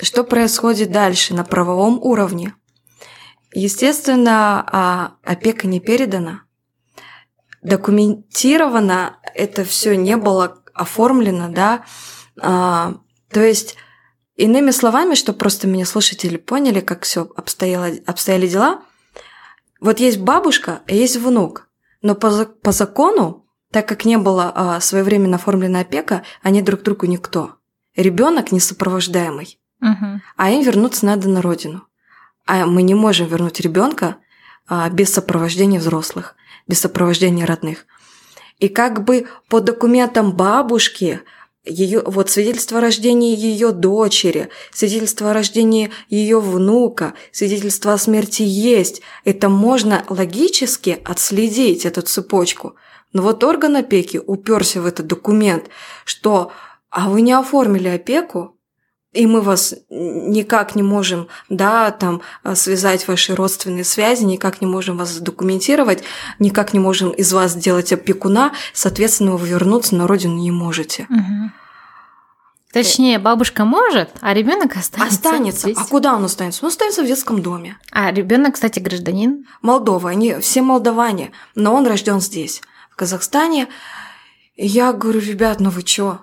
что 0.02 0.24
происходит 0.24 0.92
дальше 0.92 1.34
на 1.34 1.44
правовом 1.44 2.00
уровне? 2.02 2.54
Естественно, 3.56 4.66
а, 4.70 5.16
опека 5.24 5.66
не 5.66 5.80
передана. 5.80 6.42
Документировано 7.62 9.18
это 9.34 9.64
все 9.64 9.96
не 9.96 10.18
было 10.18 10.62
оформлено, 10.74 11.48
да. 11.50 11.86
А, 12.38 12.96
то 13.30 13.40
есть, 13.42 13.78
иными 14.36 14.72
словами, 14.72 15.16
что 15.16 15.32
просто 15.32 15.68
меня 15.68 15.86
слушатели 15.86 16.36
поняли, 16.36 16.82
как 16.82 17.04
все 17.04 17.32
обстояло, 17.34 17.88
обстояли 18.06 18.46
дела. 18.50 18.82
Вот 19.80 20.02
есть 20.02 20.20
бабушка, 20.20 20.82
а 20.86 20.92
есть 20.92 21.16
внук. 21.16 21.70
Но 22.02 22.14
по, 22.14 22.46
по 22.46 22.74
закону, 22.74 23.48
так 23.72 23.88
как 23.88 24.04
не 24.04 24.18
было 24.18 24.52
а, 24.54 24.82
своевременно 24.82 25.38
оформлена 25.38 25.80
опека, 25.80 26.24
они 26.42 26.62
друг 26.62 26.84
другу 26.84 27.06
никто. 27.06 27.56
Ребенок 27.96 28.52
несопровождаемый. 28.52 29.58
Угу. 29.82 30.22
А 30.36 30.52
им 30.52 30.62
вернуться 30.62 31.06
надо 31.06 31.30
на 31.30 31.42
родину. 31.42 31.88
А 32.46 32.66
мы 32.66 32.84
не 32.84 32.94
можем 32.94 33.28
вернуть 33.28 33.60
ребенка 33.60 34.18
а, 34.68 34.90
без 34.90 35.14
сопровождения 35.14 35.80
взрослых, 35.80 36.36
без 36.68 36.80
сопровождения 36.80 37.46
родных. 37.46 37.86
И 38.60 38.70
как 38.70 39.04
бы 39.04 39.28
по 39.50 39.60
документам 39.60 40.32
бабушки 40.34 41.22
ее, 41.66 42.04
вот 42.06 42.30
свидетельство 42.30 42.78
о 42.78 42.82
рождении 42.82 43.36
ее 43.36 43.72
дочери, 43.72 44.50
свидетельство 44.72 45.32
о 45.32 45.34
рождении 45.34 45.92
ее 46.10 46.40
внука, 46.40 47.16
свидетельство 47.32 47.94
о 47.94 47.98
смерти 47.98 48.44
есть. 48.44 49.02
Это 49.24 49.50
можно 49.50 50.06
логически 50.10 51.02
отследить, 51.04 51.86
эту 51.86 52.02
цепочку. 52.02 52.76
Но 53.14 53.24
вот 53.24 53.44
орган 53.44 53.78
опеки 53.78 54.22
уперся 54.24 54.82
в 54.82 54.86
этот 54.86 55.08
документ, 55.08 55.70
что 56.06 56.52
а 56.90 57.10
вы 57.10 57.22
не 57.22 57.34
оформили 57.34 57.88
опеку, 57.88 58.55
и 59.16 59.26
мы 59.26 59.42
вас 59.42 59.74
никак 59.90 60.76
не 60.76 60.84
можем, 60.84 61.28
да, 61.50 61.92
там, 61.92 62.22
а, 62.44 62.56
связать 62.56 63.08
ваши 63.08 63.34
родственные 63.34 63.86
связи, 63.86 64.24
никак 64.24 64.62
не 64.62 64.68
можем 64.68 64.98
вас 64.98 65.18
документировать, 65.20 66.04
никак 66.40 66.74
не 66.74 66.80
можем 66.80 67.12
из 67.12 67.32
вас 67.32 67.54
сделать 67.54 67.94
опекуна, 67.94 68.52
соответственно, 68.74 69.38
вы 69.38 69.48
вернуться 69.48 69.96
на 69.96 70.08
родину 70.08 70.36
не 70.36 70.52
можете. 70.52 71.08
Угу. 71.10 71.52
Точнее, 72.74 73.20
бабушка 73.20 73.64
может, 73.64 74.10
а 74.20 74.34
ребенок 74.34 74.76
останется. 74.76 75.16
Останется. 75.16 75.62
Здесь. 75.62 75.78
А 75.78 75.86
куда 75.86 76.14
он 76.14 76.26
останется? 76.26 76.66
Он 76.66 76.68
останется 76.68 77.04
в 77.04 77.08
детском 77.08 77.42
доме. 77.42 77.78
А 77.90 78.12
ребенок, 78.12 78.56
кстати, 78.56 78.80
гражданин? 78.80 79.46
Молдова. 79.62 80.10
Они 80.10 80.36
все 80.42 80.62
молдаване, 80.62 81.32
но 81.56 81.74
он 81.74 81.88
рожден 81.88 82.20
здесь, 82.20 82.62
в 82.92 82.98
Казахстане. 82.98 83.70
И 84.56 84.68
я 84.68 84.92
говорю, 84.92 85.22
ребят, 85.22 85.62
ну 85.62 85.70
вы 85.70 85.84
чё? 85.84 86.20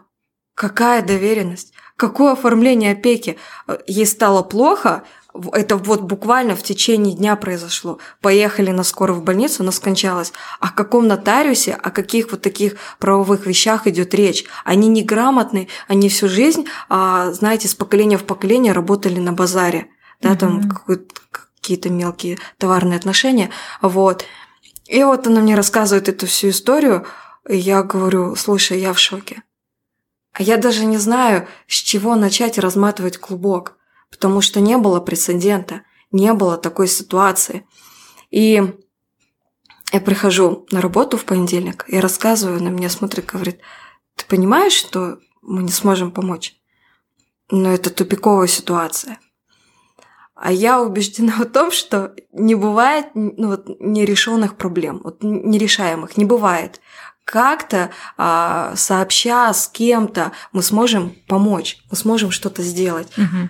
Какая 0.54 1.00
доверенность? 1.00 1.72
Какое 2.02 2.32
оформление 2.32 2.94
опеки? 2.94 3.38
Ей 3.86 4.06
стало 4.06 4.42
плохо, 4.42 5.04
это 5.52 5.76
вот 5.76 6.00
буквально 6.00 6.56
в 6.56 6.62
течение 6.64 7.14
дня 7.14 7.36
произошло. 7.36 8.00
Поехали 8.20 8.72
на 8.72 8.82
скорую 8.82 9.20
в 9.20 9.22
больницу, 9.22 9.62
она 9.62 9.70
скончалась. 9.70 10.32
О 10.58 10.70
каком 10.70 11.06
нотариусе, 11.06 11.74
о 11.74 11.92
каких 11.92 12.32
вот 12.32 12.42
таких 12.42 12.74
правовых 12.98 13.46
вещах 13.46 13.86
идет 13.86 14.14
речь? 14.14 14.44
Они 14.64 14.88
неграмотны, 14.88 15.68
они 15.86 16.08
всю 16.08 16.28
жизнь, 16.28 16.66
а, 16.88 17.30
знаете, 17.30 17.68
с 17.68 17.74
поколения 17.76 18.18
в 18.18 18.24
поколение 18.24 18.72
работали 18.72 19.20
на 19.20 19.32
базаре. 19.32 19.86
Да, 20.20 20.30
mm-hmm. 20.30 20.36
там 20.38 20.72
какие-то 21.30 21.88
мелкие 21.88 22.36
товарные 22.58 22.98
отношения. 22.98 23.50
Вот. 23.80 24.24
И 24.86 25.04
вот 25.04 25.28
она 25.28 25.40
мне 25.40 25.54
рассказывает 25.54 26.08
эту 26.08 26.26
всю 26.26 26.48
историю, 26.48 27.06
и 27.48 27.56
я 27.56 27.84
говорю, 27.84 28.34
слушай, 28.34 28.80
я 28.80 28.92
в 28.92 28.98
шоке. 28.98 29.44
А 30.32 30.42
я 30.42 30.56
даже 30.56 30.84
не 30.84 30.98
знаю, 30.98 31.46
с 31.66 31.74
чего 31.74 32.14
начать 32.14 32.58
разматывать 32.58 33.18
клубок, 33.18 33.76
потому 34.10 34.40
что 34.40 34.60
не 34.60 34.78
было 34.78 35.00
прецедента, 35.00 35.82
не 36.10 36.32
было 36.32 36.56
такой 36.56 36.88
ситуации. 36.88 37.66
И 38.30 38.62
я 39.92 40.00
прихожу 40.00 40.66
на 40.70 40.80
работу 40.80 41.18
в 41.18 41.24
понедельник 41.24 41.84
и 41.86 41.98
рассказываю, 41.98 42.62
на 42.62 42.68
меня 42.68 42.88
смотрит, 42.88 43.26
говорит, 43.26 43.60
ты 44.16 44.24
понимаешь, 44.24 44.72
что 44.72 45.18
мы 45.42 45.62
не 45.62 45.72
сможем 45.72 46.10
помочь? 46.10 46.56
Но 47.50 47.70
это 47.70 47.90
тупиковая 47.90 48.46
ситуация. 48.46 49.18
А 50.34 50.50
я 50.50 50.80
убеждена 50.80 51.34
в 51.38 51.44
том, 51.44 51.70
что 51.70 52.14
не 52.32 52.54
бывает 52.54 53.08
ну, 53.14 53.48
вот, 53.48 53.68
нерешенных 53.80 54.56
проблем, 54.56 55.00
вот, 55.04 55.22
нерешаемых, 55.22 56.16
не 56.16 56.24
бывает. 56.24 56.80
Как-то 57.24 57.90
а, 58.18 58.74
сообща 58.76 59.52
с 59.52 59.68
кем-то 59.68 60.32
мы 60.52 60.62
сможем 60.62 61.14
помочь, 61.28 61.78
мы 61.90 61.96
сможем 61.96 62.30
что-то 62.30 62.62
сделать. 62.62 63.08
Угу. 63.16 63.48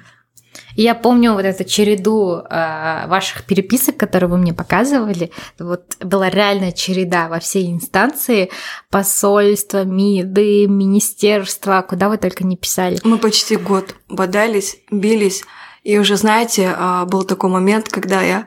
Я 0.74 0.94
помню 0.94 1.34
вот 1.34 1.44
эту 1.44 1.64
череду 1.64 2.36
э, 2.36 3.06
ваших 3.06 3.44
переписок, 3.44 3.96
которые 3.96 4.30
вы 4.30 4.38
мне 4.38 4.54
показывали. 4.54 5.30
Вот 5.58 5.96
была 6.00 6.30
реальная 6.30 6.72
череда 6.72 7.28
во 7.28 7.40
всей 7.40 7.70
инстанции, 7.70 8.50
посольства, 8.90 9.84
МИДы, 9.84 10.66
министерства, 10.66 11.84
куда 11.86 12.08
вы 12.08 12.16
только 12.16 12.44
не 12.44 12.56
писали. 12.56 12.98
Мы 13.04 13.18
почти 13.18 13.56
год 13.56 13.94
бодались, 14.08 14.78
бились. 14.90 15.44
И 15.82 15.98
уже, 15.98 16.16
знаете, 16.16 16.74
э, 16.76 17.04
был 17.04 17.24
такой 17.24 17.50
момент, 17.50 17.88
когда 17.88 18.22
я 18.22 18.46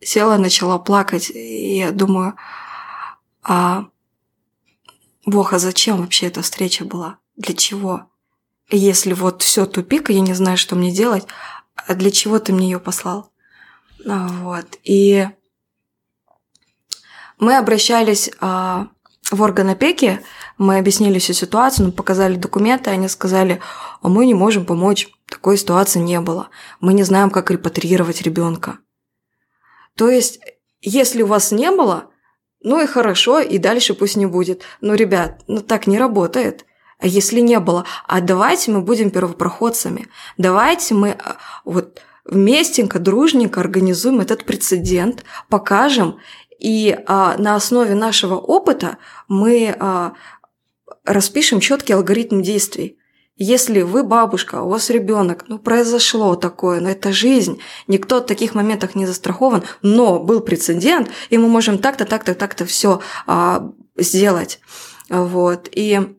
села, 0.00 0.38
начала 0.38 0.78
плакать, 0.78 1.30
и 1.30 1.78
я 1.78 1.90
думаю, 1.90 2.34
а 3.42 3.86
Бог, 5.28 5.52
а 5.52 5.58
зачем 5.58 5.98
вообще 5.98 6.28
эта 6.28 6.40
встреча 6.40 6.86
была? 6.86 7.18
Для 7.36 7.54
чего? 7.54 8.10
Если 8.70 9.12
вот 9.12 9.42
все 9.42 9.66
тупик, 9.66 10.08
и 10.08 10.14
я 10.14 10.20
не 10.20 10.32
знаю, 10.32 10.56
что 10.56 10.74
мне 10.74 10.90
делать, 10.90 11.26
а 11.74 11.94
для 11.94 12.10
чего 12.10 12.38
ты 12.38 12.54
мне 12.54 12.70
ее 12.70 12.80
послал? 12.80 13.30
А, 14.06 14.28
вот. 14.28 14.78
И 14.84 15.28
мы 17.38 17.58
обращались 17.58 18.30
а, 18.40 18.88
в 19.30 19.42
орган 19.42 19.68
опеки, 19.68 20.22
мы 20.56 20.78
объяснили 20.78 21.18
всю 21.18 21.34
ситуацию, 21.34 21.86
мы 21.86 21.92
показали 21.92 22.36
документы, 22.36 22.88
они 22.88 23.06
сказали, 23.08 23.60
а 24.00 24.08
мы 24.08 24.24
не 24.24 24.34
можем 24.34 24.64
помочь, 24.64 25.08
такой 25.26 25.58
ситуации 25.58 26.00
не 26.00 26.22
было. 26.22 26.48
Мы 26.80 26.94
не 26.94 27.02
знаем, 27.02 27.28
как 27.28 27.50
репатриировать 27.50 28.22
ребенка. 28.22 28.78
То 29.94 30.08
есть, 30.08 30.40
если 30.80 31.20
у 31.20 31.26
вас 31.26 31.52
не 31.52 31.70
было, 31.70 32.10
ну 32.62 32.82
и 32.82 32.86
хорошо, 32.86 33.40
и 33.40 33.58
дальше 33.58 33.94
пусть 33.94 34.16
не 34.16 34.26
будет. 34.26 34.62
Но, 34.80 34.94
ребят, 34.94 35.42
ну 35.46 35.60
так 35.60 35.86
не 35.86 35.98
работает. 35.98 36.64
А 36.98 37.06
если 37.06 37.40
не 37.40 37.60
было, 37.60 37.84
а 38.06 38.20
давайте 38.20 38.72
мы 38.72 38.80
будем 38.80 39.10
первопроходцами, 39.10 40.08
давайте 40.36 40.94
мы 40.94 41.10
а, 41.12 41.36
вот 41.64 42.00
вместенько, 42.24 42.98
дружненько 42.98 43.60
организуем 43.60 44.20
этот 44.20 44.44
прецедент, 44.44 45.24
покажем, 45.48 46.18
и 46.58 46.98
а, 47.06 47.36
на 47.38 47.54
основе 47.54 47.94
нашего 47.94 48.34
опыта 48.34 48.98
мы 49.28 49.76
а, 49.78 50.14
распишем 51.04 51.60
четкий 51.60 51.92
алгоритм 51.92 52.42
действий. 52.42 52.97
Если 53.40 53.82
вы 53.82 54.02
бабушка, 54.02 54.62
у 54.62 54.68
вас 54.68 54.90
ребенок, 54.90 55.44
ну 55.46 55.60
произошло 55.60 56.34
такое, 56.34 56.80
но 56.80 56.90
это 56.90 57.12
жизнь, 57.12 57.60
никто 57.86 58.18
в 58.18 58.26
таких 58.26 58.54
моментах 58.54 58.96
не 58.96 59.06
застрахован, 59.06 59.62
но 59.80 60.18
был 60.18 60.40
прецедент, 60.40 61.08
и 61.30 61.38
мы 61.38 61.48
можем 61.48 61.78
так-то, 61.78 62.04
так-то, 62.04 62.34
так-то 62.34 62.66
все 62.66 63.00
а, 63.26 63.70
сделать. 63.96 64.58
Вот. 65.08 65.68
И 65.70 66.17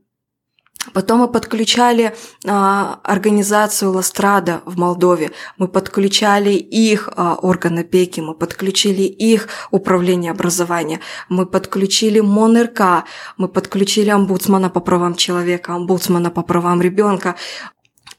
Потом 0.93 1.19
мы 1.19 1.27
подключали 1.27 2.15
а, 2.47 2.99
организацию 3.03 3.91
Ластрада 3.91 4.61
в 4.65 4.77
Молдове, 4.77 5.31
мы 5.57 5.67
подключали 5.67 6.51
их 6.51 7.09
а, 7.15 7.35
орган 7.35 7.79
опеки, 7.79 8.21
мы 8.21 8.33
подключили 8.33 9.01
их 9.01 9.49
управление 9.71 10.31
образования, 10.31 11.01
мы 11.27 11.45
подключили 11.45 12.21
МОНРК, 12.21 13.03
мы 13.35 13.49
подключили 13.49 14.09
омбудсмана 14.09 14.69
по 14.69 14.79
правам 14.79 15.15
человека, 15.15 15.75
омбудсмана 15.75 16.31
по 16.31 16.43
правам 16.43 16.81
ребенка. 16.81 17.35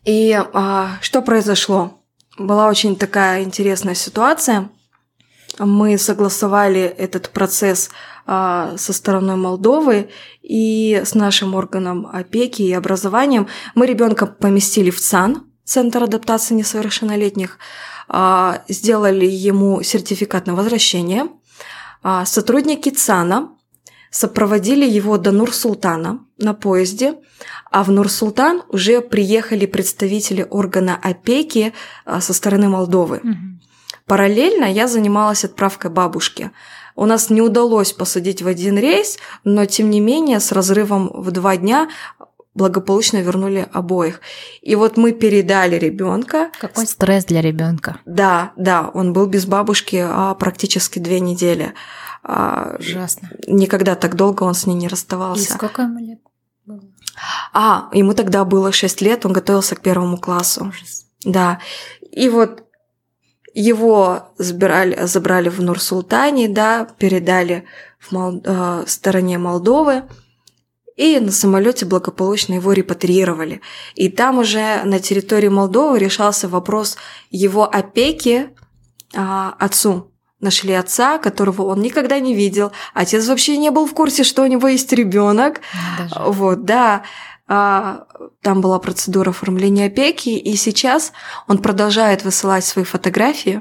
И 0.05 0.33
а, 0.53 0.99
что 1.01 1.23
произошло? 1.23 2.03
Была 2.39 2.69
очень 2.69 2.95
такая 2.95 3.43
интересная 3.43 3.95
ситуация. 3.95 4.71
Мы 5.59 5.99
согласовали 5.99 6.83
этот 6.83 7.31
процесс 7.31 7.91
со 8.27 8.93
стороной 8.93 9.37
Молдовы 9.37 10.11
и 10.43 11.03
с 11.05 11.15
нашим 11.15 11.55
органом 11.55 12.07
опеки 12.07 12.63
и 12.63 12.73
образованием. 12.73 13.49
Мы 13.75 13.87
ребенка 13.87 14.27
поместили 14.27 14.91
в 14.91 15.01
ЦАН, 15.01 15.51
Центр 15.71 16.03
адаптации 16.03 16.55
несовершеннолетних, 16.55 17.57
а, 18.09 18.65
сделали 18.67 19.25
ему 19.25 19.83
сертификат 19.83 20.49
на 20.49 20.57
возвращение. 20.57 21.29
А, 22.03 22.27
сотрудники 22.27 22.89
ЦАНа 22.89 23.51
сопроводили 24.11 24.85
его 24.85 25.17
до 25.17 25.31
Нур-Султана 25.31 26.27
на 26.39 26.55
поезде, 26.55 27.15
а 27.71 27.85
в 27.85 27.91
Нур-Султан 27.93 28.65
уже 28.69 29.01
приехали 29.01 29.65
представители 29.65 30.45
органа 30.51 30.99
опеки 31.01 31.73
со 32.05 32.35
стороны 32.35 32.69
Молдовы. 32.69 33.19
Угу. 33.19 33.37
Параллельно 34.07 34.65
я 34.65 34.89
занималась 34.89 35.45
отправкой 35.45 35.93
бабушки. 35.93 36.51
У 37.01 37.07
нас 37.07 37.31
не 37.31 37.41
удалось 37.41 37.95
посадить 37.95 38.43
в 38.43 38.47
один 38.47 38.77
рейс, 38.77 39.19
но 39.43 39.65
тем 39.65 39.89
не 39.89 40.01
менее 40.01 40.39
с 40.39 40.53
разрывом 40.53 41.11
в 41.15 41.31
два 41.31 41.57
дня 41.57 41.89
благополучно 42.55 43.23
вернули 43.23 43.67
обоих. 43.73 44.21
И 44.61 44.75
вот 44.75 44.99
мы 44.99 45.13
передали 45.13 45.77
ребенка. 45.77 46.51
Какой 46.61 46.87
стресс 46.87 47.25
для 47.25 47.41
ребенка? 47.41 48.01
Да, 48.05 48.53
да, 48.57 48.91
он 48.93 49.15
был 49.15 49.25
без 49.25 49.47
бабушки 49.47 49.97
а, 49.97 50.35
практически 50.35 50.99
две 50.99 51.21
недели. 51.21 51.73
А, 52.23 52.77
Ужасно. 52.79 53.31
Никогда 53.47 53.95
так 53.95 54.15
долго 54.15 54.43
он 54.43 54.53
с 54.53 54.67
ней 54.67 54.75
не 54.75 54.89
расставался. 54.89 55.55
И 55.55 55.57
сколько 55.57 55.81
ему 55.81 56.01
лет 56.01 56.19
было? 56.67 56.83
А, 57.55 57.89
ему 57.95 58.13
тогда 58.13 58.45
было 58.45 58.73
6 58.73 59.01
лет, 59.01 59.25
он 59.25 59.33
готовился 59.33 59.75
к 59.75 59.81
первому 59.81 60.19
классу. 60.19 60.67
Ужас. 60.67 61.07
Да. 61.25 61.61
И 62.13 62.29
вот 62.29 62.63
его 63.55 64.33
забирали, 64.39 65.07
забрали 65.07 65.49
в 65.49 65.61
Нур-Султане, 65.61 66.49
да, 66.49 66.87
передали 66.99 67.65
в 67.99 68.13
Мол... 68.13 68.41
э, 68.45 68.85
стороне 68.87 69.39
Молдовы, 69.39 70.05
и 70.97 71.19
на 71.19 71.33
самолете 71.33 71.87
благополучно 71.87 72.55
его 72.55 72.73
репатриировали. 72.73 73.61
И 73.95 74.11
там 74.11 74.39
уже 74.39 74.83
на 74.85 75.01
территории 75.01 75.49
Молдовы 75.49 75.99
решался 75.99 76.49
вопрос 76.49 76.97
его 77.31 77.65
опеки 77.65 78.51
э, 79.15 79.51
отцу. 79.59 80.13
Нашли 80.41 80.73
отца, 80.73 81.19
которого 81.19 81.63
он 81.63 81.81
никогда 81.81 82.19
не 82.19 82.35
видел. 82.35 82.73
Отец 82.95 83.29
вообще 83.29 83.59
не 83.59 83.71
был 83.71 83.87
в 83.87 83.93
курсе, 83.93 84.25
что 84.25 84.43
у 84.43 84.47
него 84.47 84.69
есть 84.69 84.91
ребенок. 84.93 85.61
Вот, 86.17 86.65
да. 86.65 87.03
А, 87.53 88.07
там 88.43 88.61
была 88.61 88.79
процедура 88.79 89.31
оформления 89.31 89.87
опеки, 89.87 90.29
и 90.29 90.55
сейчас 90.55 91.13
он 91.49 91.59
продолжает 91.59 92.23
высылать 92.23 92.65
свои 92.65 92.85
фотографии. 92.85 93.61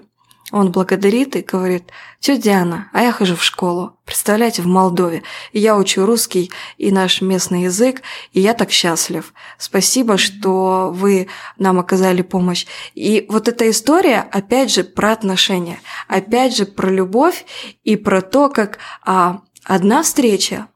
Он 0.52 0.72
благодарит 0.72 1.36
и 1.36 1.42
говорит, 1.42 1.86
тетя 2.20 2.42
Диана, 2.42 2.90
а 2.94 3.02
я 3.02 3.12
хожу 3.12 3.36
в 3.36 3.44
школу, 3.44 3.98
представляете, 4.06 4.62
в 4.62 4.68
Молдове, 4.68 5.24
и 5.54 5.60
я 5.60 5.76
учу 5.76 6.06
русский 6.06 6.52
и 6.78 6.92
наш 6.92 7.22
местный 7.22 7.64
язык, 7.64 8.04
и 8.32 8.42
я 8.42 8.54
так 8.54 8.70
счастлив. 8.70 9.34
Спасибо, 9.58 10.18
что 10.18 10.92
вы 10.94 11.28
нам 11.58 11.80
оказали 11.80 12.22
помощь. 12.22 12.68
И 12.94 13.26
вот 13.28 13.48
эта 13.48 13.72
история, 13.72 14.28
опять 14.32 14.72
же, 14.72 14.84
про 14.84 15.14
отношения, 15.14 15.80
опять 16.08 16.56
же, 16.56 16.68
про 16.68 16.92
любовь 16.92 17.44
и 17.84 17.96
про 17.96 18.22
то, 18.22 18.50
как 18.50 18.78
а, 19.04 19.42
одна 19.64 20.04
встреча, 20.04 20.68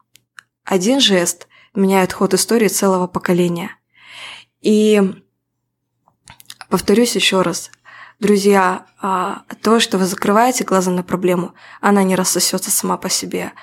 один 0.65 0.99
жест– 0.99 1.47
меняют 1.75 2.13
ход 2.13 2.33
истории 2.33 2.67
целого 2.67 3.07
поколения. 3.07 3.71
И 4.61 5.01
повторюсь 6.69 7.15
еще 7.15 7.41
раз, 7.41 7.71
друзья, 8.19 8.85
а, 9.01 9.43
то, 9.61 9.79
что 9.79 9.97
вы 9.97 10.05
закрываете 10.05 10.63
глаза 10.63 10.91
на 10.91 11.03
проблему, 11.03 11.53
она 11.81 12.03
не 12.03 12.15
рассосется 12.15 12.71
сама 12.71 12.97
по 12.97 13.09
себе. 13.09 13.53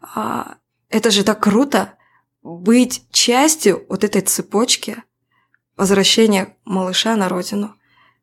А, 0.00 0.56
это 0.88 1.10
же 1.10 1.24
так 1.24 1.42
круто 1.42 1.94
быть 2.42 3.04
частью 3.10 3.84
вот 3.88 4.04
этой 4.04 4.22
цепочки 4.22 5.02
возвращения 5.76 6.56
малыша 6.64 7.16
на 7.16 7.28
родину. 7.28 7.74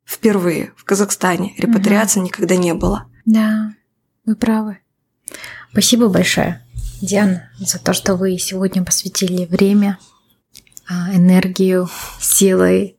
Впервые 0.06 0.74
в 0.78 0.84
Казахстане 0.84 1.56
репатриации 1.58 2.20
угу. 2.20 2.28
никогда 2.28 2.56
не 2.56 2.74
было. 2.74 3.10
Да, 3.26 3.74
вы 4.26 4.36
правы. 4.36 4.80
Спасибо 5.72 6.10
большое. 6.10 6.64
Диана, 7.02 7.50
за 7.60 7.80
то, 7.80 7.93
что 7.93 8.16
вы 8.16 8.38
сегодня 8.38 8.84
посвятили 8.84 9.46
время, 9.46 10.00
а, 10.88 11.14
энергию, 11.14 11.89
силой, 12.20 12.98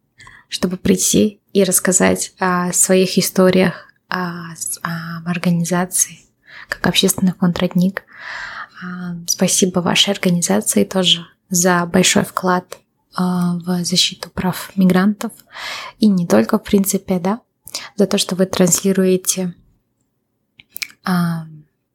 чтобы 0.49 0.77
прийти 0.77 1.41
и 1.53 1.65
рассказать 1.65 2.33
о 2.39 2.73
своих 2.73 3.17
историях, 3.19 3.93
о, 4.09 4.53
о 4.83 5.23
организации, 5.27 6.21
как 6.69 6.87
общественный 6.87 7.33
фонд 7.33 7.59
«Родник». 7.59 8.03
А, 8.83 9.17
спасибо 9.27 9.81
вашей 9.81 10.13
организации 10.13 10.85
тоже 10.85 11.27
за 11.49 11.87
большой 11.87 12.25
вклад 12.25 12.79
а, 13.15 13.57
в 13.57 13.85
защиту 13.85 14.31
прав 14.31 14.73
мигрантов. 14.77 15.33
И 15.99 16.07
не 16.07 16.27
только, 16.27 16.59
в 16.59 16.63
принципе, 16.65 17.19
да, 17.19 17.41
за 17.97 18.07
то, 18.07 18.19
что 18.19 18.37
вы 18.37 18.47
транслируете 18.47 19.55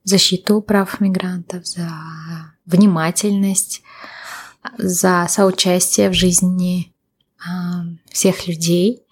защиту 0.04 0.62
прав 0.62 1.00
мигрантов, 1.02 1.66
за 1.66 1.90
внимательность, 2.66 3.84
за 4.78 5.26
соучастие 5.30 6.10
в 6.10 6.14
жизни 6.14 6.94
а, 7.40 7.84
всех 8.12 8.48
людей. 8.48 9.04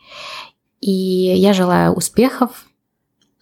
И 0.82 0.92
я 0.92 1.54
желаю 1.54 1.94
успехов 1.94 2.66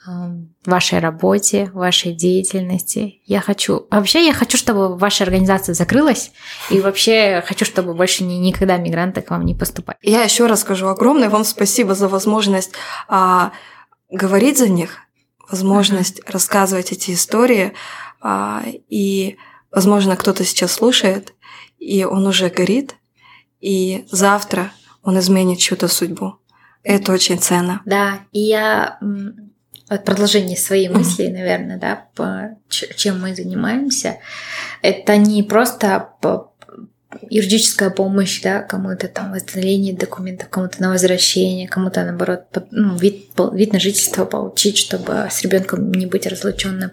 в 0.08 0.46
вашей 0.66 1.00
работе, 1.00 1.70
вашей 1.74 2.14
деятельности. 2.14 3.22
Я 3.26 3.42
хочу... 3.42 3.88
Вообще 3.92 4.26
я 4.26 4.34
хочу, 4.34 4.58
чтобы 4.58 4.96
ваша 4.96 5.26
организация 5.26 5.74
закрылась, 5.74 6.32
и 6.70 6.80
вообще 6.80 7.44
хочу, 7.46 7.66
чтобы 7.66 7.94
больше 7.94 8.24
ни, 8.24 8.36
никогда 8.36 8.78
мигранты 8.78 9.22
к 9.22 9.32
вам 9.32 9.46
не 9.46 9.54
поступали. 9.54 9.98
Я 10.02 10.24
еще 10.24 10.48
раз 10.48 10.62
скажу 10.62 10.88
огромное 10.88 11.30
вам 11.30 11.44
спасибо 11.44 11.94
за 11.94 12.08
возможность 12.08 12.72
а, 13.10 13.52
говорить 14.10 14.58
за 14.58 14.70
них, 14.70 14.98
возможность 15.50 16.20
mm-hmm. 16.20 16.32
рассказывать 16.32 16.92
эти 16.92 17.12
истории, 17.12 17.74
а, 18.22 18.64
и, 18.90 19.38
возможно, 19.72 20.16
кто-то 20.16 20.44
сейчас 20.44 20.74
слушает, 20.74 21.34
и 21.80 22.04
он 22.04 22.28
уже 22.28 22.50
горит, 22.50 22.96
и 23.60 24.06
завтра 24.12 24.72
он 25.04 25.20
изменит 25.20 25.60
чью-то 25.60 25.88
судьбу. 25.88 26.38
Это 26.84 27.12
очень 27.12 27.40
ценно. 27.40 27.82
Да, 27.86 28.22
и 28.32 28.40
я 28.40 29.00
вот 29.90 30.04
продолжение 30.04 30.58
своей 30.58 30.90
мысли, 30.90 31.28
наверное, 31.28 31.78
да, 31.78 32.08
по, 32.16 32.58
чем 32.70 33.22
мы 33.22 33.36
занимаемся, 33.36 34.18
это 34.82 35.18
не 35.18 35.44
просто 35.44 36.14
юридическая 37.30 37.90
помощь, 37.90 38.42
да, 38.42 38.62
кому-то 38.62 39.08
там 39.08 39.32
восстановление 39.32 39.94
документов, 39.94 40.50
кому-то 40.50 40.82
на 40.82 40.90
возвращение, 40.90 41.68
кому-то 41.68 42.04
наоборот 42.04 42.46
ну, 42.72 42.96
вид, 42.98 43.32
вид 43.54 43.74
на 43.74 43.80
жительство 43.80 44.26
получить, 44.26 44.78
чтобы 44.78 45.28
с 45.30 45.42
ребенком 45.42 45.92
не 45.92 46.06
быть 46.06 46.28
разлученным. 46.28 46.92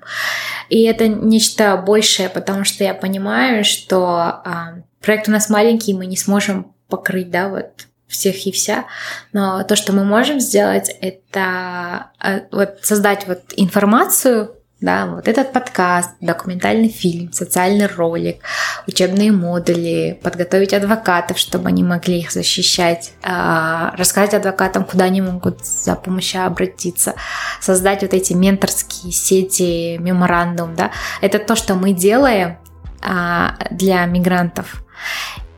И 0.69 0.83
это 0.83 1.09
нечто 1.09 1.77
большее, 1.77 2.29
потому 2.29 2.65
что 2.65 2.85
я 2.85 2.95
понимаю, 2.95 3.65
что 3.65 4.07
а, 4.07 4.83
проект 5.01 5.29
у 5.29 5.33
нас 5.33 5.51
маленький, 5.51 5.95
мы 5.95 6.07
не 6.07 6.17
сможем 6.17 6.75
покрыть, 6.89 7.31
да, 7.31 7.49
вот 7.49 7.87
всех 8.07 8.47
и 8.47 8.53
вся, 8.53 8.85
но 9.33 9.65
то, 9.65 9.75
что 9.75 9.93
мы 9.93 10.05
можем 10.05 10.39
сделать, 10.39 10.95
это 11.01 12.11
э, 12.23 12.43
вот 12.53 12.79
создать 12.83 13.27
вот 13.27 13.41
информацию, 13.57 14.54
да, 14.81 15.07
вот 15.07 15.29
этот 15.29 15.53
подкаст, 15.53 16.11
документальный 16.21 16.89
фильм, 16.89 17.33
социальный 17.33 17.87
ролик, 17.87 18.43
учебные 18.87 19.33
модули, 19.33 20.19
подготовить 20.23 20.75
адвокатов, 20.75 21.39
чтобы 21.39 21.69
они 21.69 21.83
могли 21.83 22.19
их 22.19 22.33
защищать, 22.33 23.13
а, 23.23 23.95
рассказать 23.97 24.35
адвокатам, 24.35 24.85
куда 24.85 25.05
они 25.05 25.23
могут 25.23 25.65
за 25.65 25.95
помощью 25.95 26.45
обратиться, 26.45 27.15
создать 27.61 28.03
вот 28.03 28.13
эти 28.13 28.35
менторские 28.35 29.13
сети, 29.13 29.97
меморандум, 29.99 30.75
да, 30.75 30.91
это 31.21 31.39
то, 31.39 31.57
что 31.57 31.75
мы 31.75 31.93
делаем 31.93 32.59
а, 33.01 33.57
для 33.71 34.05
мигрантов. 34.07 34.85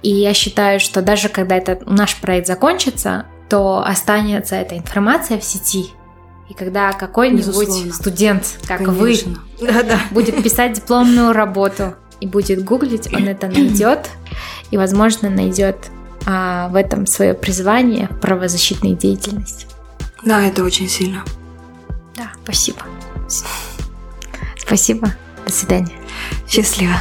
И 0.03 0.11
я 0.11 0.35
считаю, 0.35 0.79
что 0.79 1.03
даже 1.03 1.29
когда 1.29 1.57
этот 1.57 1.87
наш 1.87 2.17
проект 2.17 2.47
закончится, 2.47 3.27
то 3.49 3.83
останется 3.85 4.57
эта 4.57 4.77
информация 4.77 5.39
в 5.39 5.45
сети. 5.45 5.91
И 6.49 6.55
когда 6.55 6.93
какой-нибудь 6.93 7.95
студент, 7.95 8.59
как 8.67 8.85
Конечно. 8.85 9.41
вы, 9.61 9.67
да 9.67 9.81
-да. 9.81 9.99
будет 10.11 10.43
писать 10.43 10.75
дипломную 10.75 11.33
работу 11.33 11.95
и 12.21 12.27
будет 12.27 12.65
гуглить, 12.65 13.13
он 13.13 13.27
это 13.29 13.49
найдет 13.49 14.11
и, 14.71 14.77
возможно, 14.77 15.29
найдет 15.29 15.77
а, 16.25 16.69
в 16.69 16.77
этом 16.77 17.07
свое 17.07 17.35
призвание 17.35 18.09
правозащитной 18.21 18.95
деятельности. 18.95 19.67
Да, 20.25 20.43
это 20.43 20.65
очень 20.65 20.89
сильно. 20.89 21.25
Да, 22.17 22.33
спасибо. 22.43 22.83
Спасибо. 24.57 25.15
До 25.47 25.53
свидания. 25.53 25.93
Счастливо. 26.49 26.97